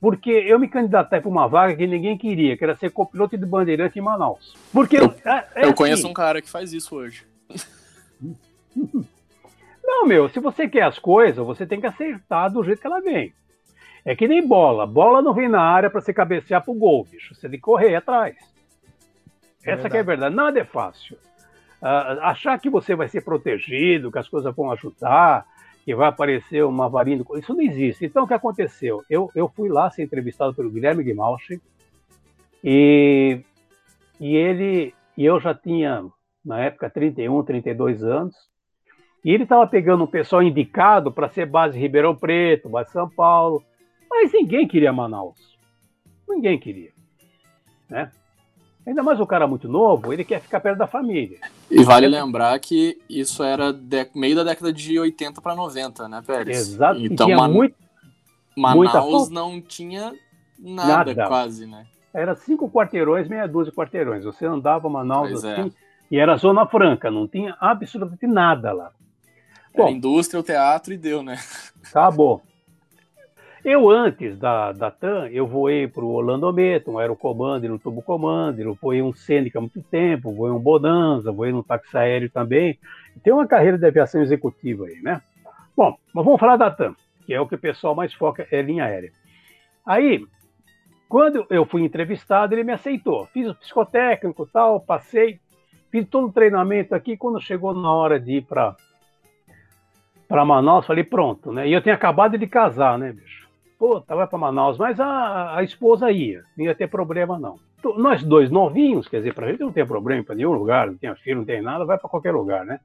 [0.00, 3.44] porque eu me candidatei para uma vaga que ninguém queria, que era ser copiloto de
[3.44, 4.54] bandeirante em Manaus.
[4.72, 7.26] Porque eu, é, é eu assim, conheço um cara que faz isso hoje.
[9.84, 13.00] Não, meu, se você quer as coisas, você tem que acertar do jeito que ela
[13.00, 13.34] vem.
[14.04, 14.86] É que nem bola.
[14.86, 17.34] Bola não vem na área para você cabecear pro gol, bicho.
[17.34, 18.36] Você tem que correr atrás.
[19.64, 20.34] É Essa é a verdade.
[20.34, 21.16] Nada é fácil.
[21.82, 25.46] Uh, achar que você vai ser protegido, que as coisas vão ajudar,
[25.84, 27.24] que vai aparecer uma varinha.
[27.36, 28.04] Isso não existe.
[28.04, 29.02] Então, o que aconteceu?
[29.08, 31.60] Eu, eu fui lá ser entrevistado pelo Guilherme Guimalchi
[32.62, 33.40] e,
[34.18, 36.06] e ele e eu já tinha,
[36.42, 38.34] na época, 31, 32 anos.
[39.22, 43.62] E ele estava pegando um pessoal indicado para ser base Ribeirão Preto, base São Paulo,
[44.10, 45.38] mas ninguém queria Manaus.
[46.28, 46.90] Ninguém queria.
[47.88, 48.10] Né?
[48.86, 51.38] Ainda mais o cara muito novo, ele quer ficar perto da família.
[51.70, 53.74] E vale lembrar que isso era
[54.14, 56.58] meio da década de 80 para 90, né, Pérez?
[56.58, 56.98] Exato.
[56.98, 57.48] Então, Man...
[57.48, 57.74] muito,
[58.56, 60.14] Manaus não tinha
[60.58, 61.86] nada, nada, quase, né?
[62.12, 64.24] Era cinco quarteirões, meia dúzia de quarteirões.
[64.24, 65.70] Você andava Manaus pois assim, é.
[66.10, 68.90] e era zona franca, não tinha absolutamente nada lá.
[69.76, 71.38] Bom, a indústria, o teatro e deu, né?
[71.88, 72.42] Acabou.
[73.62, 78.58] Eu, antes da, da TAM, eu voei para o Orlandometo, um aerocomando, no tubo comando,
[78.58, 82.78] eu voei um Seneca há muito tempo, voei um Bonanza, voei no táxi aéreo também.
[83.22, 85.20] Tem uma carreira de aviação executiva aí, né?
[85.76, 86.94] Bom, mas vamos falar da TAM,
[87.26, 89.12] que é o que o pessoal mais foca, é linha aérea.
[89.84, 90.24] Aí,
[91.06, 93.26] quando eu fui entrevistado, ele me aceitou.
[93.26, 95.38] Fiz o psicotécnico tal, passei,
[95.90, 97.14] fiz todo o treinamento aqui.
[97.14, 98.74] Quando chegou na hora de ir para
[100.26, 101.66] para Manaus, falei, pronto, né?
[101.66, 103.39] E eu tinha acabado de casar, né, bicho?
[103.80, 107.58] Puta, vai para Manaus, mas a, a esposa ia, não ia ter problema não.
[107.96, 110.98] Nós dois novinhos, quer dizer, para a gente não tem problema para nenhum lugar, não
[110.98, 112.78] tem filho, não tem nada, vai para qualquer lugar, né?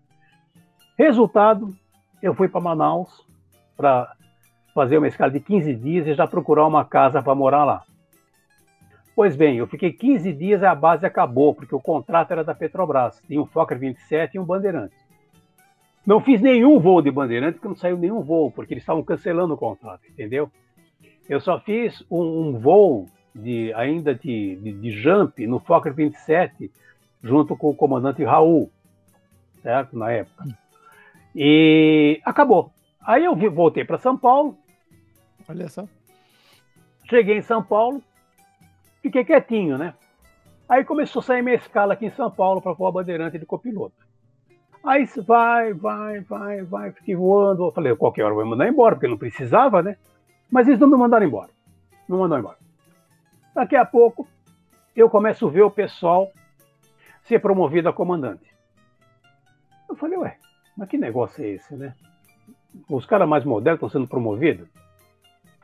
[0.98, 1.76] Resultado,
[2.24, 3.28] eu fui para Manaus
[3.76, 4.10] para
[4.74, 7.84] fazer uma escala de 15 dias e já procurar uma casa para morar lá.
[9.14, 12.56] Pois bem, eu fiquei 15 dias e a base acabou, porque o contrato era da
[12.56, 13.22] Petrobras.
[13.28, 14.96] Tinha um Fokker 27 e um Bandeirante.
[16.06, 19.56] Não fiz nenhum voo de Bandeirante, porque não saiu nenhum voo, porque eles estavam cancelando
[19.56, 20.50] o contrato, entendeu?
[21.28, 26.72] Eu só fiz um, um voo de, ainda de, de, de, jump no Fokker 27,
[27.24, 28.72] junto com o comandante Raul,
[29.62, 29.98] certo?
[29.98, 30.46] Na época.
[31.36, 32.72] E acabou.
[33.02, 34.58] Aí eu voltei para São Paulo.
[35.50, 35.88] Olha só.
[37.10, 38.02] Cheguei em São Paulo,
[39.02, 39.94] fiquei quietinho, né?
[40.68, 44.06] Aí começou a sair minha escala aqui em São Paulo para voar bandeirante de copiloto.
[44.84, 47.66] Aí vai, vai, vai, vai, fiquei voando.
[47.66, 49.98] Eu falei, qualquer hora eu vou mandar embora, porque não precisava, né?
[50.56, 51.50] Mas eles não me mandaram embora.
[52.08, 52.58] Não mandaram embora.
[53.54, 54.26] Daqui a pouco,
[54.96, 56.32] eu começo a ver o pessoal
[57.24, 58.50] ser promovido a comandante.
[59.90, 60.38] Eu falei, ué,
[60.78, 61.94] mas que negócio é esse, né?
[62.90, 64.70] Os caras mais modernos estão sendo promovidos?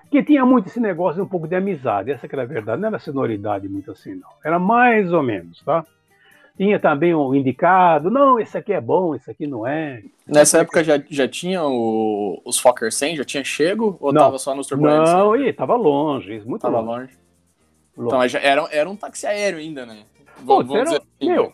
[0.10, 2.82] Que tinha muito esse negócio de um pouco de amizade, essa que era a verdade,
[2.82, 4.30] não era sonoridade muito assim, não.
[4.44, 5.86] Era mais ou menos, tá?
[6.58, 10.04] Tinha também o um indicado, não, esse aqui é bom, esse aqui não é.
[10.28, 14.38] Nessa época já, já tinha o, os Fokker 100, já tinha chego ou não, tava
[14.38, 15.12] só nos turbulentos?
[15.12, 17.18] Não, e tava longe, muito tava longe.
[17.98, 18.08] longe.
[18.08, 20.04] Então já era, era um táxi aéreo ainda, né?
[20.46, 21.54] Pô, Vamos era, dizer assim, meu,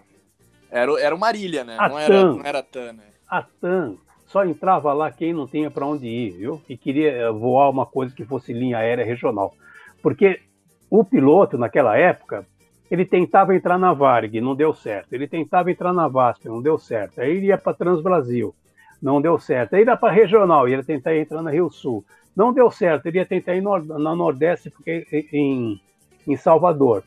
[0.69, 1.77] era, era uma Marília, né?
[1.77, 3.03] Não, TAM, era, não era TAM, né?
[3.29, 3.97] A TAM
[4.27, 6.61] só entrava lá quem não tinha para onde ir, viu?
[6.67, 9.53] E queria eh, voar uma coisa que fosse linha aérea regional.
[10.01, 10.41] Porque
[10.89, 12.45] o piloto, naquela época,
[12.89, 15.13] ele tentava entrar na Varg, não deu certo.
[15.13, 17.19] Ele tentava entrar na VASP, não deu certo.
[17.19, 18.55] Aí ele ia para Transbrasil,
[19.01, 19.75] não deu certo.
[19.75, 22.05] Aí ia para Regional, ia tentar entrar na Rio Sul,
[22.35, 23.07] não deu certo.
[23.07, 25.81] Ele ia tentar ir na Nordeste, porque em,
[26.25, 27.03] em Salvador,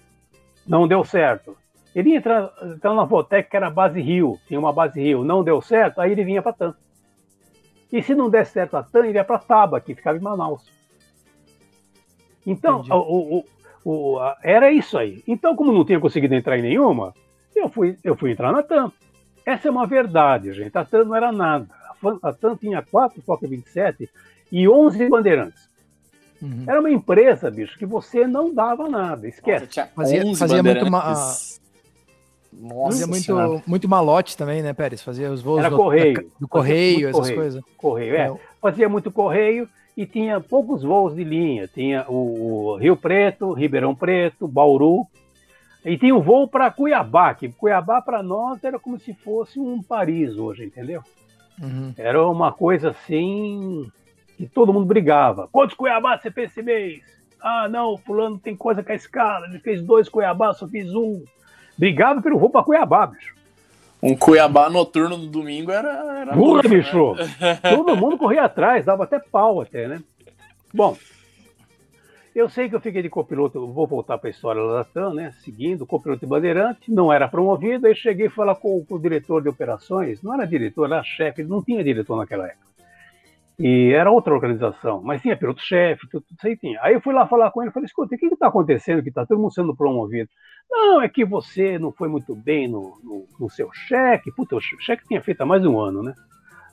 [0.66, 1.56] não deu certo.
[1.94, 5.42] Ele ia entrar, entrar na Votec, que era base Rio, tinha uma base Rio, não
[5.42, 6.74] deu certo, aí ele vinha para TAM.
[7.92, 10.70] E se não der certo a TAM, ele ia para Taba, que ficava em Manaus.
[12.46, 13.44] Então, o, o,
[13.84, 15.22] o, a, era isso aí.
[15.26, 17.14] Então, como não tinha conseguido entrar em nenhuma,
[17.54, 18.92] eu fui, eu fui entrar na TAM.
[19.44, 20.76] Essa é uma verdade, gente.
[20.76, 21.68] A TAM não era nada.
[22.22, 24.08] A, a TAM tinha quatro Fokker 27
[24.52, 25.68] e 11 bandeirantes.
[26.40, 26.64] Uhum.
[26.66, 29.28] Era uma empresa, bicho, que você não dava nada.
[29.28, 29.66] Esquece.
[29.66, 30.90] Nossa, fazia, fazia muito.
[30.90, 31.14] Ma...
[32.52, 35.02] Nossa fazia muito, muito malote também, né, Pérez?
[35.02, 36.14] Fazia os voos Era do, correio.
[36.14, 37.62] Da, do correio, essas coisas.
[37.76, 38.28] Correio, é.
[38.28, 38.34] é.
[38.60, 39.68] Fazia muito correio
[40.00, 41.68] e tinha poucos voos de linha.
[41.68, 45.06] Tinha o, Rio Preto, Ribeirão Preto, Bauru.
[45.84, 49.82] E tinha um voo para Cuiabá, que Cuiabá para nós era como se fosse um
[49.82, 51.02] Paris hoje, entendeu?
[51.60, 51.92] Uhum.
[51.98, 53.90] Era uma coisa assim
[54.38, 55.50] que todo mundo brigava.
[55.52, 57.02] Quantos Cuiabá você fez esse mês?
[57.38, 61.22] Ah, não, fulano tem coisa com a escala, ele fez dois Cuiabá, só fiz um.
[61.76, 63.34] Brigava pelo voo para Cuiabá, bicho.
[64.02, 66.20] Um Cuiabá noturno no domingo era.
[66.20, 66.76] era Pura, né?
[66.76, 67.14] bicho!
[67.62, 70.02] Todo mundo corria atrás, dava até pau até, né?
[70.72, 70.96] Bom,
[72.34, 75.34] eu sei que eu fiquei de copiloto, vou voltar para a história da TAM, né?
[75.44, 79.42] Seguindo, copiloto de bandeirante, não era promovido, aí cheguei a falar com, com, o diretor
[79.42, 82.69] de operações, não era diretor, era chefe, não tinha diretor naquela época.
[83.62, 86.80] E era outra organização, mas tinha piloto-chefe, tudo, tudo isso aí tinha.
[86.80, 89.26] Aí eu fui lá falar com ele, falei, escuta, o que está acontecendo que está
[89.26, 90.30] todo mundo sendo promovido?
[90.70, 94.32] Não, é que você não foi muito bem no, no, no seu cheque.
[94.32, 96.14] Puta, o cheque tinha feito há mais de um ano, né?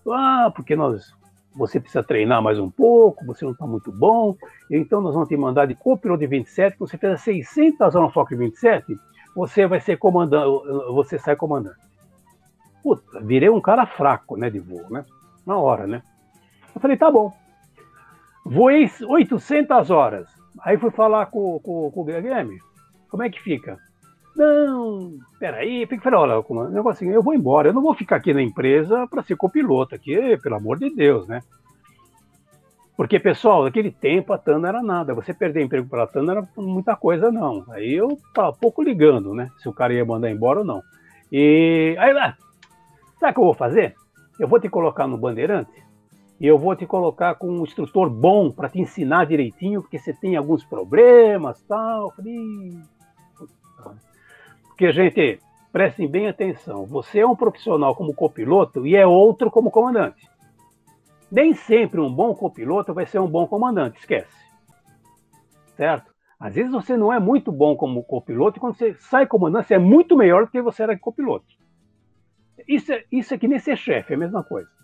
[0.10, 1.14] Ah, porque nós,
[1.54, 4.38] você precisa treinar mais um pouco, você não está muito bom,
[4.72, 8.14] então nós vamos te mandar de copiloto de 27, que você fez 600 horas no
[8.14, 8.96] Fokker 27,
[9.36, 10.48] você vai ser comandante,
[10.94, 11.86] você sai comandante.
[12.82, 15.04] Puta, virei um cara fraco, né, de voo, né?
[15.46, 16.02] Na hora, né?
[16.78, 17.34] Eu falei, tá bom.
[18.46, 20.30] Voei 800 horas.
[20.62, 22.60] Aí fui falar com, com, com o Guilherme,
[23.10, 23.80] como é que fica?
[24.36, 28.32] Não, peraí, que falar, olha, um negocinho, eu vou embora, eu não vou ficar aqui
[28.32, 31.42] na empresa para ser copiloto aqui, pelo amor de Deus, né?
[32.96, 35.16] Porque, pessoal, naquele tempo a TAN era nada.
[35.16, 37.66] Você perder emprego para a TAN era muita coisa, não.
[37.70, 39.50] Aí eu tava pouco ligando, né?
[39.58, 40.84] Se o cara ia mandar embora ou não.
[41.32, 42.36] E aí lá,
[43.20, 43.96] sabe o que eu vou fazer?
[44.40, 45.87] Eu vou te colocar no Bandeirante
[46.40, 50.14] e eu vou te colocar com um instrutor bom para te ensinar direitinho, porque você
[50.14, 52.12] tem alguns problemas, tal.
[52.12, 52.80] falei,
[54.68, 55.40] porque, gente,
[55.72, 56.86] prestem bem atenção.
[56.86, 60.30] Você é um profissional como copiloto e é outro como comandante.
[61.32, 64.38] Nem sempre um bom copiloto vai ser um bom comandante, esquece.
[65.76, 66.14] Certo?
[66.40, 69.74] Às vezes você não é muito bom como copiloto e quando você sai comandante, você
[69.74, 71.46] é muito melhor do que você era copiloto.
[72.68, 74.77] Isso é, isso é que nem ser chefe, é a mesma coisa.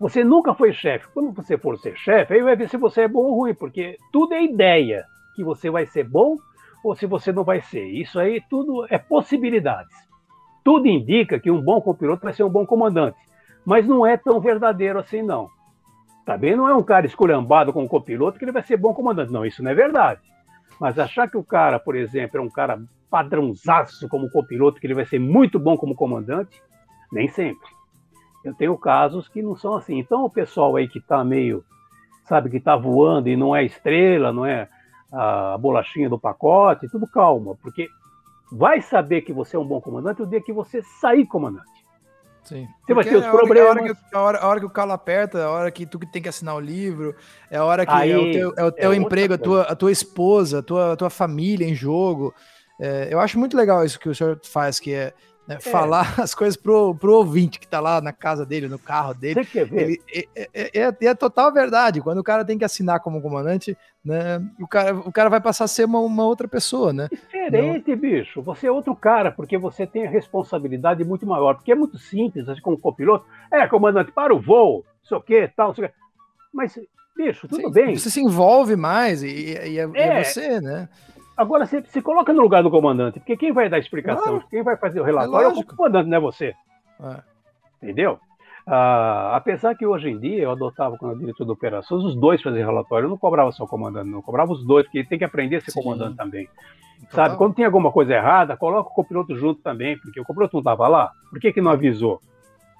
[0.00, 1.06] Você nunca foi chefe.
[1.12, 3.98] Quando você for ser chefe, aí vai ver se você é bom ou ruim, porque
[4.10, 5.04] tudo é ideia
[5.36, 6.38] que você vai ser bom
[6.82, 7.84] ou se você não vai ser.
[7.84, 9.94] Isso aí tudo é possibilidades.
[10.64, 13.18] Tudo indica que um bom copiloto vai ser um bom comandante,
[13.64, 15.50] mas não é tão verdadeiro assim não.
[16.24, 19.32] Também não é um cara esculhambado com um copiloto que ele vai ser bom comandante.
[19.32, 20.20] Não, isso não é verdade.
[20.80, 24.94] Mas achar que o cara, por exemplo, é um cara padrãozaço como copiloto, que ele
[24.94, 26.62] vai ser muito bom como comandante,
[27.12, 27.68] nem sempre.
[28.44, 29.98] Eu tenho casos que não são assim.
[29.98, 31.64] Então, o pessoal aí que está meio,
[32.24, 34.68] sabe, que está voando e não é estrela, não é
[35.12, 37.88] a bolachinha do pacote, tudo calma, porque
[38.50, 41.68] vai saber que você é um bom comandante o dia que você sair comandante.
[42.44, 42.66] Sim.
[42.86, 43.66] Você vai ter os é problemas.
[43.66, 45.98] A hora, que, a, hora, a hora que o calo aperta, a hora que tu
[45.98, 47.14] que tem que assinar o livro,
[47.50, 49.62] é a hora que Aí, é o teu, é o teu é emprego, a tua,
[49.62, 52.34] a tua esposa, a tua, a tua família em jogo.
[52.80, 55.12] É, eu acho muito legal isso que o senhor faz, que é
[55.50, 55.56] né?
[55.56, 55.58] É.
[55.58, 59.42] Falar as coisas pro, pro ouvinte que tá lá na casa dele, no carro dele.
[59.42, 59.82] Você quer ver?
[59.82, 62.00] Ele, é, é, é, é, total verdade.
[62.00, 65.64] Quando o cara tem que assinar como comandante, né, o, cara, o cara vai passar
[65.64, 67.08] a ser uma, uma outra pessoa, né?
[67.10, 67.96] Diferente, Não...
[67.96, 68.40] bicho.
[68.42, 71.54] Você é outro cara, porque você tem a responsabilidade muito maior.
[71.54, 73.26] Porque é muito simples, assim, como copiloto.
[73.52, 75.94] É, comandante, para o voo, sei o que, tal, sei o quê.
[76.52, 76.78] Mas,
[77.16, 77.96] bicho, tudo Sim, bem.
[77.96, 80.88] Você se envolve mais e, e, é, é, você, né?
[81.40, 84.44] Agora, você se coloca no lugar do comandante, porque quem vai dar explicação, claro.
[84.50, 86.54] quem vai fazer o relatório é, é o comandante, não é você.
[87.02, 87.16] É.
[87.82, 88.20] Entendeu?
[88.66, 92.66] Ah, apesar que hoje em dia eu adotava quando diretor de operações os dois faziam
[92.66, 95.56] relatório, eu não cobrava só o comandante, não, cobrava os dois, porque tem que aprender
[95.56, 95.82] a ser Sim.
[95.82, 96.46] comandante também.
[97.08, 97.24] Total.
[97.24, 100.60] Sabe, quando tem alguma coisa errada, coloca o copiloto junto também, porque o copiloto não
[100.60, 102.20] estava lá, por que, que não avisou?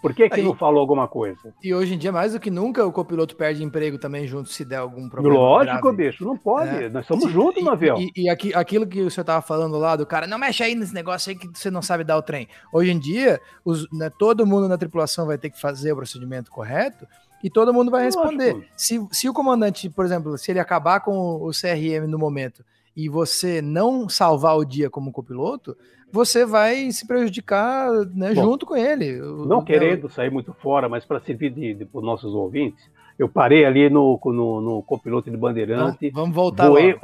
[0.01, 1.53] Por que, que Aí, não falou alguma coisa?
[1.63, 4.65] E hoje em dia, mais do que nunca, o copiloto perde emprego também junto se
[4.65, 5.37] der algum problema.
[5.37, 5.97] Lógico, grave.
[5.97, 6.85] bicho, não pode.
[6.85, 6.89] É.
[6.89, 8.01] Nós somos juntos no avião.
[8.01, 10.75] E, e, aqui, aquilo que o senhor estava falando lá do cara, não mexe aí
[10.75, 12.49] nesse negócio aí que você não sabe dar o trem.
[12.73, 16.51] Hoje em dia, os, né, todo mundo na tripulação vai ter que fazer o procedimento
[16.51, 17.07] correto
[17.45, 18.69] e todo mundo vai responder.
[18.77, 22.65] Se, se o comandante, por exemplo, se ele acabar com o CRM no momento
[22.97, 25.77] e você não salvar o dia como copiloto,
[26.12, 29.19] você vai se prejudicar né, Bom, junto com ele.
[29.47, 33.29] Não querendo sair muito fora, mas para servir de, de, para os nossos ouvintes, eu
[33.29, 36.11] parei ali no, no, no copiloto de Bandeirante.
[36.11, 36.97] vamos voltar voei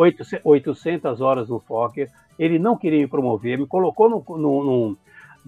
[0.42, 2.10] 800 horas no Fokker.
[2.38, 4.96] Ele não queria me promover, me colocou no, no,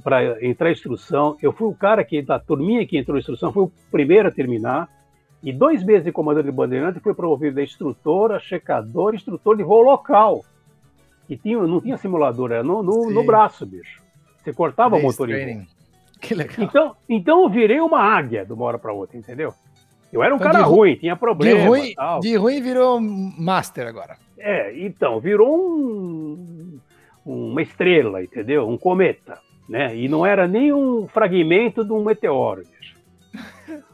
[0.02, 1.36] para entrar em instrução.
[1.43, 4.31] Eu fui o cara que, da turminha que entrou em instrução, fui o primeiro a
[4.31, 4.89] terminar.
[5.43, 9.62] E dois meses de comandante de Bandeirante, fui promovido a instrutor, a checador, instrutor de
[9.62, 10.44] voo local
[11.28, 14.02] que tinha, não tinha simulador, era no, no, no braço, bicho.
[14.39, 15.66] Você cortava Base o motor training.
[16.19, 16.56] Que legal.
[16.59, 19.52] Então, então eu virei uma águia de uma hora para outra, entendeu?
[20.10, 21.60] Eu era um então, cara ruim, tinha problema.
[21.60, 22.20] De ruim, tal.
[22.20, 24.16] de ruim virou master agora.
[24.39, 26.81] É, então, virou um,
[27.27, 28.66] uma estrela, entendeu?
[28.66, 29.39] Um cometa,
[29.69, 29.94] né?
[29.94, 32.97] E não era nem um fragmento de um meteoro, bicho.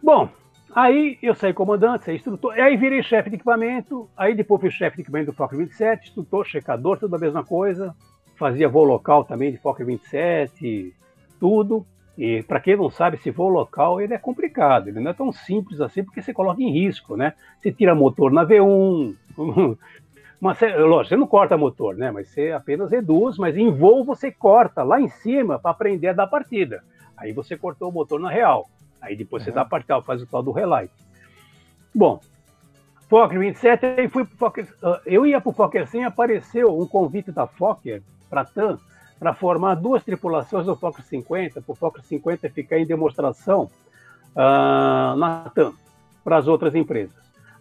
[0.00, 0.28] Bom,
[0.76, 4.96] Aí eu saí comandante, saí instrutor, aí virei chefe de equipamento, aí depois fui chefe
[4.96, 7.96] de equipamento do Fokker 27, instrutor, checador, tudo a mesma coisa.
[8.38, 10.94] Fazia voo local também de Fokker 27,
[11.40, 11.86] tudo.
[12.18, 15.32] E para quem não sabe, esse voo local ele é complicado, ele não é tão
[15.32, 17.32] simples assim, porque você coloca em risco, né?
[17.58, 19.16] Você tira motor na V1,
[20.38, 20.54] uma,
[20.84, 22.10] lógico, você não corta motor, né?
[22.10, 26.12] Mas você apenas reduz, mas em voo você corta lá em cima para aprender a
[26.12, 26.84] dar partida.
[27.16, 28.68] Aí você cortou o motor na real.
[29.00, 29.46] Aí depois uhum.
[29.46, 30.92] você dá parcial, faz o tal do relight.
[31.94, 32.20] Bom,
[33.08, 36.86] Fokker 27, aí fui pro Fokker, uh, eu ia para o Fokker 100 apareceu um
[36.86, 38.78] convite da Fokker para TAM
[39.18, 43.70] para formar duas tripulações do Fokker 50, para o Fokker 50 ficar em demonstração
[44.34, 45.72] uh, na TAM
[46.22, 47.14] para as outras empresas.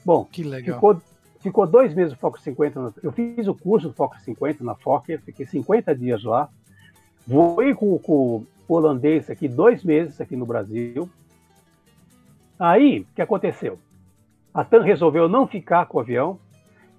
[0.03, 0.75] Bom, que legal.
[0.75, 1.01] Ficou,
[1.39, 2.95] ficou dois meses o Fokker 50.
[3.03, 6.49] Eu fiz o curso do Fokker 50 na Fokker, fiquei 50 dias lá.
[7.25, 11.09] Voei com, com o holandês aqui dois meses aqui no Brasil.
[12.59, 13.77] Aí, o que aconteceu?
[14.53, 16.39] A TAM resolveu não ficar com o avião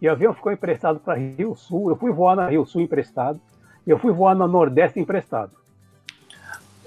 [0.00, 1.90] e o avião ficou emprestado para Rio Sul.
[1.90, 3.40] Eu fui voar na Rio Sul emprestado
[3.86, 5.52] e eu fui voar na Nordeste emprestado.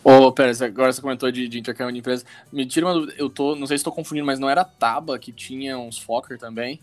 [0.03, 2.25] Ô, oh, Pérez, agora você comentou de, de intercâmbio de empresa.
[2.53, 5.19] Me tira uma dúvida, eu tô, não sei se estou confundindo, mas não era Taba
[5.19, 6.79] que tinha uns Fokker também?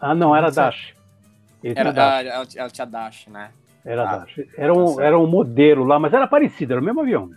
[0.00, 0.94] ah, não, era Dash.
[1.62, 2.26] Era, Dash.
[2.26, 3.50] Ela, ela, tinha Dash, né?
[3.84, 4.40] Era ah, Dash.
[4.56, 7.30] Era um, tá era um modelo lá, mas era parecido, era o mesmo avião.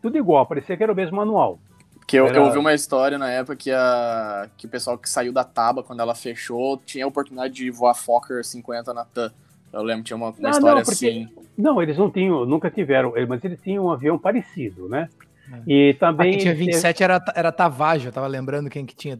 [0.00, 1.58] Tudo igual, parecia que era o mesmo manual.
[2.06, 2.36] Que eu, Era...
[2.36, 5.82] eu ouvi uma história na época que, a, que o pessoal que saiu da Taba,
[5.82, 9.32] quando ela fechou, tinha a oportunidade de voar Fokker 50 na TAM.
[9.72, 11.28] Eu lembro, tinha uma, uma não, história não, porque, assim.
[11.56, 15.08] Não, eles não tinham, nunca tiveram, mas eles tinham um avião parecido, né?
[15.50, 15.62] É.
[15.66, 16.38] E também.
[16.38, 19.16] tinha 27 era, era Tavage, eu tava lembrando quem que tinha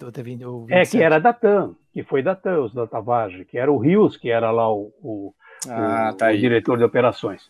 [0.46, 3.59] o, o É, que era da TAM, que foi da TAM, os da Tavage, que
[3.59, 5.34] era o Rios, que era lá o, o,
[5.68, 7.42] ah, o, tá o diretor de operações.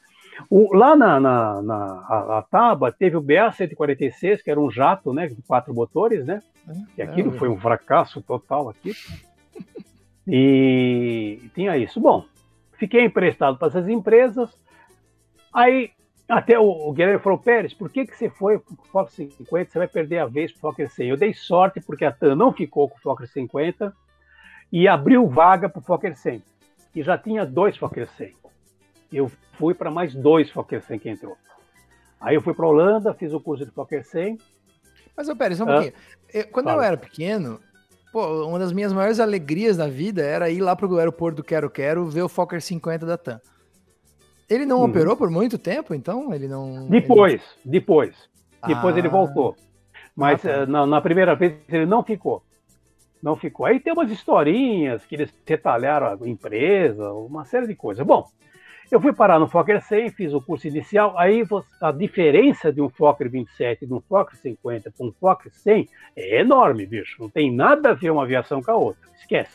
[0.48, 1.76] O, lá na, na, na
[2.09, 6.42] a, a, Taba teve o BA-146, que era um jato, né, de quatro motores, né?
[6.96, 8.92] E aquilo é, foi um fracasso total aqui.
[10.26, 12.00] E tinha isso.
[12.00, 12.24] Bom,
[12.78, 14.50] fiquei emprestado para essas empresas.
[15.52, 15.90] Aí
[16.28, 19.70] até o, o Guilherme falou, Pérez, por que, que você foi para o Fokker 50?
[19.70, 21.09] Você vai perder a vez para o Fokker 100.
[21.09, 23.92] Eu dei sorte porque a TAM não ficou com o Fokker 50
[24.72, 26.42] e abriu vaga para o Fokker 100.
[26.94, 28.41] E já tinha dois Fokker 100.
[29.12, 31.36] Eu fui para mais dois Fokker 100 que entrou.
[32.20, 34.39] Aí eu fui para Holanda, fiz o curso de Fokker 100.
[35.16, 35.93] Mas, ô Pérez, só um ah, pouquinho.
[36.32, 36.82] Eu, quando fala.
[36.82, 37.60] eu era pequeno,
[38.12, 41.44] pô, uma das minhas maiores alegrias da vida era ir lá para o aeroporto do
[41.44, 43.40] Quero Quero ver o Fokker 50 da TAM.
[44.48, 44.84] Ele não hum.
[44.84, 46.32] operou por muito tempo, então?
[46.32, 46.89] Ele não.
[46.89, 47.43] Depois, ele...
[47.64, 48.14] depois.
[48.66, 48.98] Depois ah.
[48.98, 49.56] ele voltou.
[50.14, 50.55] Mas ah, tá.
[50.55, 52.43] Eh, na, na, primeira vez ele não ficou.
[53.22, 53.66] Não ficou.
[53.66, 58.05] Aí tem umas historinhas que eles retalharam a empresa, uma série de coisas.
[58.06, 58.28] Bom,
[58.93, 61.19] eu fui parar no Fokker 100, fiz o curso inicial.
[61.19, 61.43] Aí
[61.81, 65.89] a diferença de um Fokker 27 e de um Fokker 50 para um Fokker 100
[66.14, 67.16] é enorme, bicho.
[67.19, 69.09] Não tem nada a ver uma aviação com a outra.
[69.19, 69.51] Esquece.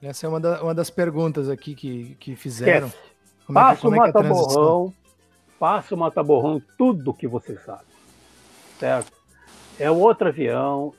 [0.00, 2.86] Essa é uma, da, uma das perguntas aqui que, que fizeram.
[2.86, 3.10] Esquece.
[3.44, 4.94] Como é passa é, o mata-borrão,
[5.58, 7.90] passa o mata-borrão, tudo que você sabe.
[8.78, 9.12] Certo?
[9.80, 10.94] É o outro avião.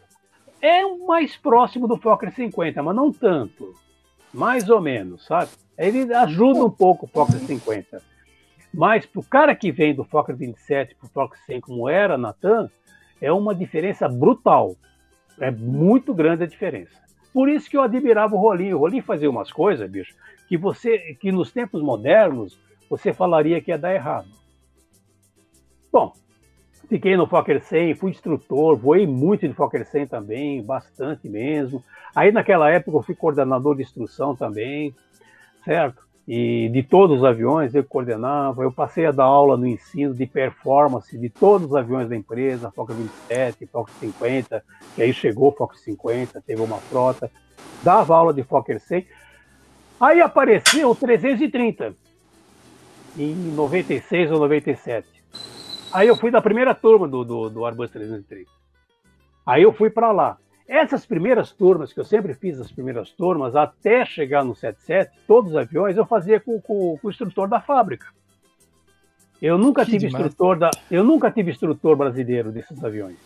[0.62, 3.74] É o mais próximo do Fokker 50, mas não tanto.
[4.34, 5.52] Mais ou menos, sabe?
[5.78, 8.02] Ele ajuda um pouco o Fokker 50.
[8.74, 12.18] Mas para o cara que vem do Fokker 27 para o Fokker 100, como era
[12.18, 12.70] na TAM,
[13.20, 14.76] é uma diferença brutal.
[15.40, 17.02] É muito grande a diferença.
[17.34, 18.78] Por isso que eu admirava o Rolinho.
[18.78, 20.16] O Rolinho fazia umas coisas, bicho,
[20.48, 22.60] que você, que nos tempos modernos,
[22.90, 24.28] você falaria que ia dar errado.
[25.92, 26.14] Bom,
[26.92, 31.82] fiquei no Fokker 100, fui instrutor, voei muito de Fokker 100 também, bastante mesmo.
[32.14, 34.94] Aí naquela época eu fui coordenador de instrução também,
[35.64, 36.04] certo?
[36.28, 40.26] E de todos os aviões eu coordenava, eu passei a dar aula no ensino de
[40.26, 44.62] performance de todos os aviões da empresa, Fokker 27, Fokker 50,
[44.94, 47.32] que aí chegou o Fokker 50, teve uma frota,
[47.82, 49.08] dava aula de Fokker 100,
[49.98, 51.96] Aí apareceu o 330,
[53.16, 55.08] em 96 ou 97.
[55.94, 58.50] Aí eu fui da primeira turma do, do, do Airbus 330.
[59.46, 60.38] Aí eu fui para lá.
[60.68, 65.52] Essas primeiras turmas, que eu sempre fiz as primeiras turmas, até chegar no 77, todos
[65.52, 68.08] os aviões eu fazia com, com, com o instrutor da fábrica.
[69.42, 70.26] Eu nunca que tive demais.
[70.28, 73.18] instrutor da, eu nunca tive instrutor brasileiro desses aviões.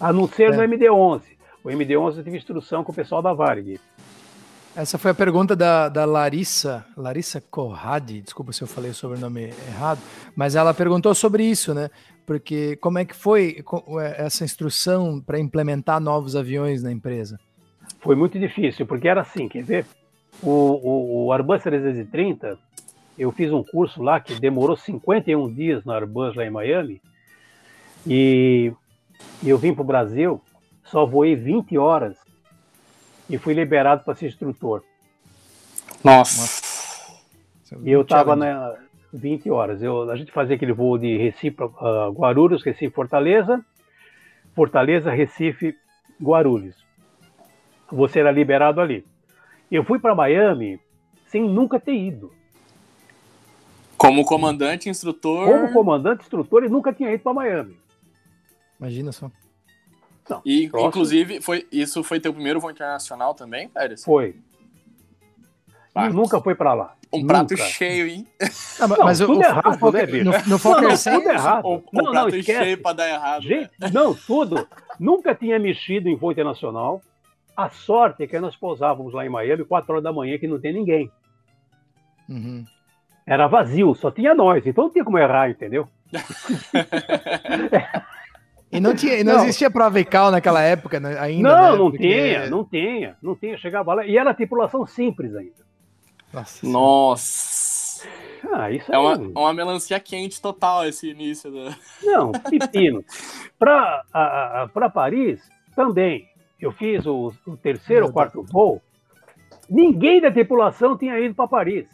[0.00, 0.56] A não ser é.
[0.56, 1.22] no MD-11.
[1.62, 3.78] O MD-11 eu tive instrução com o pessoal da Varig.
[4.76, 9.52] Essa foi a pergunta da, da Larissa, Larissa Corradi, desculpa se eu falei o sobrenome
[9.68, 10.00] errado,
[10.36, 11.90] mas ela perguntou sobre isso, né?
[12.24, 13.64] Porque como é que foi
[14.00, 17.36] é, essa instrução para implementar novos aviões na empresa?
[17.98, 19.86] Foi muito difícil, porque era assim, quer ver?
[20.40, 22.56] O, o, o Airbus 330,
[23.18, 27.02] eu fiz um curso lá que demorou 51 dias no Airbus lá em Miami,
[28.06, 28.72] e,
[29.42, 30.40] e eu vim para o Brasil,
[30.84, 32.29] só voei 20 horas
[33.30, 34.82] e fui liberado para ser instrutor.
[36.02, 36.60] Nossa.
[37.82, 38.74] E eu estava na
[39.12, 39.82] 20 horas.
[39.82, 43.64] Eu, a gente fazia aquele voo de Recife, uh, Guarulhos, Recife, Fortaleza,
[44.54, 45.76] Fortaleza, Recife,
[46.20, 46.76] Guarulhos.
[47.90, 49.04] Você era liberado ali.
[49.70, 50.80] Eu fui para Miami
[51.28, 52.32] sem nunca ter ido.
[53.96, 55.46] Como comandante, instrutor.
[55.46, 57.76] Como comandante, instrutor, e nunca tinha ido para Miami.
[58.80, 59.30] Imagina só.
[60.30, 60.88] Não, e, próximo.
[60.88, 64.04] inclusive, foi, isso foi teu primeiro voo internacional também, Pérez?
[64.04, 64.36] Foi.
[65.92, 66.94] Ah, nunca foi para lá.
[67.12, 67.34] Um nunca.
[67.34, 68.24] prato cheio, hein?
[68.78, 70.24] Não, mas, mas tudo o, errado, o, né, bicho?
[70.24, 71.66] No, no Fokker não, 100, tudo errado.
[71.66, 73.42] O, não, não, prato cheio para dar errado.
[73.42, 73.90] Gente, né?
[73.92, 74.68] Não, tudo.
[75.00, 77.02] nunca tinha mexido em voo internacional.
[77.56, 80.60] A sorte é que nós pousávamos lá em Miami 4 horas da manhã que não
[80.60, 81.10] tem ninguém.
[82.28, 82.64] Uhum.
[83.26, 85.88] Era vazio, só tinha nós, então não tinha como errar, entendeu?
[88.72, 89.42] E não, tinha, não, não.
[89.42, 91.48] existia prova e cal naquela época né, ainda?
[91.48, 91.78] Não, né?
[91.78, 92.08] não Porque...
[92.08, 93.58] tinha, não tinha, não tinha.
[93.58, 95.70] Chegava lá e era tripulação simples ainda.
[96.32, 96.66] Nossa.
[96.66, 98.08] Nossa.
[98.52, 101.50] Ah, isso é uma, uma melancia quente total esse início.
[101.50, 101.74] Do...
[102.02, 103.04] Não, pepino.
[103.58, 104.04] Para
[104.94, 105.40] Paris,
[105.74, 106.28] também.
[106.60, 108.80] Eu fiz o, o terceiro ou quarto voo.
[109.68, 111.86] Ninguém da tripulação tinha ido para Paris.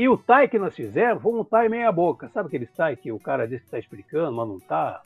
[0.00, 2.30] E o TAI que nós fizemos foi um TAI meia boca.
[2.32, 5.02] Sabe aquele TAI que o cara disse que está explicando, mas não está?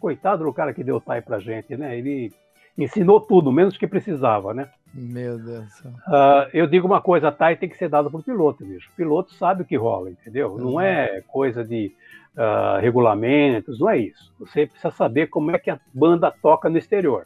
[0.00, 1.96] coitado do cara que deu TAI pra gente, né?
[1.96, 2.32] Ele
[2.76, 4.68] ensinou tudo, menos que precisava, né?
[4.92, 5.78] Meu Deus.
[5.84, 8.90] Uh, eu digo uma coisa, a TAI tem que ser dada pro piloto, bicho.
[8.92, 10.58] O piloto sabe o que rola, entendeu?
[10.58, 11.92] Não é coisa de
[12.36, 14.34] uh, regulamentos, não é isso.
[14.40, 17.24] Você precisa saber como é que a banda toca no exterior.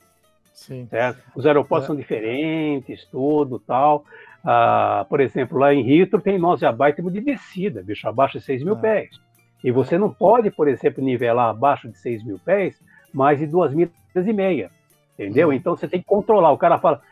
[0.53, 0.87] Sim.
[0.91, 1.23] Certo?
[1.35, 1.87] Os aeroportos é.
[1.87, 4.05] são diferentes, tudo tal.
[4.47, 8.45] Uh, por exemplo, lá em Heathrow tem nós de abaixo de descida, bicho, abaixo de
[8.45, 8.81] 6 mil é.
[8.81, 9.21] pés.
[9.65, 12.81] E você não pode, por exemplo, nivelar abaixo de 6 mil pés
[13.13, 14.71] mais de 2 milhas e meia.
[15.15, 15.49] Entendeu?
[15.49, 15.55] Uhum.
[15.55, 16.53] Então você tem que controlar.
[16.53, 17.03] O cara fala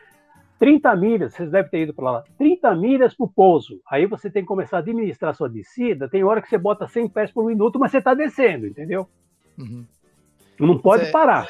[0.60, 3.80] 30 milhas, vocês devem ter ido para lá, 30 milhas para o pouso.
[3.90, 6.08] Aí você tem que começar a administrar sua descida.
[6.08, 9.08] Tem hora que você bota 100 pés por minuto, mas você está descendo, entendeu?
[9.58, 9.84] Uhum.
[10.60, 11.48] Não pode parar.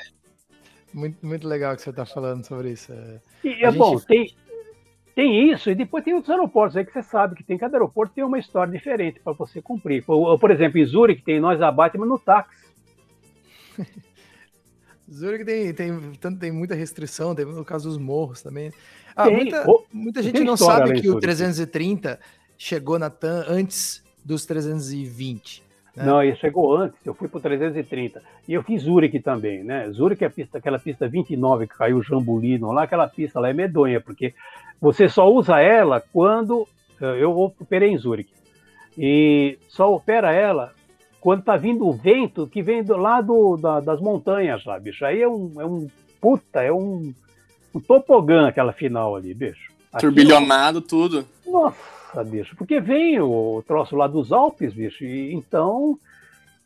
[0.94, 2.92] Muito, muito legal que você está falando sobre isso.
[2.92, 3.76] É, e é gente...
[3.78, 4.34] bom, tem,
[5.14, 8.14] tem isso, e depois tem outros aeroportos aí que você sabe que tem cada aeroporto
[8.14, 10.04] tem uma história diferente para você cumprir.
[10.04, 12.64] Por, por exemplo, em Zurich tem nós abatimos no táxi.
[15.10, 18.72] Zurich tem, tem, tanto, tem muita restrição, tem no caso dos morros também.
[19.14, 22.18] Ah, tem, muita, muita gente não sabe que o 330
[22.58, 25.63] chegou na TAM antes dos 320.
[25.96, 26.04] Né?
[26.04, 28.20] Não, ele chegou antes, eu fui para o 330.
[28.48, 29.88] E eu fiz Zurich também, né?
[29.90, 33.52] Zurich é pista, aquela pista 29 que caiu o Jambulino lá, aquela pista lá é
[33.52, 34.34] medonha, porque
[34.80, 36.66] você só usa ela quando.
[37.00, 38.30] Eh, eu operei em Zurich.
[38.98, 40.72] E só opera ela
[41.20, 45.04] quando tá vindo o vento que vem do lado da, das montanhas lá, bicho.
[45.04, 45.88] Aí é um, é um
[46.20, 47.14] puta, é um,
[47.74, 49.72] um topogã aquela final ali, bicho.
[49.98, 51.26] Turbilhonado tudo.
[51.46, 51.76] Nossa,
[52.22, 55.98] bicho, porque vem o troço lá dos Alpes, bicho, e então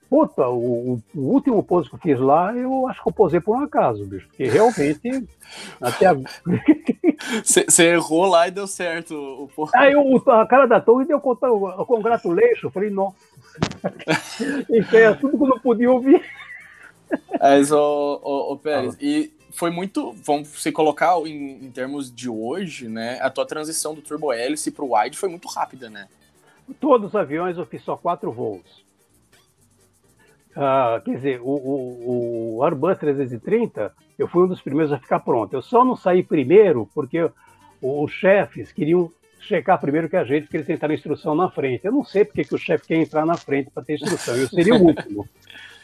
[0.09, 3.55] Puta, o, o, último pouso que eu fiz lá, eu acho que eu posei por
[3.55, 4.27] um acaso, bicho.
[4.29, 5.29] Porque realmente.
[5.81, 6.07] até
[7.45, 9.73] Você errou lá e deu certo o pouso.
[9.75, 12.69] Aí o, a cara da torre deu congratulation.
[12.69, 13.17] Eu falei, nossa.
[14.71, 16.23] Isso é tudo que eu não podia ouvir.
[17.39, 20.13] Mas, ô, ô, ô Pérez, e foi muito.
[20.25, 23.19] Vamos se colocar em, em, termos de hoje, né?
[23.21, 26.09] A tua transição do turbo hélice pro wide foi muito rápida, né?
[26.81, 28.85] Todos os aviões eu fiz só quatro voos.
[30.51, 35.21] Uh, quer dizer, o, o, o Airbus 330, eu fui um dos primeiros a ficar
[35.21, 35.55] pronto.
[35.55, 37.31] Eu só não saí primeiro porque
[37.81, 39.11] os chefes queriam
[39.41, 41.85] checar primeiro que a gente, porque eles tentaram instrução na frente.
[41.85, 44.37] Eu não sei porque que o chefe quer entrar na frente para ter instrução.
[44.37, 45.29] Eu seria o último.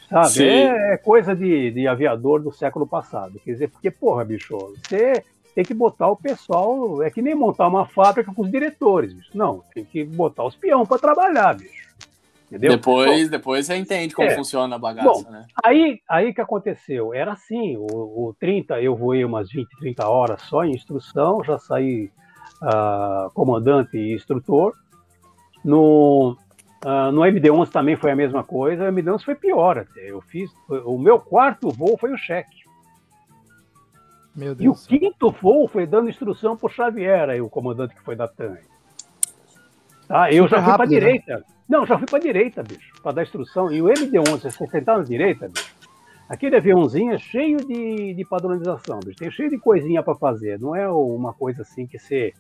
[0.09, 0.49] Sabe?
[0.49, 3.41] É, é, coisa de, de aviador do século passado.
[3.45, 5.23] Quer dizer, porque, porra, bicho, você
[5.55, 7.03] tem que botar o pessoal.
[7.03, 9.31] É que nem montar uma fábrica com os diretores, bicho.
[9.35, 11.85] Não, tem que botar os peão para trabalhar, bicho.
[12.47, 12.73] Entendeu?
[12.73, 15.47] Depois, bom, depois você entende como é, funciona a bagaça, bom, né?
[15.65, 17.15] Aí, aí que aconteceu?
[17.15, 21.59] Era assim, o, o 30 eu voei umas 20, 30 horas só em instrução, já
[21.59, 22.13] saí
[22.63, 24.75] uh, comandante e instrutor.
[25.65, 26.37] No,
[26.85, 30.11] uh, no MD-11 também foi a mesma coisa, o MD-11 foi pior até.
[30.11, 32.65] Eu fiz, o meu quarto voo foi o cheque.
[34.59, 38.17] E o quinto voo foi dando instrução para o Xavier, aí, o comandante que foi
[38.17, 38.57] da TAM.
[40.09, 40.31] Tá?
[40.33, 40.93] Eu já fui para a né?
[40.93, 41.37] direita.
[41.39, 41.45] Né?
[41.69, 43.73] Não, já fui para a direita, bicho, para dar instrução.
[43.73, 45.75] E o MD-11, você sentar na direita, bicho,
[46.29, 49.19] aquele aviãozinho é cheio de, de padronização, bicho.
[49.19, 50.59] Tem cheio de coisinha para fazer.
[50.59, 52.35] Não é uma coisa assim que você.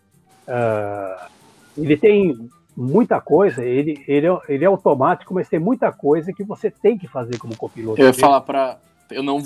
[0.49, 1.31] Uh,
[1.79, 6.45] ele tem muita coisa, ele, ele, é, ele é automático, mas tem muita coisa que
[6.45, 8.01] você tem que fazer como copiloto.
[8.01, 8.79] Eu ia falar para
[9.11, 9.43] eu não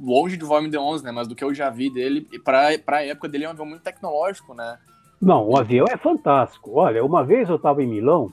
[0.00, 3.28] longe de voar MD-11, né, mas do que eu já vi dele, para a época
[3.28, 4.78] dele é um avião muito tecnológico, né?
[5.20, 6.72] Não, o avião é fantástico.
[6.74, 8.32] Olha, uma vez eu estava em Milão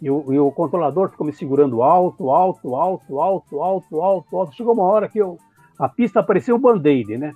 [0.00, 4.54] e o, e o, controlador ficou me segurando alto, alto, alto, alto, alto, alto, alto.
[4.54, 5.36] Chegou uma hora que eu,
[5.78, 7.34] a pista apareceu um band-aid, né?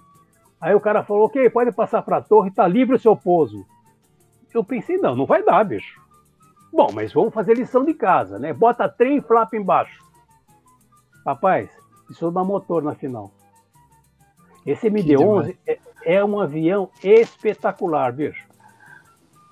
[0.61, 3.67] Aí o cara falou, ok, pode passar para a torre, tá livre o seu pouso.
[4.55, 6.02] Eu pensei, não, não vai dar, bicho.
[6.73, 8.53] Bom, mas vamos fazer lição de casa, né?
[8.53, 10.03] Bota trem e flap embaixo.
[11.27, 11.69] Rapaz,
[12.11, 13.31] isso dá motor na final.
[14.65, 18.53] Esse MD-11 é, é um avião espetacular, bicho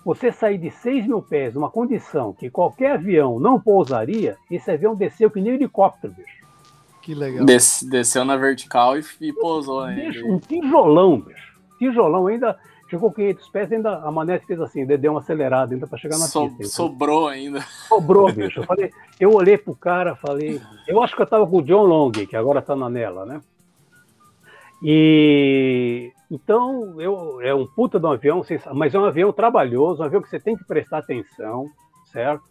[0.04, 4.94] você sair de 6 mil pés numa condição que qualquer avião não pousaria, esse avião
[4.94, 6.40] desceu que nem helicóptero, bicho.
[7.02, 7.44] Que legal.
[7.44, 10.24] Des, desceu na vertical e, e pousou ainda.
[10.26, 11.60] um tijolão, bicho.
[11.78, 12.58] Tijolão ainda.
[12.90, 16.26] Chegou 500 pés, ainda a manete fez assim, deu uma acelerada ainda para chegar na
[16.26, 16.74] so, pista.
[16.74, 17.60] Sobrou ainda.
[17.88, 18.60] Sobrou, bicho.
[18.60, 18.90] Eu, falei,
[19.20, 20.60] eu olhei pro cara, falei.
[20.88, 23.40] Eu acho que eu tava com o John Long, que agora tá na Nela, né?
[24.82, 28.42] E então eu, é um puta de um avião,
[28.74, 31.68] mas é um avião trabalhoso, um avião que você tem que prestar atenção,
[32.06, 32.42] certo?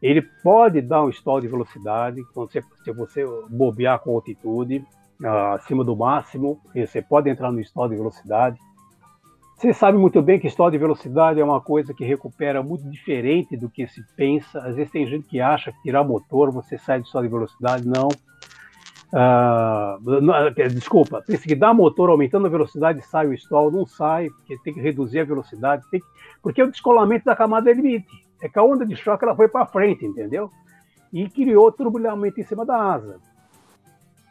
[0.00, 4.84] Ele pode dar um stall de velocidade, quando você, se você bobear com altitude
[5.20, 8.58] uh, acima do máximo, você pode entrar no stall de velocidade.
[9.58, 13.56] Você sabe muito bem que stall de velocidade é uma coisa que recupera muito diferente
[13.56, 14.60] do que se pensa.
[14.60, 17.84] Às vezes tem gente que acha que tirar motor você sai de stall de velocidade.
[17.84, 18.06] Não.
[19.12, 24.56] Uh, desculpa, tem que dar motor aumentando a velocidade, sai o stall, não sai, porque
[24.62, 26.00] tem que reduzir a velocidade, que,
[26.40, 28.06] porque é o descolamento da camada limite.
[28.40, 30.52] É que a onda de choque ela foi para frente, entendeu?
[31.12, 33.16] E criou turbulhamento em cima da asa.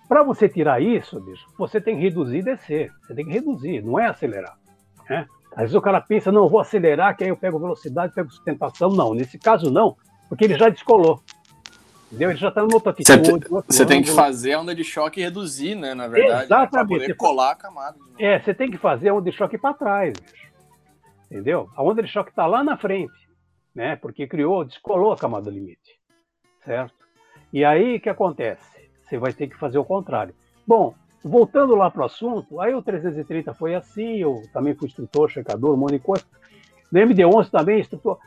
[0.07, 2.93] Para você tirar isso, bicho, você tem que reduzir e descer.
[3.01, 4.55] Você tem que reduzir, não é acelerar.
[5.09, 5.27] Né?
[5.51, 8.29] Às vezes o cara pensa, não, eu vou acelerar, que aí eu pego velocidade, pego
[8.29, 8.89] sustentação.
[8.89, 9.95] Não, nesse caso não,
[10.29, 11.21] porque ele já descolou.
[12.07, 12.29] Entendeu?
[12.29, 13.45] Ele já está no outra atitude.
[13.65, 15.93] Você tem que fazer a onda de choque e reduzir, né?
[15.93, 16.71] Na verdade, Exatamente.
[16.71, 17.97] para poder colar a camada.
[18.17, 20.47] É, você tem que fazer a onda de choque para trás, bicho.
[21.29, 21.69] Entendeu?
[21.75, 23.13] A onda de choque está lá na frente,
[23.75, 23.97] né?
[23.97, 25.99] Porque criou, descolou a camada limite,
[26.63, 26.95] certo?
[27.51, 28.65] E aí o que acontece?
[29.03, 30.33] Você vai ter que fazer o contrário.
[30.65, 35.29] Bom, voltando lá para o assunto, aí o 330 foi assim, eu também fui instrutor,
[35.29, 36.25] checador, um monte de coisa.
[36.91, 38.17] No MD11 também, instrutor.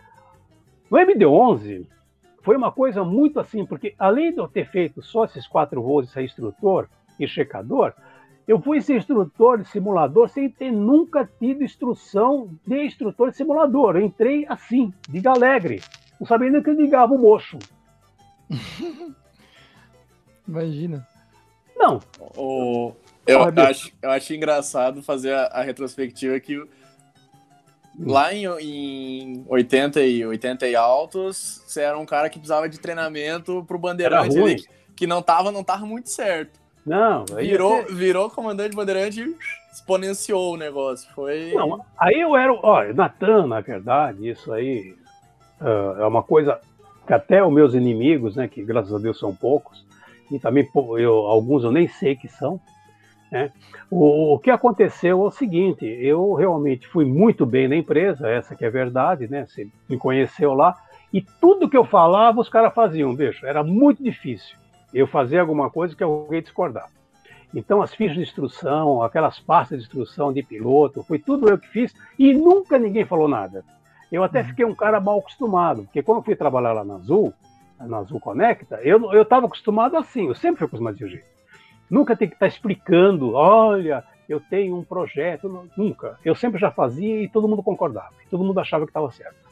[0.91, 1.87] No MD11,
[2.43, 6.09] foi uma coisa muito assim, porque além de eu ter feito só esses quatro voos
[6.09, 6.89] e ser instrutor
[7.19, 7.93] e checador,
[8.47, 13.97] eu fui ser instrutor de simulador sem ter nunca tido instrução de instrutor de simulador.
[13.97, 15.81] Eu entrei assim, de alegre,
[16.19, 17.59] não sabia nem que ligava o mocho.
[20.49, 21.07] Imagina.
[21.81, 21.99] Não.
[22.37, 22.93] O,
[23.27, 26.63] eu, acho, eu acho engraçado fazer a, a retrospectiva que
[27.99, 32.81] Lá em, em 80 e 80 e altos, você era um cara que precisava de
[32.81, 36.59] treinamento pro Bandeirante ali, que, que não tava, não tava muito certo.
[36.87, 37.95] Não, virou, ser...
[37.95, 39.37] virou comandante Bandeirante e
[39.71, 41.11] exponenciou o negócio.
[41.15, 41.53] Foi.
[41.53, 42.53] Não, aí eu era.
[42.53, 44.97] Olha, Natan, na verdade, isso aí
[45.61, 46.59] uh, é uma coisa
[47.07, 49.85] que até os meus inimigos, né, que graças a Deus são poucos,
[50.31, 52.61] e também eu, alguns eu nem sei que são,
[53.31, 53.51] né?
[53.91, 58.55] O, o, que aconteceu é o seguinte: eu realmente fui muito bem na empresa, essa
[58.55, 59.47] que é verdade, né?
[59.47, 60.77] Você me conheceu lá,
[61.13, 63.47] e tudo que eu falava os caras faziam, bicho.
[63.47, 64.57] Era muito difícil
[64.93, 66.89] eu fazer alguma coisa que alguém discordar.
[67.55, 71.69] Então, as fichas de instrução, aquelas pastas de instrução de piloto, foi tudo eu que
[71.69, 73.65] fiz e nunca ninguém falou nada.
[74.11, 74.47] Eu até uhum.
[74.47, 77.33] fiquei um cara mal acostumado, porque quando eu fui trabalhar lá na Azul,
[77.81, 81.27] na Azul Conecta, eu estava acostumado assim, eu sempre fui acostumado desse jeito.
[81.91, 86.19] Nunca tem que estar tá explicando, olha, eu tenho um projeto, nunca.
[86.25, 89.51] Eu sempre já fazia e todo mundo concordava, todo mundo achava que estava certo.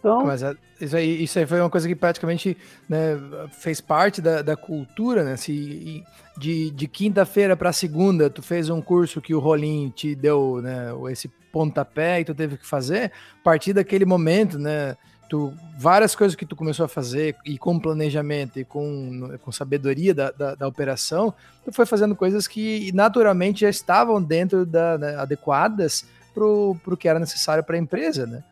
[0.00, 2.56] Então, Mas é, isso aí, isso aí foi uma coisa que praticamente
[2.88, 3.20] né,
[3.52, 5.36] fez parte da, da cultura, né?
[5.36, 6.02] Se,
[6.38, 10.88] de, de quinta-feira para segunda, tu fez um curso que o Rolim te deu né,
[11.10, 14.96] esse pontapé e tu teve que fazer, a partir daquele momento, né?
[15.30, 20.12] Tu várias coisas que tu começou a fazer e com planejamento e com, com sabedoria
[20.12, 21.32] da, da, da operação,
[21.64, 26.04] tu foi fazendo coisas que naturalmente já estavam dentro da né, adequadas
[26.34, 28.42] para o que era necessário para a empresa, né?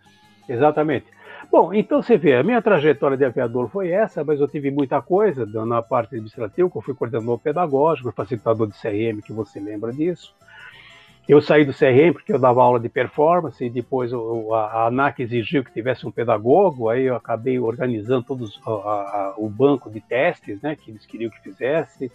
[0.48, 1.06] Exatamente.
[1.50, 5.02] Bom, então você vê, a minha trajetória de aviador foi essa, mas eu tive muita
[5.02, 9.92] coisa na parte administrativa, que eu fui coordenador pedagógico, facilitador de CRM, que você lembra
[9.92, 10.34] disso.
[11.28, 14.16] Eu saí do CRM porque eu dava aula de performance e depois a,
[14.56, 19.46] a ANAC exigiu que tivesse um pedagogo, aí eu acabei organizando todos a, a, o
[19.46, 22.10] banco de testes, né, que eles queriam que fizesse,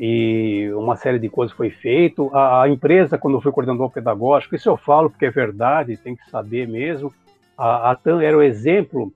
[0.00, 2.28] e uma série de coisas foi feito.
[2.34, 6.28] A, empresa, quando eu fui coordenador pedagógico, isso eu falo porque é verdade, tem que
[6.28, 7.14] saber mesmo,
[7.56, 9.12] a, TAM era o exemplo,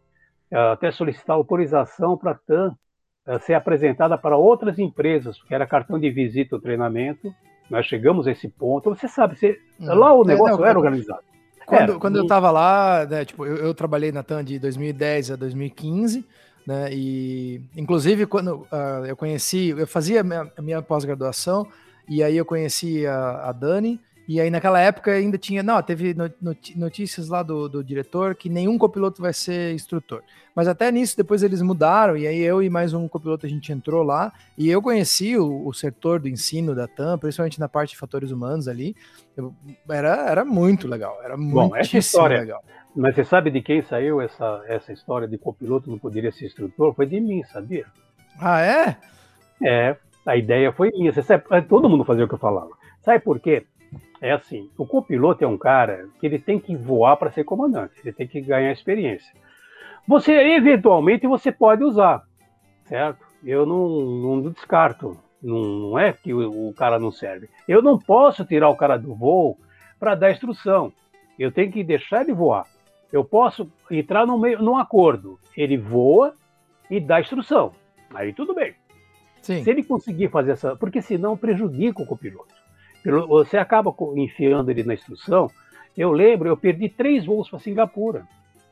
[0.49, 2.77] até solicitar autorização para a TAM
[3.27, 7.35] eh, ser apresentada para outras empresas, porque era cartão de visita o treinamento,
[7.71, 8.91] nós chegamos a esse ponto.
[8.91, 9.87] Você sabe, você, hum.
[9.95, 11.21] lá o negócio é, não, era organizado.
[11.67, 15.33] Quando, era, quando eu estava lá, né, tipo, eu, eu, trabalhei na TAM de 2010
[15.33, 16.25] a 2015,
[16.67, 21.67] né, e inclusive quando uh, eu conheci, eu fazia a minha, minha pós-graduação,
[22.09, 26.15] e aí eu conheci a, a Dani, e aí naquela época ainda tinha, não, teve
[26.77, 30.23] notícias lá do, do diretor que nenhum copiloto vai ser instrutor.
[30.55, 33.73] Mas até nisso depois eles mudaram e aí eu e mais um copiloto a gente
[33.73, 37.91] entrou lá e eu conheci o, o setor do ensino da TAM, principalmente na parte
[37.91, 38.95] de fatores humanos ali.
[39.35, 39.55] Eu,
[39.89, 41.55] era, era muito legal, era muito
[42.35, 42.63] legal.
[42.95, 46.93] Mas você sabe de quem saiu essa, essa história de copiloto não poderia ser instrutor?
[46.93, 47.87] Foi de mim, sabia?
[48.39, 48.97] Ah, é?
[49.65, 49.97] É,
[50.27, 51.13] a ideia foi minha.
[51.15, 52.73] Você sabe, todo mundo fazia o que eu falava.
[53.01, 53.65] Sabe por quê?
[54.21, 57.95] É assim, o copiloto é um cara que ele tem que voar para ser comandante,
[58.03, 59.33] ele tem que ganhar experiência.
[60.07, 62.25] Você, eventualmente, você pode usar,
[62.87, 63.25] certo?
[63.45, 67.49] Eu não, não descarto, não, não, é que o, o, cara não serve.
[67.69, 69.57] Eu não posso tirar o cara do voo
[70.01, 70.93] para dar instrução,
[71.39, 72.67] eu tenho que deixar ele voar.
[73.13, 76.35] Eu posso entrar no meio, num acordo, ele voa
[76.91, 77.73] e dá instrução,
[78.13, 78.75] aí tudo bem.
[79.43, 79.63] Sim.
[79.63, 82.58] Se ele conseguir fazer essa, porque senão prejudica o copiloto
[83.05, 85.51] você acaba enfiando ele na instrução.
[85.97, 88.27] Eu lembro, eu perdi três voos para Singapura.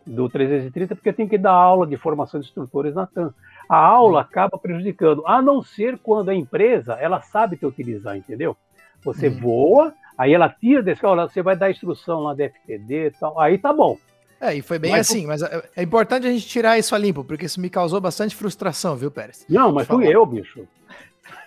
[0.06, 3.34] do 330 porque eu tenho que dar aula de formação de instrutores na TAM.
[3.68, 8.56] A aula acaba prejudicando, a não ser quando a empresa ela sabe te utilizar, entendeu?
[9.02, 9.40] Você uhum.
[9.40, 13.40] voa, aí ela tira desse carro, você vai dar instrução lá da FTD e tal,
[13.40, 13.98] aí tá bom.
[14.40, 16.98] É, e foi bem mas, assim, mas é, é importante a gente tirar isso a
[16.98, 19.44] limpo, porque isso me causou bastante frustração, viu, Pérez?
[19.48, 20.68] Não, mas fui eu, bicho.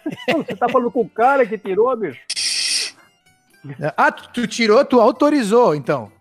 [0.36, 2.22] você tá falando com o cara que tirou, bicho?
[3.98, 6.12] Ah, tu, tirou, tu autorizou, então.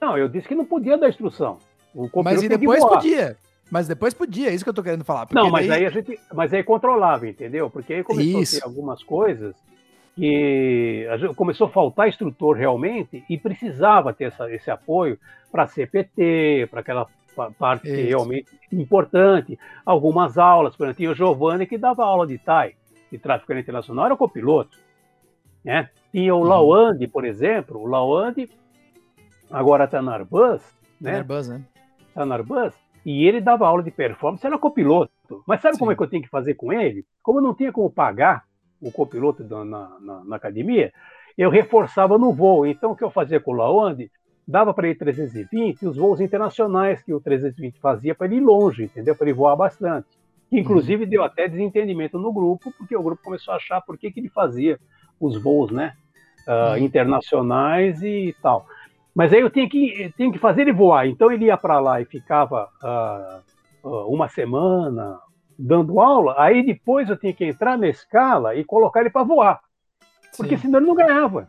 [0.00, 1.58] Não, eu disse que não podia dar instrução.
[2.22, 3.36] mas e depois podia.
[3.70, 5.26] Mas depois podia, é isso que eu tô querendo falar.
[5.32, 5.80] Não, mas daí...
[5.80, 6.18] aí a gente.
[6.32, 7.70] Mas aí controlava, entendeu?
[7.70, 8.56] Porque aí começou isso.
[8.56, 9.54] a ter algumas coisas
[10.14, 15.18] que começou a faltar instrutor realmente e precisava ter essa, esse apoio
[15.50, 17.08] para CPT, para aquela
[17.58, 18.08] parte isso.
[18.08, 19.58] realmente importante.
[19.84, 22.74] Algumas aulas, por exemplo, tinha o Giovanni que dava aula de TAI,
[23.10, 24.83] de tráfego internacional, era copiloto.
[25.64, 25.88] Né?
[26.12, 26.44] Tinha o uhum.
[26.44, 28.50] Lawande, por exemplo, o Lawande
[29.50, 30.62] agora está na Airbus,
[31.00, 31.16] né?
[31.16, 31.62] Airbus, né?
[32.08, 32.74] Está na Airbus,
[33.04, 35.12] e ele dava aula de performance, era copiloto.
[35.46, 35.78] Mas sabe Sim.
[35.80, 37.04] como é que eu tinha que fazer com ele?
[37.22, 38.44] Como não tinha como pagar
[38.80, 40.92] o copiloto na, na, na, academia,
[41.36, 42.66] eu reforçava no voo.
[42.66, 44.10] Então, o que eu fazia com o Lawande?
[44.46, 48.84] Dava para ele 320 os voos internacionais que o 320 fazia para ele ir longe,
[48.84, 49.16] entendeu?
[49.16, 50.06] Para ele voar bastante.
[50.52, 51.10] Inclusive, uhum.
[51.10, 54.28] deu até desentendimento no grupo, porque o grupo começou a achar por que, que ele
[54.28, 54.78] fazia
[55.26, 55.94] os voos né,
[56.46, 58.66] uh, internacionais e tal.
[59.14, 61.06] Mas aí eu tinha que, tinha que fazer ele voar.
[61.06, 65.20] Então ele ia para lá e ficava uh, uh, uma semana
[65.58, 66.34] dando aula.
[66.38, 69.60] Aí depois eu tinha que entrar na escala e colocar ele para voar.
[70.36, 70.62] Porque Sim.
[70.62, 71.48] senão ele não ganhava.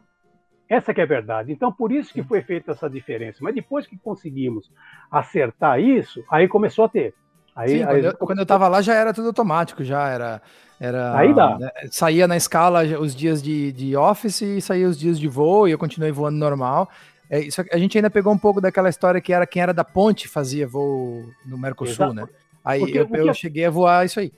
[0.69, 1.51] Essa que é a verdade.
[1.51, 3.39] Então, por isso que foi feita essa diferença.
[3.41, 4.71] Mas depois que conseguimos
[5.11, 7.13] acertar isso, aí começou a ter.
[7.55, 10.41] Aí, Sim, aí, quando eu estava lá já era tudo automático, já era.
[10.79, 11.57] era aí dá.
[11.57, 15.67] Né, saía na escala os dias de, de office e saía os dias de voo
[15.67, 16.89] e eu continuei voando normal.
[17.29, 19.83] É, isso, a gente ainda pegou um pouco daquela história que era quem era da
[19.83, 22.13] ponte fazia voo no Mercosul, Exato.
[22.13, 22.27] né?
[22.63, 24.33] Aí porque, eu, eu cheguei a voar isso aí.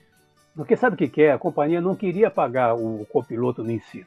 [0.56, 1.32] Porque sabe o que, que é?
[1.32, 4.06] A companhia não queria pagar o copiloto no ensino.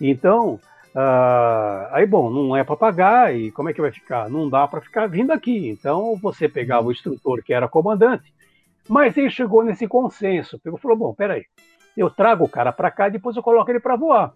[0.00, 0.60] Então,
[0.96, 4.30] uh, aí bom, não é para pagar e como é que vai ficar?
[4.30, 5.68] Não dá para ficar vindo aqui.
[5.68, 8.32] Então você pegava o instrutor que era comandante,
[8.88, 10.58] mas ele chegou nesse consenso.
[10.58, 11.44] Pegou, falou: bom, peraí,
[11.96, 14.32] eu trago o cara para cá e depois eu coloco ele para voar.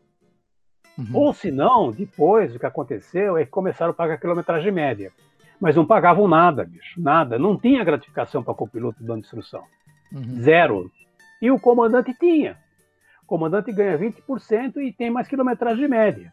[0.99, 1.07] Uhum.
[1.15, 5.12] Ou se não, depois o que aconteceu é que começaram a pagar quilometragem média.
[5.61, 7.39] Mas não pagavam nada, bicho, nada.
[7.39, 9.62] Não tinha gratificação para copiloto dando instrução.
[10.12, 10.41] Uhum.
[10.41, 10.91] Zero.
[11.41, 12.57] E o comandante tinha.
[13.23, 16.32] O comandante ganha 20% e tem mais quilometragem média.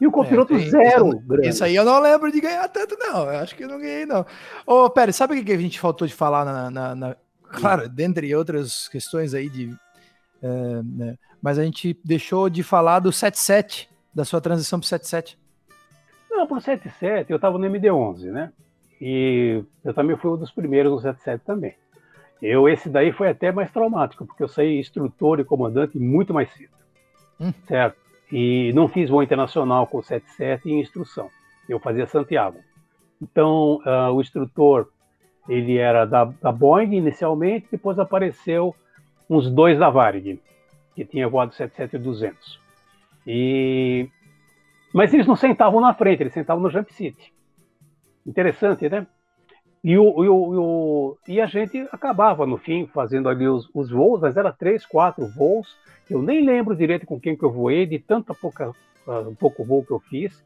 [0.00, 1.10] E o copiloto é, tem, zero.
[1.10, 3.24] Isso, isso, aí eu não lembro de ganhar tanto, não.
[3.24, 4.26] Eu acho que eu não ganhei, não.
[4.66, 6.70] Ô, Pérez, sabe o que a gente faltou de falar na.
[6.70, 7.16] na, na...
[7.42, 9.74] Claro, dentre outras questões aí de.
[10.42, 14.88] É, né, mas a gente deixou de falar do 77, da sua transição para o
[14.88, 15.38] 77.
[16.30, 18.52] Não, para o 77 eu estava no MD11, né?
[19.00, 21.74] E eu também fui um dos primeiros no 77 também.
[22.40, 26.52] Eu, esse daí foi até mais traumático, porque eu saí instrutor e comandante muito mais
[26.52, 26.72] cedo.
[27.40, 27.52] Hum.
[27.68, 28.01] Certo?
[28.32, 31.28] E não fiz voo internacional com o 77 em instrução.
[31.68, 32.58] Eu fazia Santiago.
[33.20, 34.88] Então, uh, o instrutor,
[35.46, 38.74] ele era da, da Boeing inicialmente, depois apareceu
[39.28, 40.40] uns dois da Varig
[40.94, 42.34] que tinha voado 77-200.
[43.26, 44.08] E...
[44.92, 47.32] Mas eles não sentavam na frente, eles sentavam no jump seat.
[48.26, 49.06] Interessante, né?
[49.84, 54.20] E, o, e, o, e a gente acabava, no fim, fazendo ali os, os voos,
[54.20, 55.76] mas era três, quatro voos.
[56.08, 59.84] Eu nem lembro direito com quem que eu voei, de tanta pouca, uh, pouco voo
[59.84, 60.44] que eu fiz.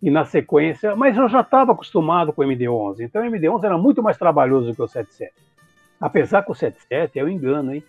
[0.00, 3.00] E na sequência, mas eu já estava acostumado com o MD-11.
[3.00, 5.32] Então o MD-11 era muito mais trabalhoso que o 77.
[5.98, 7.82] Apesar que o 77 é o um engano, hein?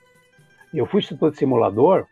[0.74, 2.06] Eu fui instrutor de simulador,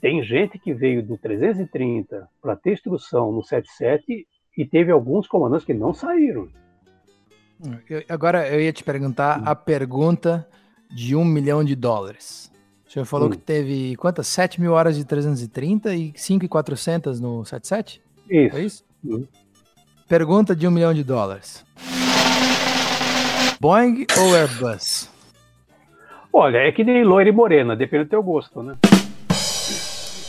[0.00, 5.66] tem gente que veio do 330 para ter instrução no 77 e teve alguns comandantes
[5.66, 6.48] que não saíram.
[7.88, 10.46] Eu, agora eu ia te perguntar a pergunta
[10.90, 12.52] de um milhão de dólares.
[12.86, 13.30] O senhor falou hum.
[13.30, 14.26] que teve quantas?
[14.28, 18.00] 7 mil horas de 330 e 5,400 no 77?
[18.30, 18.50] Isso.
[18.50, 18.84] Foi isso?
[19.04, 19.26] Hum.
[20.08, 21.64] Pergunta de um milhão de dólares.
[23.60, 25.10] Boeing ou Airbus?
[26.32, 28.74] Olha, é que nem loira e morena, depende do teu gosto, né?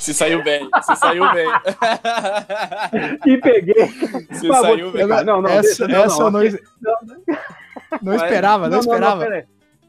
[0.06, 1.48] Se saiu bem, se saiu bem.
[3.26, 3.88] e peguei.
[4.34, 5.08] Se saiu bem.
[5.08, 9.26] Não, não, essa, deixa, não, essa não, não, não, não, esperava, não, esperava.
[9.28, 9.44] Não,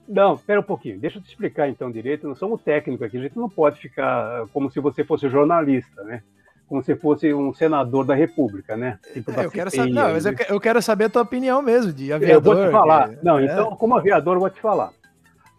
[0.09, 0.99] não, espera um pouquinho.
[0.99, 2.27] Deixa eu te explicar então direito.
[2.27, 3.19] Nós somos técnicos aqui.
[3.19, 6.23] A gente não pode ficar como se você fosse jornalista, né?
[6.67, 8.99] Como se fosse um senador da República, né?
[9.13, 11.93] Tipo é, eu quero saber, não, mas eu, eu quero saber a tua opinião mesmo
[11.93, 12.55] de aviador.
[12.55, 13.11] Eu vou te falar.
[13.11, 13.45] Que, não, é.
[13.45, 14.93] então, como aviador, eu vou te falar.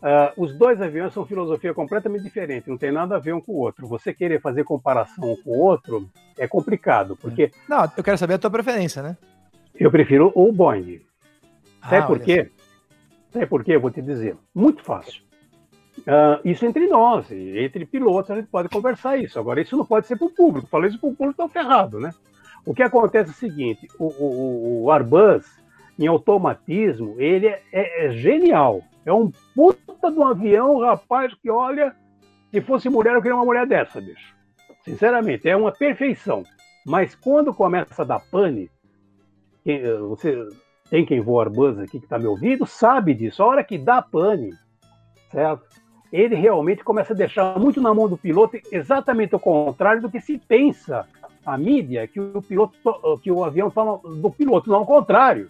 [0.02, 3.54] Uh, os dois aviões são filosofia completamente diferente, não tem nada a ver um com
[3.54, 3.88] o outro.
[3.88, 6.08] Você querer fazer comparação com o outro
[6.38, 7.52] é complicado, porque.
[7.68, 9.18] Não, eu quero saber a tua preferência, né?
[9.76, 11.02] Eu prefiro o Boeing.
[11.82, 12.52] Sabe ah, por quê?
[13.32, 13.76] Sabe por quê?
[13.76, 14.36] Eu vou te dizer.
[14.54, 15.22] Muito fácil.
[16.00, 19.40] Uh, isso entre nós, entre pilotos, a gente pode conversar isso.
[19.40, 20.68] Agora, isso não pode ser para o público.
[20.68, 22.14] Falei isso para o público, está ferrado, né?
[22.66, 25.46] O que acontece é o seguinte: o, o, o Arbus,
[25.98, 28.84] em automatismo, ele é, é, é, genial.
[29.08, 31.96] É um puta de um avião, rapaz, que olha,
[32.52, 34.36] se fosse mulher, eu queria uma mulher dessa, bicho.
[34.84, 36.44] Sinceramente, é uma perfeição.
[36.86, 38.70] Mas quando começa a dar pane,
[39.64, 40.46] quem, você
[40.90, 43.42] tem quem voa Arbus aqui que está me ouvindo, sabe disso.
[43.42, 44.54] A hora que dá pane,
[45.32, 45.64] certo?
[46.12, 50.20] Ele realmente começa a deixar muito na mão do piloto, exatamente o contrário do que
[50.20, 51.08] se pensa
[51.46, 52.78] a mídia, que o piloto,
[53.24, 55.50] que o avião está do piloto, não ao contrário.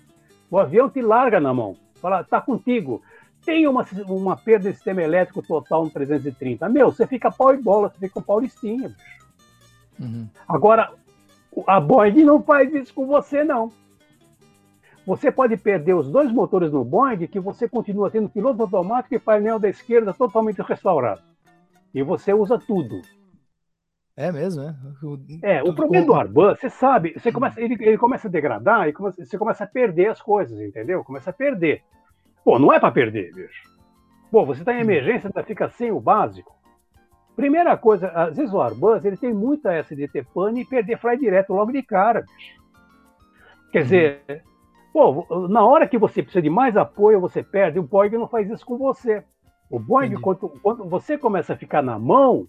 [0.50, 3.02] O avião te larga na mão, fala, tá contigo.
[3.48, 6.68] Tem uma, uma perda de sistema elétrico total no 330.
[6.68, 9.26] Meu, você fica pau e bola, você fica um paulistinha, bicho.
[9.98, 10.28] Uhum.
[10.46, 10.92] Agora,
[11.66, 13.72] a Boeing não faz isso com você, não.
[15.06, 19.20] Você pode perder os dois motores no Boeing, que você continua tendo piloto automático e
[19.20, 21.22] painel da esquerda totalmente restaurado.
[21.94, 23.02] E você usa tudo.
[24.18, 24.76] É mesmo, é?
[25.02, 28.90] O, é, o problema do Arbus, você sabe, você começa, ele, ele começa a degradar
[28.90, 31.02] e começa, você começa a perder as coisas, entendeu?
[31.02, 31.82] Começa a perder.
[32.48, 33.70] Pô, não é para perder, bicho.
[34.32, 36.56] Pô, você está em emergência, ainda fica sem o básico.
[37.36, 40.98] Primeira coisa, às vezes o Arbus, ele tem muita essa de ter pane e perder
[40.98, 42.62] fly direto logo de cara, bicho.
[43.70, 43.84] Quer uhum.
[43.84, 44.44] dizer,
[44.94, 47.80] pô, na hora que você precisa de mais apoio, você perde.
[47.80, 49.26] O Boeing não faz isso com você.
[49.70, 52.48] O Boeing, quando, quando você começa a ficar na mão,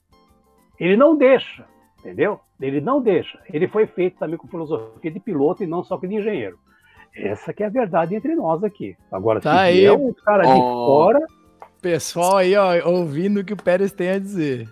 [0.79, 1.67] ele não deixa,
[1.99, 2.39] entendeu?
[2.61, 3.43] Ele não deixa.
[3.53, 6.57] Ele foi feito também com filosofia de piloto e não só de engenheiro.
[7.15, 8.97] Essa que é a verdade entre nós aqui.
[9.11, 9.85] Agora, tá se aí.
[9.85, 10.55] é um cara oh.
[10.55, 11.21] de fora...
[11.81, 14.69] Pessoal aí, ó, ouvindo o que o Pérez tem a dizer.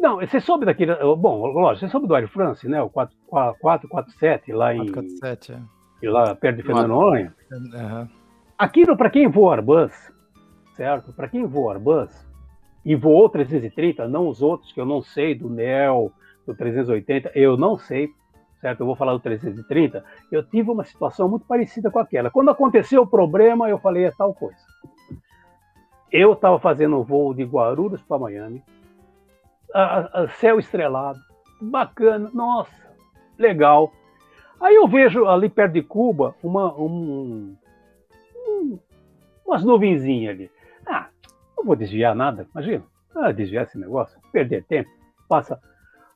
[0.00, 0.92] Não, você soube daquele.
[1.14, 2.82] Bom, lógico, você soube do Air France, né?
[2.82, 4.90] O 447 lá em.
[4.90, 6.10] 447, é.
[6.10, 7.32] Lá perto de Fernando Noronha.
[7.52, 8.08] Uhum.
[8.58, 9.92] Aquilo, para quem voa Airbus,
[10.74, 11.12] certo?
[11.12, 12.10] Para quem voa Airbus
[12.84, 16.10] e voou 330, não os outros, que eu não sei, do NEL,
[16.44, 18.10] do 380, eu não sei,
[18.62, 18.80] certo?
[18.80, 20.02] Eu vou falar do 330.
[20.30, 22.30] Eu tive uma situação muito parecida com aquela.
[22.30, 24.56] Quando aconteceu o problema, eu falei, é tal coisa.
[26.10, 28.62] Eu estava fazendo um voo de Guarulhos para Miami
[29.74, 31.18] a, a céu estrelado,
[31.60, 32.72] bacana, nossa,
[33.38, 33.92] legal.
[34.60, 37.56] Aí eu vejo ali perto de Cuba uma, um,
[38.36, 38.78] um,
[39.46, 40.50] umas nuvenzinhas ali.
[40.86, 41.08] Ah,
[41.56, 42.84] não vou desviar nada, imagina.
[43.14, 44.90] Ah, desviar esse negócio, perder tempo.
[45.28, 45.60] Passa.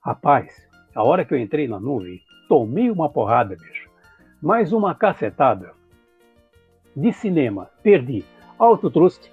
[0.02, 3.88] Rapaz, a hora que eu entrei na nuvem, tomei uma porrada, bicho.
[4.40, 5.72] Mais uma cacetada.
[6.94, 8.24] De cinema, perdi.
[8.58, 9.30] Autotrust,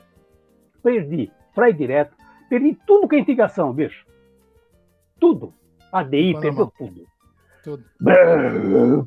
[0.82, 1.32] perdi.
[1.54, 2.16] Freio direto,
[2.50, 4.06] perdi tudo que é indicação, bicho.
[5.20, 5.54] Tudo.
[5.92, 7.06] ADI perdeu tudo.
[7.64, 7.84] Tudo.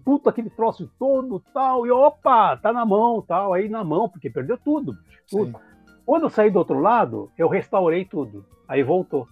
[0.04, 4.30] Puta, aquele troço todo, tal, e opa, tá na mão, tal, aí na mão, porque
[4.30, 4.96] perdeu tudo,
[5.28, 5.58] tudo.
[6.06, 9.28] Quando eu saí do outro lado, eu restaurei tudo, aí voltou.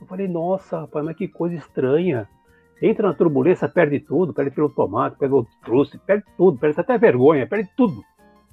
[0.00, 2.28] Eu falei, nossa, rapaz, mas que coisa estranha.
[2.84, 6.98] Entra na turbulência, perde tudo, perde piloto automático, perde o truce, perde tudo, perde até
[6.98, 8.04] vergonha, perde tudo.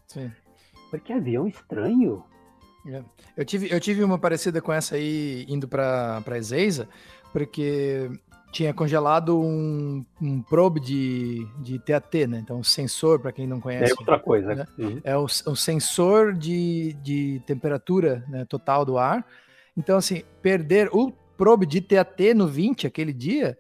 [0.08, 0.32] Sim.
[0.90, 2.24] Mas que avião estranho.
[2.88, 3.04] É.
[3.36, 6.88] Eu, tive, eu tive uma parecida com essa aí, indo para Ezeiza,
[7.34, 8.10] porque
[8.54, 12.40] tinha congelado um, um probe de, de TAT, né?
[12.40, 13.92] Então, um sensor, para quem não conhece.
[13.92, 14.56] É outra coisa.
[14.56, 14.66] Né?
[14.78, 15.02] Uhum.
[15.04, 19.26] É um sensor de, de temperatura né, total do ar.
[19.76, 23.58] Então, assim, perder o probe de TAT no 20 aquele dia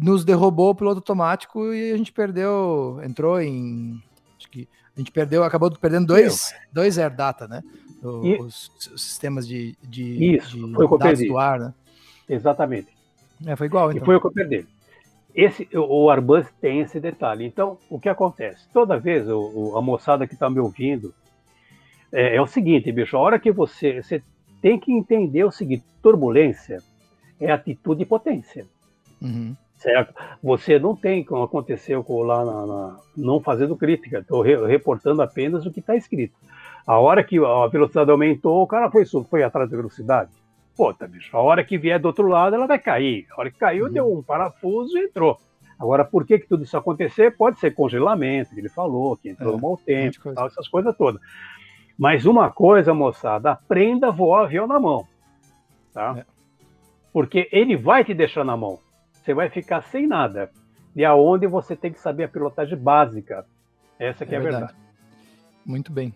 [0.00, 4.00] nos derrubou o piloto automático e a gente perdeu, entrou em.
[4.38, 7.62] Acho que a gente perdeu, acabou perdendo dois, dois Air Data, né?
[8.02, 8.40] O, e...
[8.40, 11.74] os, os, sistemas de, de, Isso, de foi dados do ar, né?
[12.28, 12.88] Exatamente.
[13.46, 14.02] É, foi igual, então.
[14.02, 14.66] E foi o que eu perdi.
[15.34, 17.46] Esse, o Arbus tem esse detalhe.
[17.46, 18.66] Então, o que acontece?
[18.72, 21.14] Toda vez o, o, a moçada que está me ouvindo,
[22.12, 24.22] é, é, o seguinte, bicho, a hora que você, você
[24.60, 26.82] tem que entender o seguinte, turbulência
[27.40, 28.66] é atitude e potência.
[29.20, 29.56] Uhum.
[29.82, 30.14] Certo?
[30.40, 35.66] Você não tem, como aconteceu lá na, na não fazendo crítica, estou re, reportando apenas
[35.66, 36.36] o que está escrito.
[36.86, 40.30] A hora que a velocidade aumentou, o cara foi, foi atrás da velocidade.
[40.76, 43.26] Pô, tá, bicho, a hora que vier do outro lado, ela vai cair.
[43.32, 43.92] A hora que caiu, uhum.
[43.92, 45.36] deu um parafuso e entrou.
[45.78, 47.36] Agora, por que, que tudo isso acontecer?
[47.36, 50.96] Pode ser congelamento, que ele falou, que entrou é, no mau tempo, tal, essas coisas
[50.96, 51.20] todas.
[51.98, 55.04] Mas uma coisa, moçada, aprenda a voar avião na mão.
[55.92, 56.14] Tá?
[56.18, 56.24] É.
[57.12, 58.78] Porque ele vai te deixar na mão.
[59.22, 60.50] Você vai ficar sem nada.
[60.94, 63.46] E aonde você tem que saber a pilotagem básica.
[63.98, 64.66] Essa que é, é a verdade.
[64.66, 64.82] verdade.
[65.64, 66.12] Muito bem.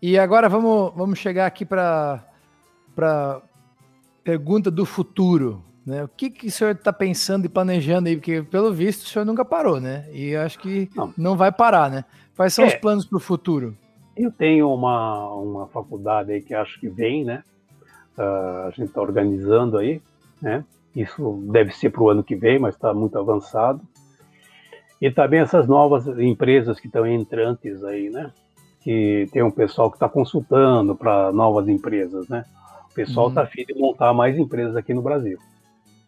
[0.00, 2.20] E agora vamos, vamos chegar aqui para
[4.24, 5.62] pergunta do futuro.
[5.86, 6.04] Né?
[6.04, 8.16] O que, que o senhor está pensando e planejando aí?
[8.16, 10.06] Porque, pelo visto, o senhor nunca parou, né?
[10.12, 12.04] E acho que não, não vai parar, né?
[12.36, 13.76] Quais são é, os planos para o futuro?
[14.16, 17.42] Eu tenho uma, uma faculdade aí que acho que vem, né?
[18.16, 20.00] Uh, a gente está organizando aí,
[20.40, 20.64] né?
[20.94, 23.80] Isso deve ser para o ano que vem, mas está muito avançado.
[25.00, 28.30] E também essas novas empresas que estão entrantes aí, né?
[28.80, 32.44] Que tem um pessoal que está consultando para novas empresas, né?
[32.90, 33.46] O pessoal está uhum.
[33.46, 35.38] afim de montar mais empresas aqui no Brasil,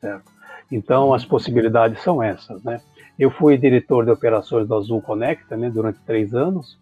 [0.00, 0.30] certo?
[0.70, 2.80] Então, as possibilidades são essas, né?
[3.18, 6.78] Eu fui diretor de operações da Azul Conecta, né, durante três anos.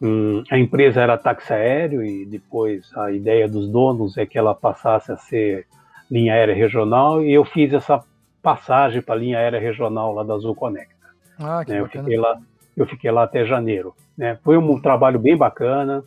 [0.00, 4.54] Hum, a empresa era táxi aéreo e depois a ideia dos donos é que ela
[4.54, 5.66] passasse a ser
[6.10, 8.02] linha aérea regional e eu fiz essa
[8.42, 10.94] passagem para a linha aérea regional lá da Azul Conecta.
[11.38, 11.80] Ah, que né?
[11.80, 12.40] eu, fiquei lá,
[12.76, 13.94] eu fiquei lá até janeiro.
[14.16, 14.38] Né?
[14.42, 16.02] Foi um trabalho bem bacana,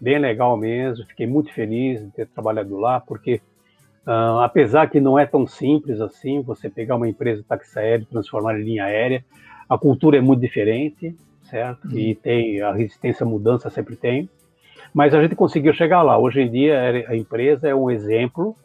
[0.00, 1.04] bem legal mesmo.
[1.06, 3.40] Fiquei muito feliz de ter trabalhado lá, porque
[4.06, 8.06] uh, apesar que não é tão simples assim, você pegar uma empresa táxi aéreo e
[8.06, 9.24] transformar em linha aérea,
[9.68, 11.86] a cultura é muito diferente, certo?
[11.86, 11.98] Uhum.
[11.98, 14.28] E tem a resistência à mudança sempre tem.
[14.92, 16.18] Mas a gente conseguiu chegar lá.
[16.18, 18.56] Hoje em dia a empresa é um exemplo,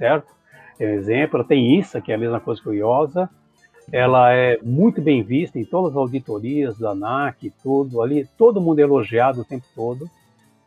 [0.00, 0.32] certo?
[0.78, 1.38] É um exemplo.
[1.38, 3.28] Ela tem ISA, que é a mesma coisa que o IOSA,
[3.92, 8.78] ela é muito bem vista em todas as auditorias da ANAC tudo ali, todo mundo
[8.78, 10.08] é elogiado o tempo todo,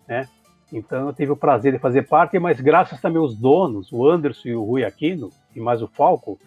[0.07, 0.27] né?
[0.71, 4.49] Então eu tive o prazer de fazer parte, mas graças também aos donos, o Anderson
[4.49, 6.37] e o Rui Aquino, e mais o Falco,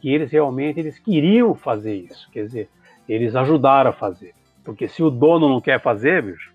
[0.00, 2.68] que eles realmente eles queriam fazer isso, quer dizer,
[3.08, 4.34] eles ajudaram a fazer.
[4.64, 6.52] Porque se o dono não quer fazer, bicho,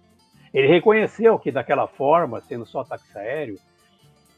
[0.54, 3.58] ele reconheceu que daquela forma, sendo só táxi aéreo,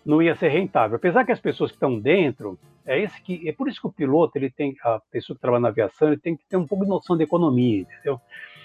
[0.09, 0.97] não ia ser rentável.
[0.97, 3.91] Apesar que as pessoas que estão dentro, é esse que é por isso que o
[3.91, 6.83] piloto ele tem a pessoa que trabalha na aviação ele tem que ter um pouco
[6.83, 8.19] de noção de economia, entendeu?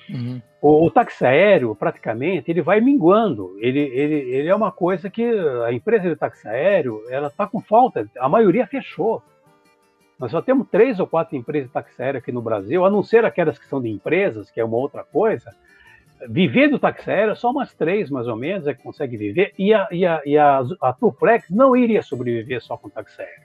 [0.09, 0.41] Uhum.
[0.61, 3.57] O, o, táxi aéreo praticamente ele vai minguando.
[3.59, 5.23] Ele, ele, ele é uma coisa que
[5.67, 8.09] a empresa de táxi aéreo ela está com falta.
[8.19, 9.23] A maioria fechou.
[10.19, 13.03] Nós só temos três ou quatro empresas de táxi aéreo aqui no Brasil, a não
[13.03, 15.55] ser aquelas que são de empresas, que é uma outra coisa.
[16.29, 19.75] Viver do táxi aéreo, só umas três mais ou menos é que consegue viver, e
[19.75, 23.45] a, e a, e a, a Tuflex não iria sobreviver só com táxi aéreo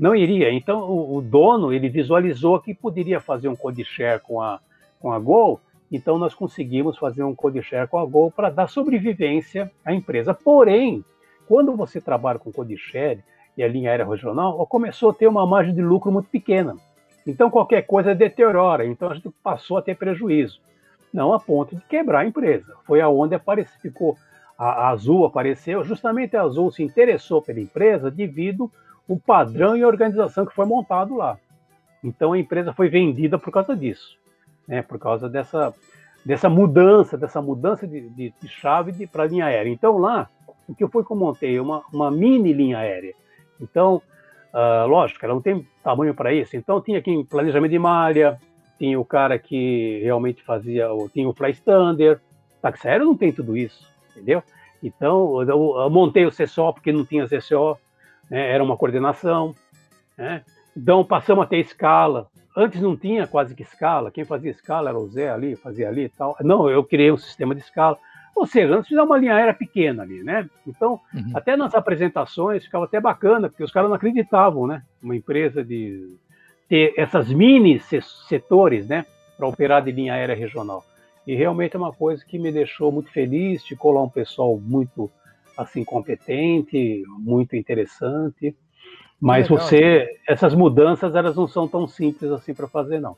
[0.00, 0.50] não iria.
[0.50, 4.58] Então o, o, dono ele visualizou que poderia fazer um code share com a
[4.98, 5.60] com a Gol.
[5.92, 10.32] Então nós conseguimos fazer um code share com a Gol para dar sobrevivência à empresa.
[10.32, 11.04] Porém,
[11.46, 13.22] quando você trabalha com code share
[13.56, 16.76] e a linha aérea regional, começou a ter uma margem de lucro muito pequena.
[17.26, 18.86] Então qualquer coisa deteriora.
[18.86, 20.60] Então a gente passou a ter prejuízo.
[21.12, 22.74] Não a ponto de quebrar a empresa.
[22.84, 24.16] Foi aonde apareceu, ficou
[24.56, 25.82] a, a Azul apareceu.
[25.84, 28.70] Justamente a Azul se interessou pela empresa devido
[29.08, 31.38] o padrão e organização que foi montado lá.
[32.04, 34.16] Então a empresa foi vendida por causa disso,
[34.68, 34.82] né?
[34.82, 35.74] por causa dessa,
[36.24, 39.70] dessa mudança, dessa mudança de, de, de chave para a linha aérea.
[39.70, 40.28] Então lá,
[40.68, 41.58] o que foi que eu montei?
[41.58, 43.14] Uma, uma mini linha aérea.
[43.60, 44.00] Então,
[44.54, 46.56] uh, lógico, ela não tem tamanho para isso.
[46.56, 48.40] Então tinha aqui planejamento de malha,
[48.80, 52.18] tinha o cara que realmente fazia, tinha o fly standard,
[52.62, 54.42] táxi aéreo não tem tudo isso, entendeu?
[54.82, 57.76] Então eu, montei o CSO porque não tinha CSO,
[58.30, 58.50] né?
[58.50, 59.54] era uma coordenação.
[60.16, 60.42] Né?
[60.74, 62.26] Então passamos a ter escala.
[62.56, 66.04] Antes não tinha quase que escala, quem fazia escala era o Zé ali, fazia ali
[66.04, 66.34] e tal.
[66.40, 67.98] Não, eu criei um sistema de escala.
[68.34, 70.48] Ou seja, antes fizemos uma linha aérea pequena ali, né?
[70.66, 71.32] Então, uhum.
[71.34, 74.82] até nas apresentações ficava até bacana, porque os caras não acreditavam, né?
[75.02, 76.16] Uma empresa de
[76.70, 77.82] ter essas mini
[78.28, 79.04] setores, né?
[79.36, 80.84] Para operar de linha aérea regional.
[81.26, 85.10] E realmente é uma coisa que me deixou muito feliz, ficou lá um pessoal muito
[85.56, 88.56] assim competente, muito interessante.
[89.20, 93.16] Mas Legal, você, essas mudanças, elas não são tão simples assim para fazer, não.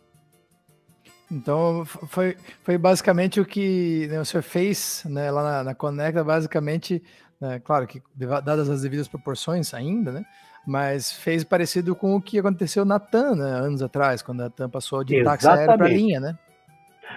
[1.30, 6.24] Então, foi, foi basicamente o que né, o senhor fez né, lá na, na Conecta,
[6.24, 7.02] basicamente,
[7.40, 10.24] né, claro que dadas as devidas proporções ainda, né?
[10.66, 14.70] Mas fez parecido com o que aconteceu na TAM, né, anos atrás, quando a TAM
[14.70, 16.38] passou de táxi aéreo para linha, né?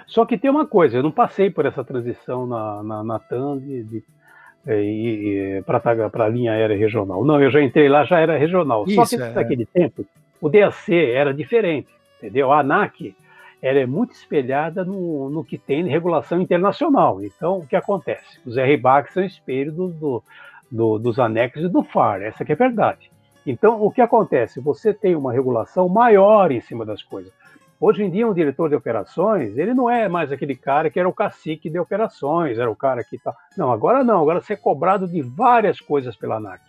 [0.07, 3.59] Só que tem uma coisa, eu não passei por essa transição na, na, na TAM
[3.59, 4.03] de, de
[4.67, 7.23] é, para a linha aérea regional.
[7.23, 8.85] Não, eu já entrei lá, já era regional.
[8.88, 9.30] Isso, Só que é.
[9.30, 10.05] naquele tempo,
[10.41, 12.51] o DAC era diferente, entendeu?
[12.51, 13.15] A ANAC
[13.61, 17.23] ela é muito espelhada no, no que tem de regulação internacional.
[17.23, 18.39] Então, o que acontece?
[18.45, 20.23] Os RBAC são espelho do, do,
[20.72, 23.09] do, dos anexos e do FAR, essa que é a verdade.
[23.45, 24.59] Então, o que acontece?
[24.59, 27.31] Você tem uma regulação maior em cima das coisas.
[27.80, 31.07] Hoje em dia, um diretor de operações, ele não é mais aquele cara que era
[31.07, 33.35] o cacique de operações, era o cara que tá.
[33.57, 36.61] Não, agora não, agora você é cobrado de várias coisas pela ANAC,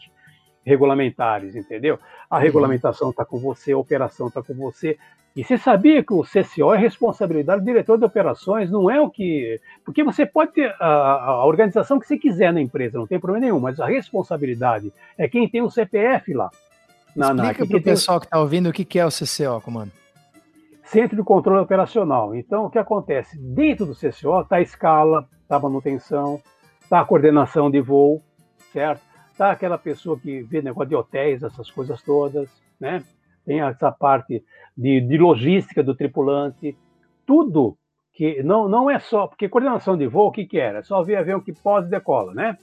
[0.65, 1.99] regulamentares, entendeu?
[2.29, 2.43] A uhum.
[2.43, 4.99] regulamentação está com você, a operação está com você.
[5.37, 9.09] E você sabia que o CCO é responsabilidade do diretor de operações, não é o
[9.09, 9.61] que.
[9.85, 13.47] Porque você pode ter a, a organização que você quiser na empresa, não tem problema
[13.47, 16.51] nenhum, mas a responsabilidade é quem tem o CPF lá.
[17.17, 19.91] Não, Explica para o pessoal que está ouvindo o que é o CCO, comando.
[20.85, 22.35] Centro de Controle Operacional.
[22.35, 23.39] Então, o que acontece?
[23.39, 26.41] Dentro do CCO está a escala, está a manutenção,
[26.83, 28.23] está a coordenação de voo,
[28.73, 29.01] certo?
[29.33, 33.03] Está aquela pessoa que vê negócio de hotéis, essas coisas todas, né?
[33.45, 34.45] Tem essa parte
[34.77, 36.77] de, de logística do tripulante,
[37.27, 37.77] tudo
[38.13, 40.83] que não, não é só, porque coordenação de voo, o que, que era?
[40.83, 42.57] Só via avião que pós e decola, né?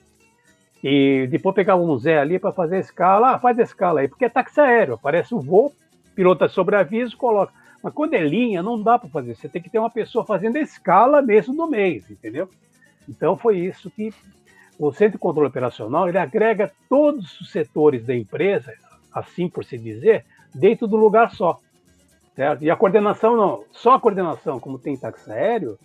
[0.84, 4.08] E depois pegava um Zé ali para fazer a escala, ah, faz a escala aí,
[4.10, 5.72] porque é táxi aéreo, aparece o voo,
[6.14, 7.54] pilota sobre aviso, coloca.
[7.82, 10.58] Mas quando é linha, não dá para fazer, você tem que ter uma pessoa fazendo
[10.58, 12.50] a escala mesmo no mês, entendeu?
[13.08, 14.14] Então foi isso que
[14.78, 18.74] o Centro de Controle Operacional, ele agrega todos os setores da empresa,
[19.14, 21.60] assim por se dizer, dentro do lugar só.
[22.36, 22.64] Certo?
[22.64, 25.78] E a coordenação não, só a coordenação, como tem táxi aéreo,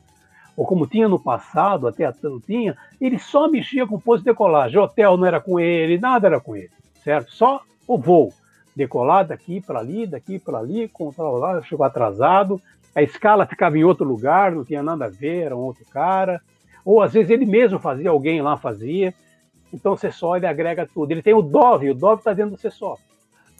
[0.58, 2.12] ou como tinha no passado, até a
[2.44, 4.76] tinha, ele só mexia com o posto de decolagem.
[4.76, 6.72] O hotel não era com ele, nada era com ele,
[7.04, 7.30] certo?
[7.30, 8.32] Só o voo.
[8.74, 12.60] Decolar daqui para ali, daqui para ali, controlar, chegou atrasado,
[12.92, 16.40] a escala ficava em outro lugar, não tinha nada a ver, era um outro cara.
[16.84, 19.14] Ou às vezes ele mesmo fazia, alguém lá fazia.
[19.72, 21.12] Então o CESO ele agrega tudo.
[21.12, 22.98] Ele tem o DOV, o DOV está dentro do CESO.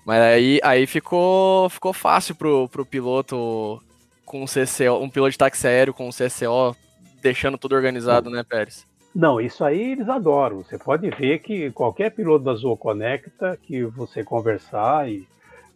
[0.05, 3.81] Mas aí, aí ficou, ficou fácil pro, pro piloto
[4.27, 6.77] com o CCO, um piloto de táxi aéreo com o CCO,
[7.21, 8.87] deixando tudo organizado, né, Pérez?
[9.15, 10.59] Não, isso aí eles adoram.
[10.59, 15.27] Você pode ver que qualquer piloto da Zoa Conecta que você conversar e,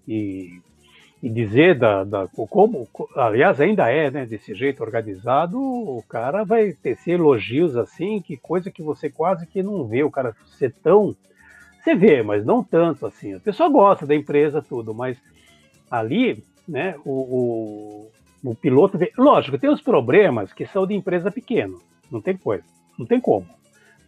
[0.06, 0.60] e,
[1.23, 6.73] e dizer da, da, como, aliás, ainda é, né, desse jeito organizado, o cara vai
[6.73, 11.16] tecer elogios assim, que coisa que você quase que não vê o cara ser tão
[11.82, 13.35] você vê, mas não tanto assim.
[13.35, 15.19] A pessoa gosta da empresa, tudo, mas
[15.90, 18.10] ali, né, o, o,
[18.43, 19.12] o piloto vê.
[19.16, 21.77] Lógico, tem os problemas que são de empresa pequena,
[22.10, 22.64] não tem coisa,
[22.98, 23.47] não tem como,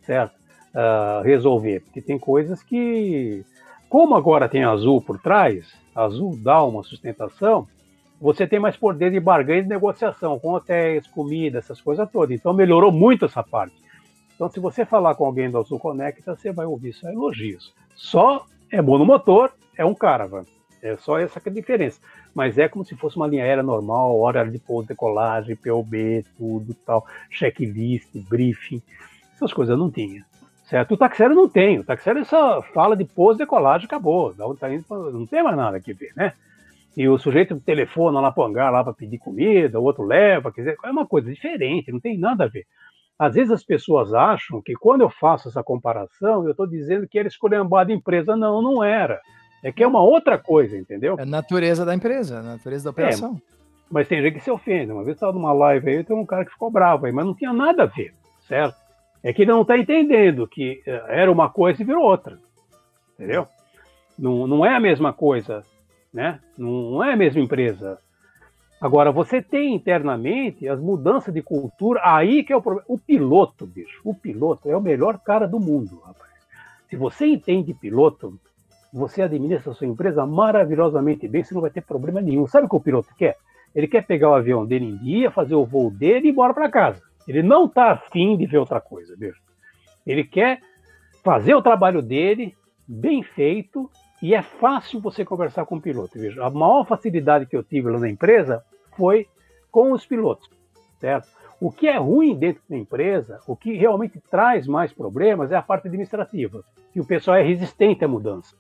[0.03, 0.35] certo?
[0.75, 3.45] Uh, resolver, porque tem coisas que,
[3.89, 7.69] como agora tem Azul por trás, Azul dá uma sustentação,
[8.21, 12.35] você tem mais poder de barganha de negociação com hotéis, comida, essas coisas todas.
[12.35, 13.75] Então melhorou muito essa parte.
[14.35, 17.73] Então, se você falar com alguém da Azul Conecta, você vai ouvir só elogios.
[17.95, 20.45] Só é monomotor, é um caravan.
[20.85, 21.99] É só essa que é a diferença.
[22.35, 26.75] Mas é como se fosse uma linha aérea normal, hora de pouso, decolagem, POB, tudo
[26.85, 28.83] tal, checklist, briefing.
[29.35, 30.23] Essas coisas não tinha.
[30.65, 30.93] Certo?
[30.93, 31.79] O taxério não tem.
[31.79, 34.35] O taxério só fala de pouso, decolagem, acabou.
[34.37, 36.35] Não tem mais nada que ver, né?
[36.95, 40.61] E o sujeito telefona lá para hangar lá para pedir comida, o outro leva, quer
[40.61, 42.67] dizer, é uma coisa diferente, não tem nada a ver.
[43.19, 47.19] Às vezes as pessoas acham que quando eu faço essa comparação, eu estou dizendo que
[47.19, 48.37] era escolhambada empresa.
[48.37, 49.21] Não, não era.
[49.65, 51.17] É que é uma outra coisa, entendeu?
[51.19, 53.41] É a natureza da empresa, a natureza da operação.
[53.49, 53.55] É,
[53.91, 54.93] mas tem gente que se ofende.
[54.93, 57.35] Uma vez estava numa live aí, tem um cara que ficou bravo aí, mas não
[57.35, 58.13] tinha nada a ver,
[58.47, 58.77] certo?
[59.23, 62.39] É que ele não está entendendo que eh, era uma coisa e virou outra,
[63.15, 63.49] entendeu?
[64.19, 65.65] Não, não é a mesma coisa,
[66.13, 66.41] né?
[66.59, 67.99] Não, não é a mesma empresa.
[68.79, 72.85] Agora, você tem internamente as mudanças de cultura, aí que é o problema.
[72.87, 76.31] O piloto, bicho, o piloto é o melhor cara do mundo, rapaz.
[76.91, 78.39] Se você entende piloto,
[78.95, 82.47] você administra a sua empresa maravilhosamente bem, você não vai ter problema nenhum.
[82.47, 83.37] Sabe o que o piloto quer?
[83.75, 86.55] Ele quer pegar o avião dele em dia, fazer o voo dele e ir embora
[86.55, 87.03] para casa.
[87.27, 89.43] Ele não está afim de ver outra coisa, bicho.
[90.07, 90.61] Ele quer
[91.25, 92.55] fazer o trabalho dele
[92.87, 93.91] bem feito
[94.23, 96.17] e é fácil você conversar com o piloto.
[96.17, 98.63] Veja, a maior facilidade que eu tive lá na empresa
[98.97, 99.27] foi
[99.73, 100.49] com os pilotos,
[101.01, 101.27] certo?
[101.61, 105.63] O que é ruim dentro da empresa, o que realmente traz mais problemas é a
[105.63, 106.63] parte administrativa,
[106.93, 108.55] que o pessoal é resistente à mudança,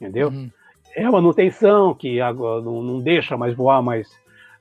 [0.00, 0.28] entendeu?
[0.28, 0.50] Uhum.
[0.94, 4.08] É a manutenção que não, não deixa mais voar mais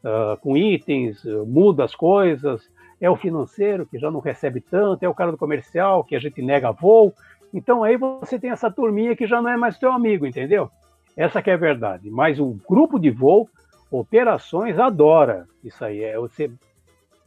[0.04, 2.70] uh, com itens, muda as coisas,
[3.02, 6.20] é o financeiro que já não recebe tanto, é o cara do comercial que a
[6.20, 7.14] gente nega voo.
[7.54, 10.70] Então aí você tem essa turminha que já não é mais teu amigo, entendeu?
[11.18, 12.10] Essa que é a verdade.
[12.12, 13.50] Mas o grupo de voo
[13.92, 16.04] Operações adora isso aí.
[16.04, 16.52] É você,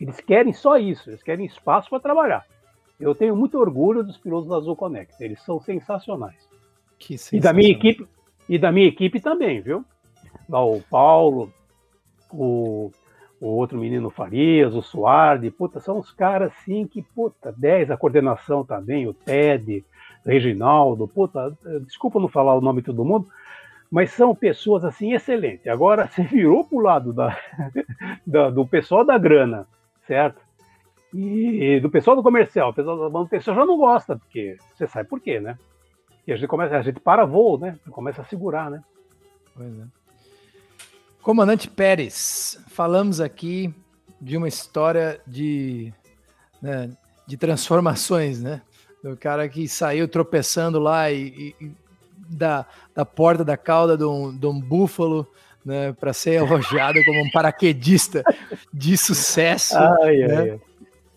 [0.00, 2.46] eles querem só isso, eles querem espaço para trabalhar.
[3.00, 6.48] Eu tenho muito orgulho dos pilotos da Azul Connect, eles são sensacionais.
[7.36, 8.06] E da minha equipe
[8.48, 9.84] e da minha equipe também, viu?
[10.48, 11.52] O Paulo,
[12.30, 12.90] o,
[13.40, 17.96] o outro menino Farias, o Suardi, puta, são os caras assim que, puta, 10, a
[17.96, 19.84] coordenação também, o Ted,
[20.24, 21.56] Reginaldo, puta,
[21.86, 23.26] desculpa não falar o nome de todo mundo,
[23.90, 25.66] mas são pessoas assim excelentes.
[25.66, 27.36] Agora você virou para o lado da,
[28.26, 29.66] da, do pessoal da grana,
[30.06, 30.40] certo?
[31.14, 35.08] E do pessoal do comercial, o pessoal da manutenção já não gosta, porque você sabe
[35.08, 35.58] por quê, né?
[36.26, 37.78] E a gente começa, a gente para voo, né?
[37.90, 38.82] Começa a segurar, né?
[39.54, 39.84] Pois é.
[41.20, 43.72] Comandante Pérez, falamos aqui
[44.20, 45.92] de uma história de,
[46.60, 46.90] né,
[47.26, 48.62] de transformações, né?
[49.02, 51.72] Do cara que saiu tropeçando lá e, e
[52.28, 55.26] da, da porta da cauda de um, de um búfalo,
[55.64, 58.24] né, para ser elogiado como um paraquedista
[58.72, 59.76] de sucesso.
[59.76, 60.36] Ai, né?
[60.36, 60.60] ai, ai.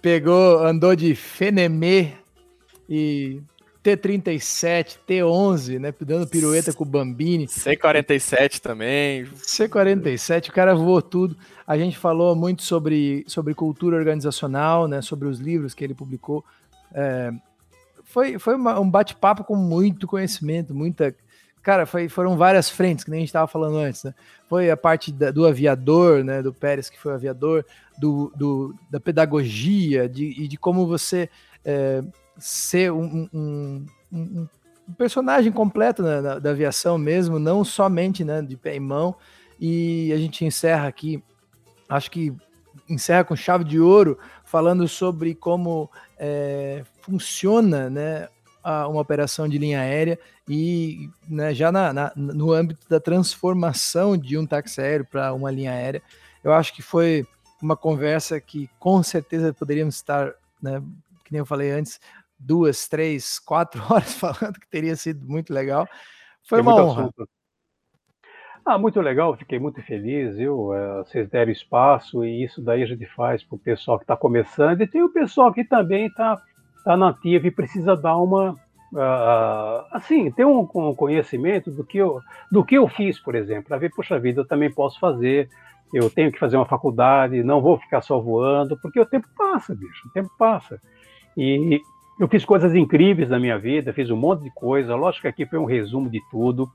[0.02, 2.14] Pegou, andou de Fenemê
[2.88, 3.42] e
[3.86, 5.94] T37, T11, né?
[6.02, 7.46] Dando pirueta com o Bambini.
[7.46, 9.26] C47 também.
[9.26, 11.38] C47, o cara voou tudo.
[11.68, 15.04] A gente falou muito sobre, sobre cultura organizacional, né?
[15.04, 16.44] Sobre os livros que ele publicou.
[16.92, 17.32] É,
[18.04, 21.14] foi foi uma, um bate-papo com muito conhecimento, muita.
[21.62, 24.16] Cara, foi, foram várias frentes, que nem a gente estava falando antes, né?
[24.50, 26.42] Foi a parte da, do aviador, né?
[26.42, 27.64] Do Pérez, que foi aviador,
[28.00, 31.30] do, do da pedagogia, de, e de como você.
[31.64, 32.04] É,
[32.38, 34.48] ser um, um, um,
[34.88, 39.16] um personagem completo né, da, da, aviação mesmo, não somente né, de pé e mão.
[39.60, 41.24] E a gente encerra aqui,
[41.88, 42.36] acho que
[42.90, 48.28] encerra com chave de ouro, falando sobre como é, funciona né,
[48.64, 54.18] a, uma operação de linha aérea e né, já na, na, no âmbito da transformação
[54.18, 56.02] de um táxi aéreo para uma linha aérea.
[56.44, 57.26] Eu acho que foi
[57.62, 60.82] uma conversa que com certeza poderíamos estar, né,
[61.24, 62.00] que nem eu falei antes,
[62.40, 65.88] duas, três, quatro horas falando que teria sido muito legal.
[66.48, 67.04] Foi Tem uma honra.
[67.04, 67.30] Assunto.
[68.66, 70.74] Ah, muito legal, fiquei muito feliz, viu?
[70.74, 74.18] É, vocês deram espaço e isso daí a gente faz para o pessoal que está
[74.18, 76.42] começando e tem o pessoal que também está
[76.84, 78.54] tá nativo e precisa dar uma.
[78.92, 83.66] Uh, assim, ter um, um, conhecimento do que, eu, do que eu fiz, por exemplo,
[83.68, 85.50] para ver, puxa vida, eu também posso fazer,
[85.94, 89.76] eu tenho que fazer uma faculdade, não vou ficar só voando, porque o tempo passa,
[89.76, 90.80] bicho, o tempo passa.
[91.36, 91.82] E
[92.20, 94.96] eu fiz coisas incríveis na minha vida, fiz um monte de coisa.
[94.96, 96.70] Lógico que aqui foi um resumo de tudo.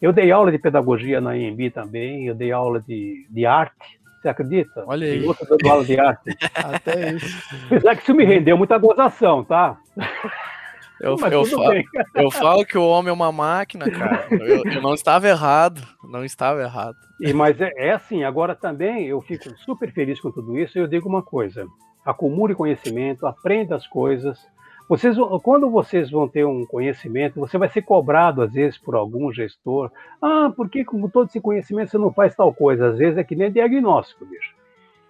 [0.00, 3.98] Eu dei aula de pedagogia na EMB também, eu dei aula de, de arte.
[4.20, 4.84] Você acredita?
[4.86, 5.24] Olha aí.
[5.26, 6.36] Outra dando aula de arte.
[6.54, 7.38] Até isso.
[7.66, 9.78] Apesar que isso me rendeu muita gozação, tá?
[11.00, 11.74] Eu, eu, falo,
[12.14, 14.26] eu, falo, que o homem é uma máquina, cara.
[14.30, 15.82] Eu, eu, não estava errado.
[16.04, 16.96] Não estava errado.
[17.20, 20.78] E, mas é, é, assim, agora também eu fico super feliz com tudo isso.
[20.78, 21.66] E eu digo uma coisa:
[22.04, 24.38] acumule conhecimento, aprenda as coisas,
[24.88, 29.32] vocês, quando vocês vão ter um conhecimento, você vai ser cobrado às vezes por algum
[29.32, 29.90] gestor.
[30.20, 32.88] Ah, por que com todo esse conhecimento você não faz tal coisa?
[32.88, 34.54] Às vezes é que nem diagnóstico, bicho.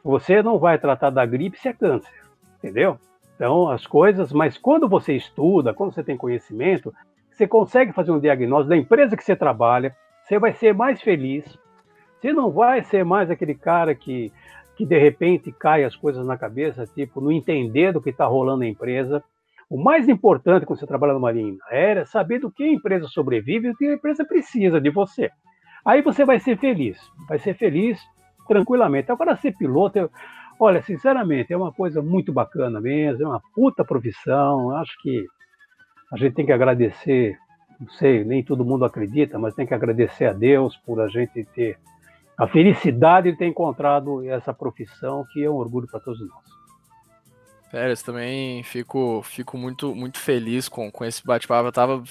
[0.05, 2.13] Você não vai tratar da gripe se é câncer,
[2.59, 2.99] entendeu?
[3.35, 6.95] Então, as coisas, mas quando você estuda, quando você tem conhecimento,
[7.31, 11.45] você consegue fazer um diagnóstico da empresa que você trabalha, você vai ser mais feliz.
[12.21, 14.33] Você não vai ser mais aquele cara que,
[14.77, 18.61] que de repente cai as coisas na cabeça, tipo, não entender do que está rolando
[18.61, 19.23] na empresa.
[19.75, 23.09] O mais importante quando você trabalha numa linha aérea é saber do que a empresa
[23.09, 25.33] sobrevive e do que a empresa precisa de você.
[25.85, 26.97] Aí você vai ser feliz,
[27.29, 28.01] vai ser feliz
[28.47, 29.11] tranquilamente.
[29.11, 30.09] Agora, ser piloto, eu,
[30.61, 34.71] olha, sinceramente, é uma coisa muito bacana mesmo, é uma puta profissão.
[34.77, 35.27] Acho que
[36.13, 37.37] a gente tem que agradecer,
[37.81, 41.45] não sei, nem todo mundo acredita, mas tem que agradecer a Deus por a gente
[41.47, 41.77] ter
[42.39, 46.64] a felicidade de ter encontrado essa profissão, que é um orgulho para todos nós.
[47.75, 51.67] Férias, também fico, fico muito, muito feliz com, com esse bate-papo.
[51.67, 52.05] Eu tava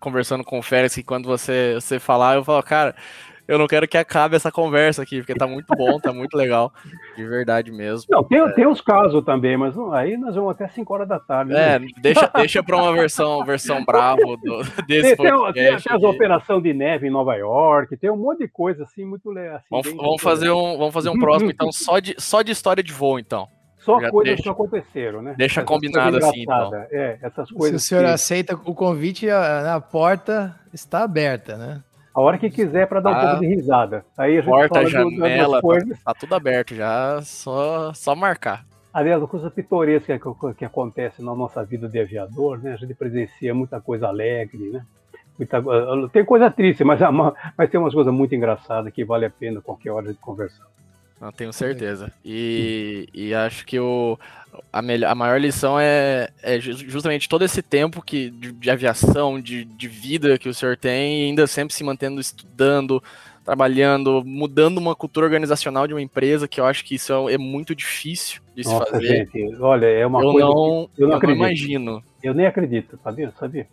[0.00, 2.96] conversando com o Férias que quando você, você falar, eu falo, cara,
[3.46, 6.72] eu não quero que acabe essa conversa aqui, porque tá muito bom, tá muito legal,
[7.14, 8.06] de verdade mesmo.
[8.08, 8.52] Não, tem, é...
[8.52, 11.52] tem uns casos também, mas aí nós vamos até 5 horas da tarde.
[11.52, 11.86] É, né?
[12.00, 15.52] deixa, deixa para uma versão, versão bravo do, desse tem, podcast.
[15.52, 19.04] Tem, tem as operações de neve em Nova York, tem um monte de coisa assim,
[19.04, 19.56] muito legal.
[19.56, 22.82] Assim, vamos, vamos fazer um, vamos fazer um próximo, então, só de, só de história
[22.82, 23.46] de voo, então.
[23.82, 25.34] Só Já coisas deixa, que aconteceram, né?
[25.36, 26.74] Deixa essas combinado assim, então.
[26.90, 27.82] É, essas coisas.
[27.82, 28.12] Se o senhor que...
[28.12, 31.82] aceita o convite, a, a, porta está aberta, né?
[32.14, 34.04] A hora que quiser para dar um pouco de risada.
[34.16, 35.98] Aí a gente porta, fala janela, do, coisas.
[35.98, 38.64] Tá, tá, tudo aberto já, só, só marcar.
[38.92, 42.74] Aliás, uma coisa pitoresca que, que acontece na nossa vida de aviador, né?
[42.74, 44.84] A gente presencia muita coisa alegre, né?
[45.36, 45.60] Muita,
[46.12, 47.00] tem coisa triste, mas,
[47.58, 50.66] mas tem umas coisas muito engraçadas que vale a pena qualquer hora de conversar.
[51.22, 52.12] Não tenho certeza.
[52.24, 54.18] E, e acho que o,
[54.72, 59.40] a, melhor, a maior lição é, é justamente todo esse tempo que, de, de, aviação,
[59.40, 63.00] de, de vida que o senhor tem, e ainda sempre se mantendo estudando,
[63.44, 67.38] trabalhando, mudando uma cultura organizacional de uma empresa, que eu acho que isso é, é
[67.38, 69.30] muito difícil de Nossa, se fazer.
[69.32, 72.02] Gente, olha, é uma eu coisa não, eu não, eu não imagino.
[72.20, 73.32] Eu nem acredito, sabia?
[73.38, 73.68] sabia?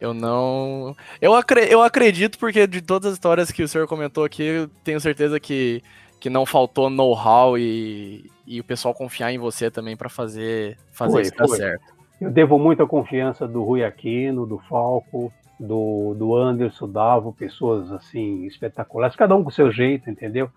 [0.00, 0.96] Eu não.
[1.20, 1.70] Eu, acre...
[1.70, 5.38] eu acredito porque de todas as histórias que o senhor comentou aqui, eu tenho certeza
[5.38, 5.82] que
[6.24, 11.12] que não faltou know-how e, e o pessoal confiar em você também para fazer, fazer
[11.12, 11.84] foi, isso dar certo.
[12.18, 15.30] Eu devo muita confiança do Rui Aquino, do Falco,
[15.60, 20.48] do, do Anderson, Davo, pessoas assim espetaculares, cada um com o seu jeito, entendeu?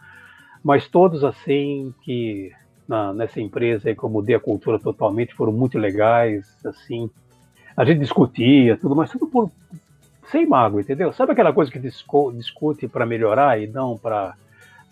[0.64, 2.50] Mas todos assim que
[2.88, 7.10] na, nessa empresa aí que eu mudei a cultura totalmente foram muito legais, assim.
[7.76, 9.52] A gente discutia tudo, mas tudo por
[10.32, 11.12] sem mágoa, entendeu?
[11.12, 14.34] Sabe aquela coisa que discu discute para melhorar e não para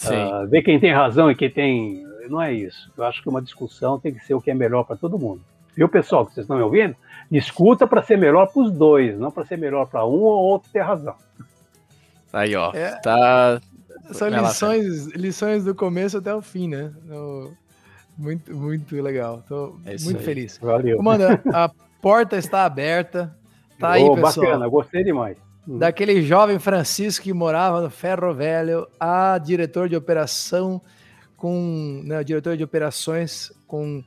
[0.04, 2.06] uh, ver quem tem razão e quem tem.
[2.30, 2.92] Não é isso.
[2.98, 5.42] Eu acho que uma discussão tem que ser o que é melhor para todo mundo.
[5.76, 6.96] Viu, pessoal, que vocês estão me ouvindo?
[7.30, 10.70] Discuta para ser melhor para os dois, não para ser melhor para um ou outro
[10.72, 11.16] ter razão.
[12.32, 12.72] Aí, ó.
[12.74, 13.62] É, tá.
[14.12, 16.92] São lições, lições do começo até o fim, né?
[17.06, 17.54] No...
[18.18, 19.44] Muito, muito legal.
[19.48, 20.24] Tô é muito aí.
[20.24, 20.58] feliz.
[20.58, 20.98] Valeu.
[20.98, 21.70] Comanda, a
[22.02, 23.36] porta está aberta.
[23.78, 24.46] Tá aí, oh, pessoal.
[24.48, 25.38] Bacana, gostei demais.
[25.68, 25.80] Hum.
[25.80, 30.82] Daquele jovem Francisco que morava no Ferro Velho a diretor de operação
[31.36, 32.02] com.
[32.06, 34.04] Né, diretor de operações com,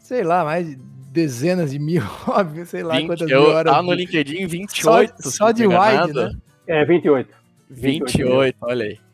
[0.00, 0.76] sei lá, mais
[1.12, 3.72] dezenas de mil, óbvio, sei lá 20, quantas eu, mil horas.
[3.72, 5.22] Tá no LinkedIn 28.
[5.22, 6.30] Só, só de wide, né?
[6.66, 7.34] É, 28.
[7.68, 9.05] 28, 28 olha aí.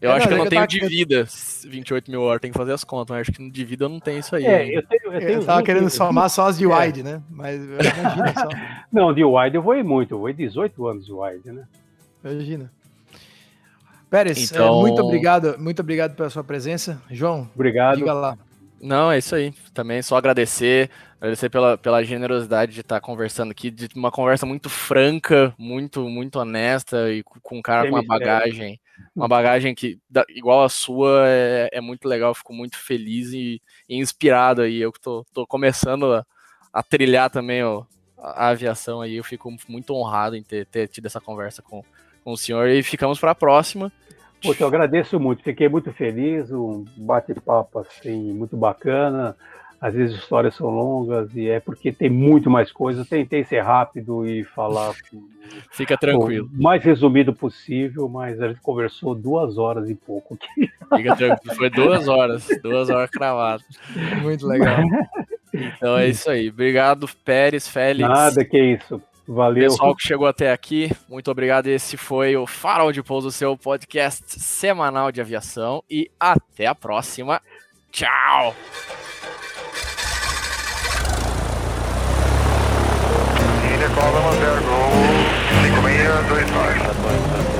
[0.00, 1.26] Eu é, acho não, que eu não tenho de vida
[1.64, 3.98] 28 mil horas, tem que fazer as contas, mas acho que de vida eu não
[3.98, 4.46] tenho isso aí.
[4.46, 6.68] É, eu, tenho, eu, tenho eu tava querendo somar só as de é.
[6.68, 7.02] wide, é.
[7.02, 7.22] né?
[7.28, 8.48] Mas imagina só.
[8.92, 11.64] não, de wide eu vou muito, eu vou 18 anos de wide, né?
[12.24, 12.70] Imagina.
[14.08, 14.78] Pérez, então...
[14.78, 17.02] é, muito obrigado, muito obrigado pela sua presença.
[17.10, 17.98] João, obrigado.
[17.98, 18.38] diga lá.
[18.80, 19.52] Não, é isso aí.
[19.74, 20.88] Também só agradecer,
[21.20, 26.38] agradecer pela, pela generosidade de estar conversando aqui, de uma conversa muito franca, muito muito
[26.38, 28.80] honesta e com um cara com uma bagagem,
[29.14, 29.98] uma bagagem que
[30.30, 32.34] igual a sua é, é muito legal.
[32.34, 34.80] Fico muito feliz e, e inspirado aí.
[34.80, 36.24] Eu que tô, tô começando a,
[36.72, 37.84] a trilhar também ó,
[38.16, 39.16] a, aviação aí.
[39.16, 41.84] Eu fico muito honrado em ter, ter tido essa conversa com,
[42.22, 43.92] com o senhor e ficamos para a próxima.
[44.40, 49.36] Poxa, eu agradeço muito, fiquei muito feliz, um bate-papo assim, muito bacana.
[49.80, 53.08] Às vezes histórias são longas e é porque tem muito mais coisas.
[53.08, 54.92] Tentei ser rápido e falar.
[55.70, 56.50] Fica tranquilo.
[56.52, 60.36] O mais resumido possível, mas a gente conversou duas horas e pouco.
[60.96, 63.64] Fica tranquilo, foi duas horas, duas horas cravadas.
[64.20, 64.78] Muito legal.
[65.54, 66.48] Então é isso aí.
[66.48, 68.08] Obrigado, Pérez, Félix.
[68.08, 69.00] Nada, que isso.
[69.28, 69.64] Valeu.
[69.64, 71.66] Pessoal que chegou até aqui, muito obrigado.
[71.66, 75.84] Esse foi o Farol de Pouso, seu podcast semanal de aviação.
[75.88, 77.40] E até a próxima.
[77.92, 78.54] Tchau!
[83.98, 84.92] Bravo, Lima Gol
[85.60, 87.57] 5625.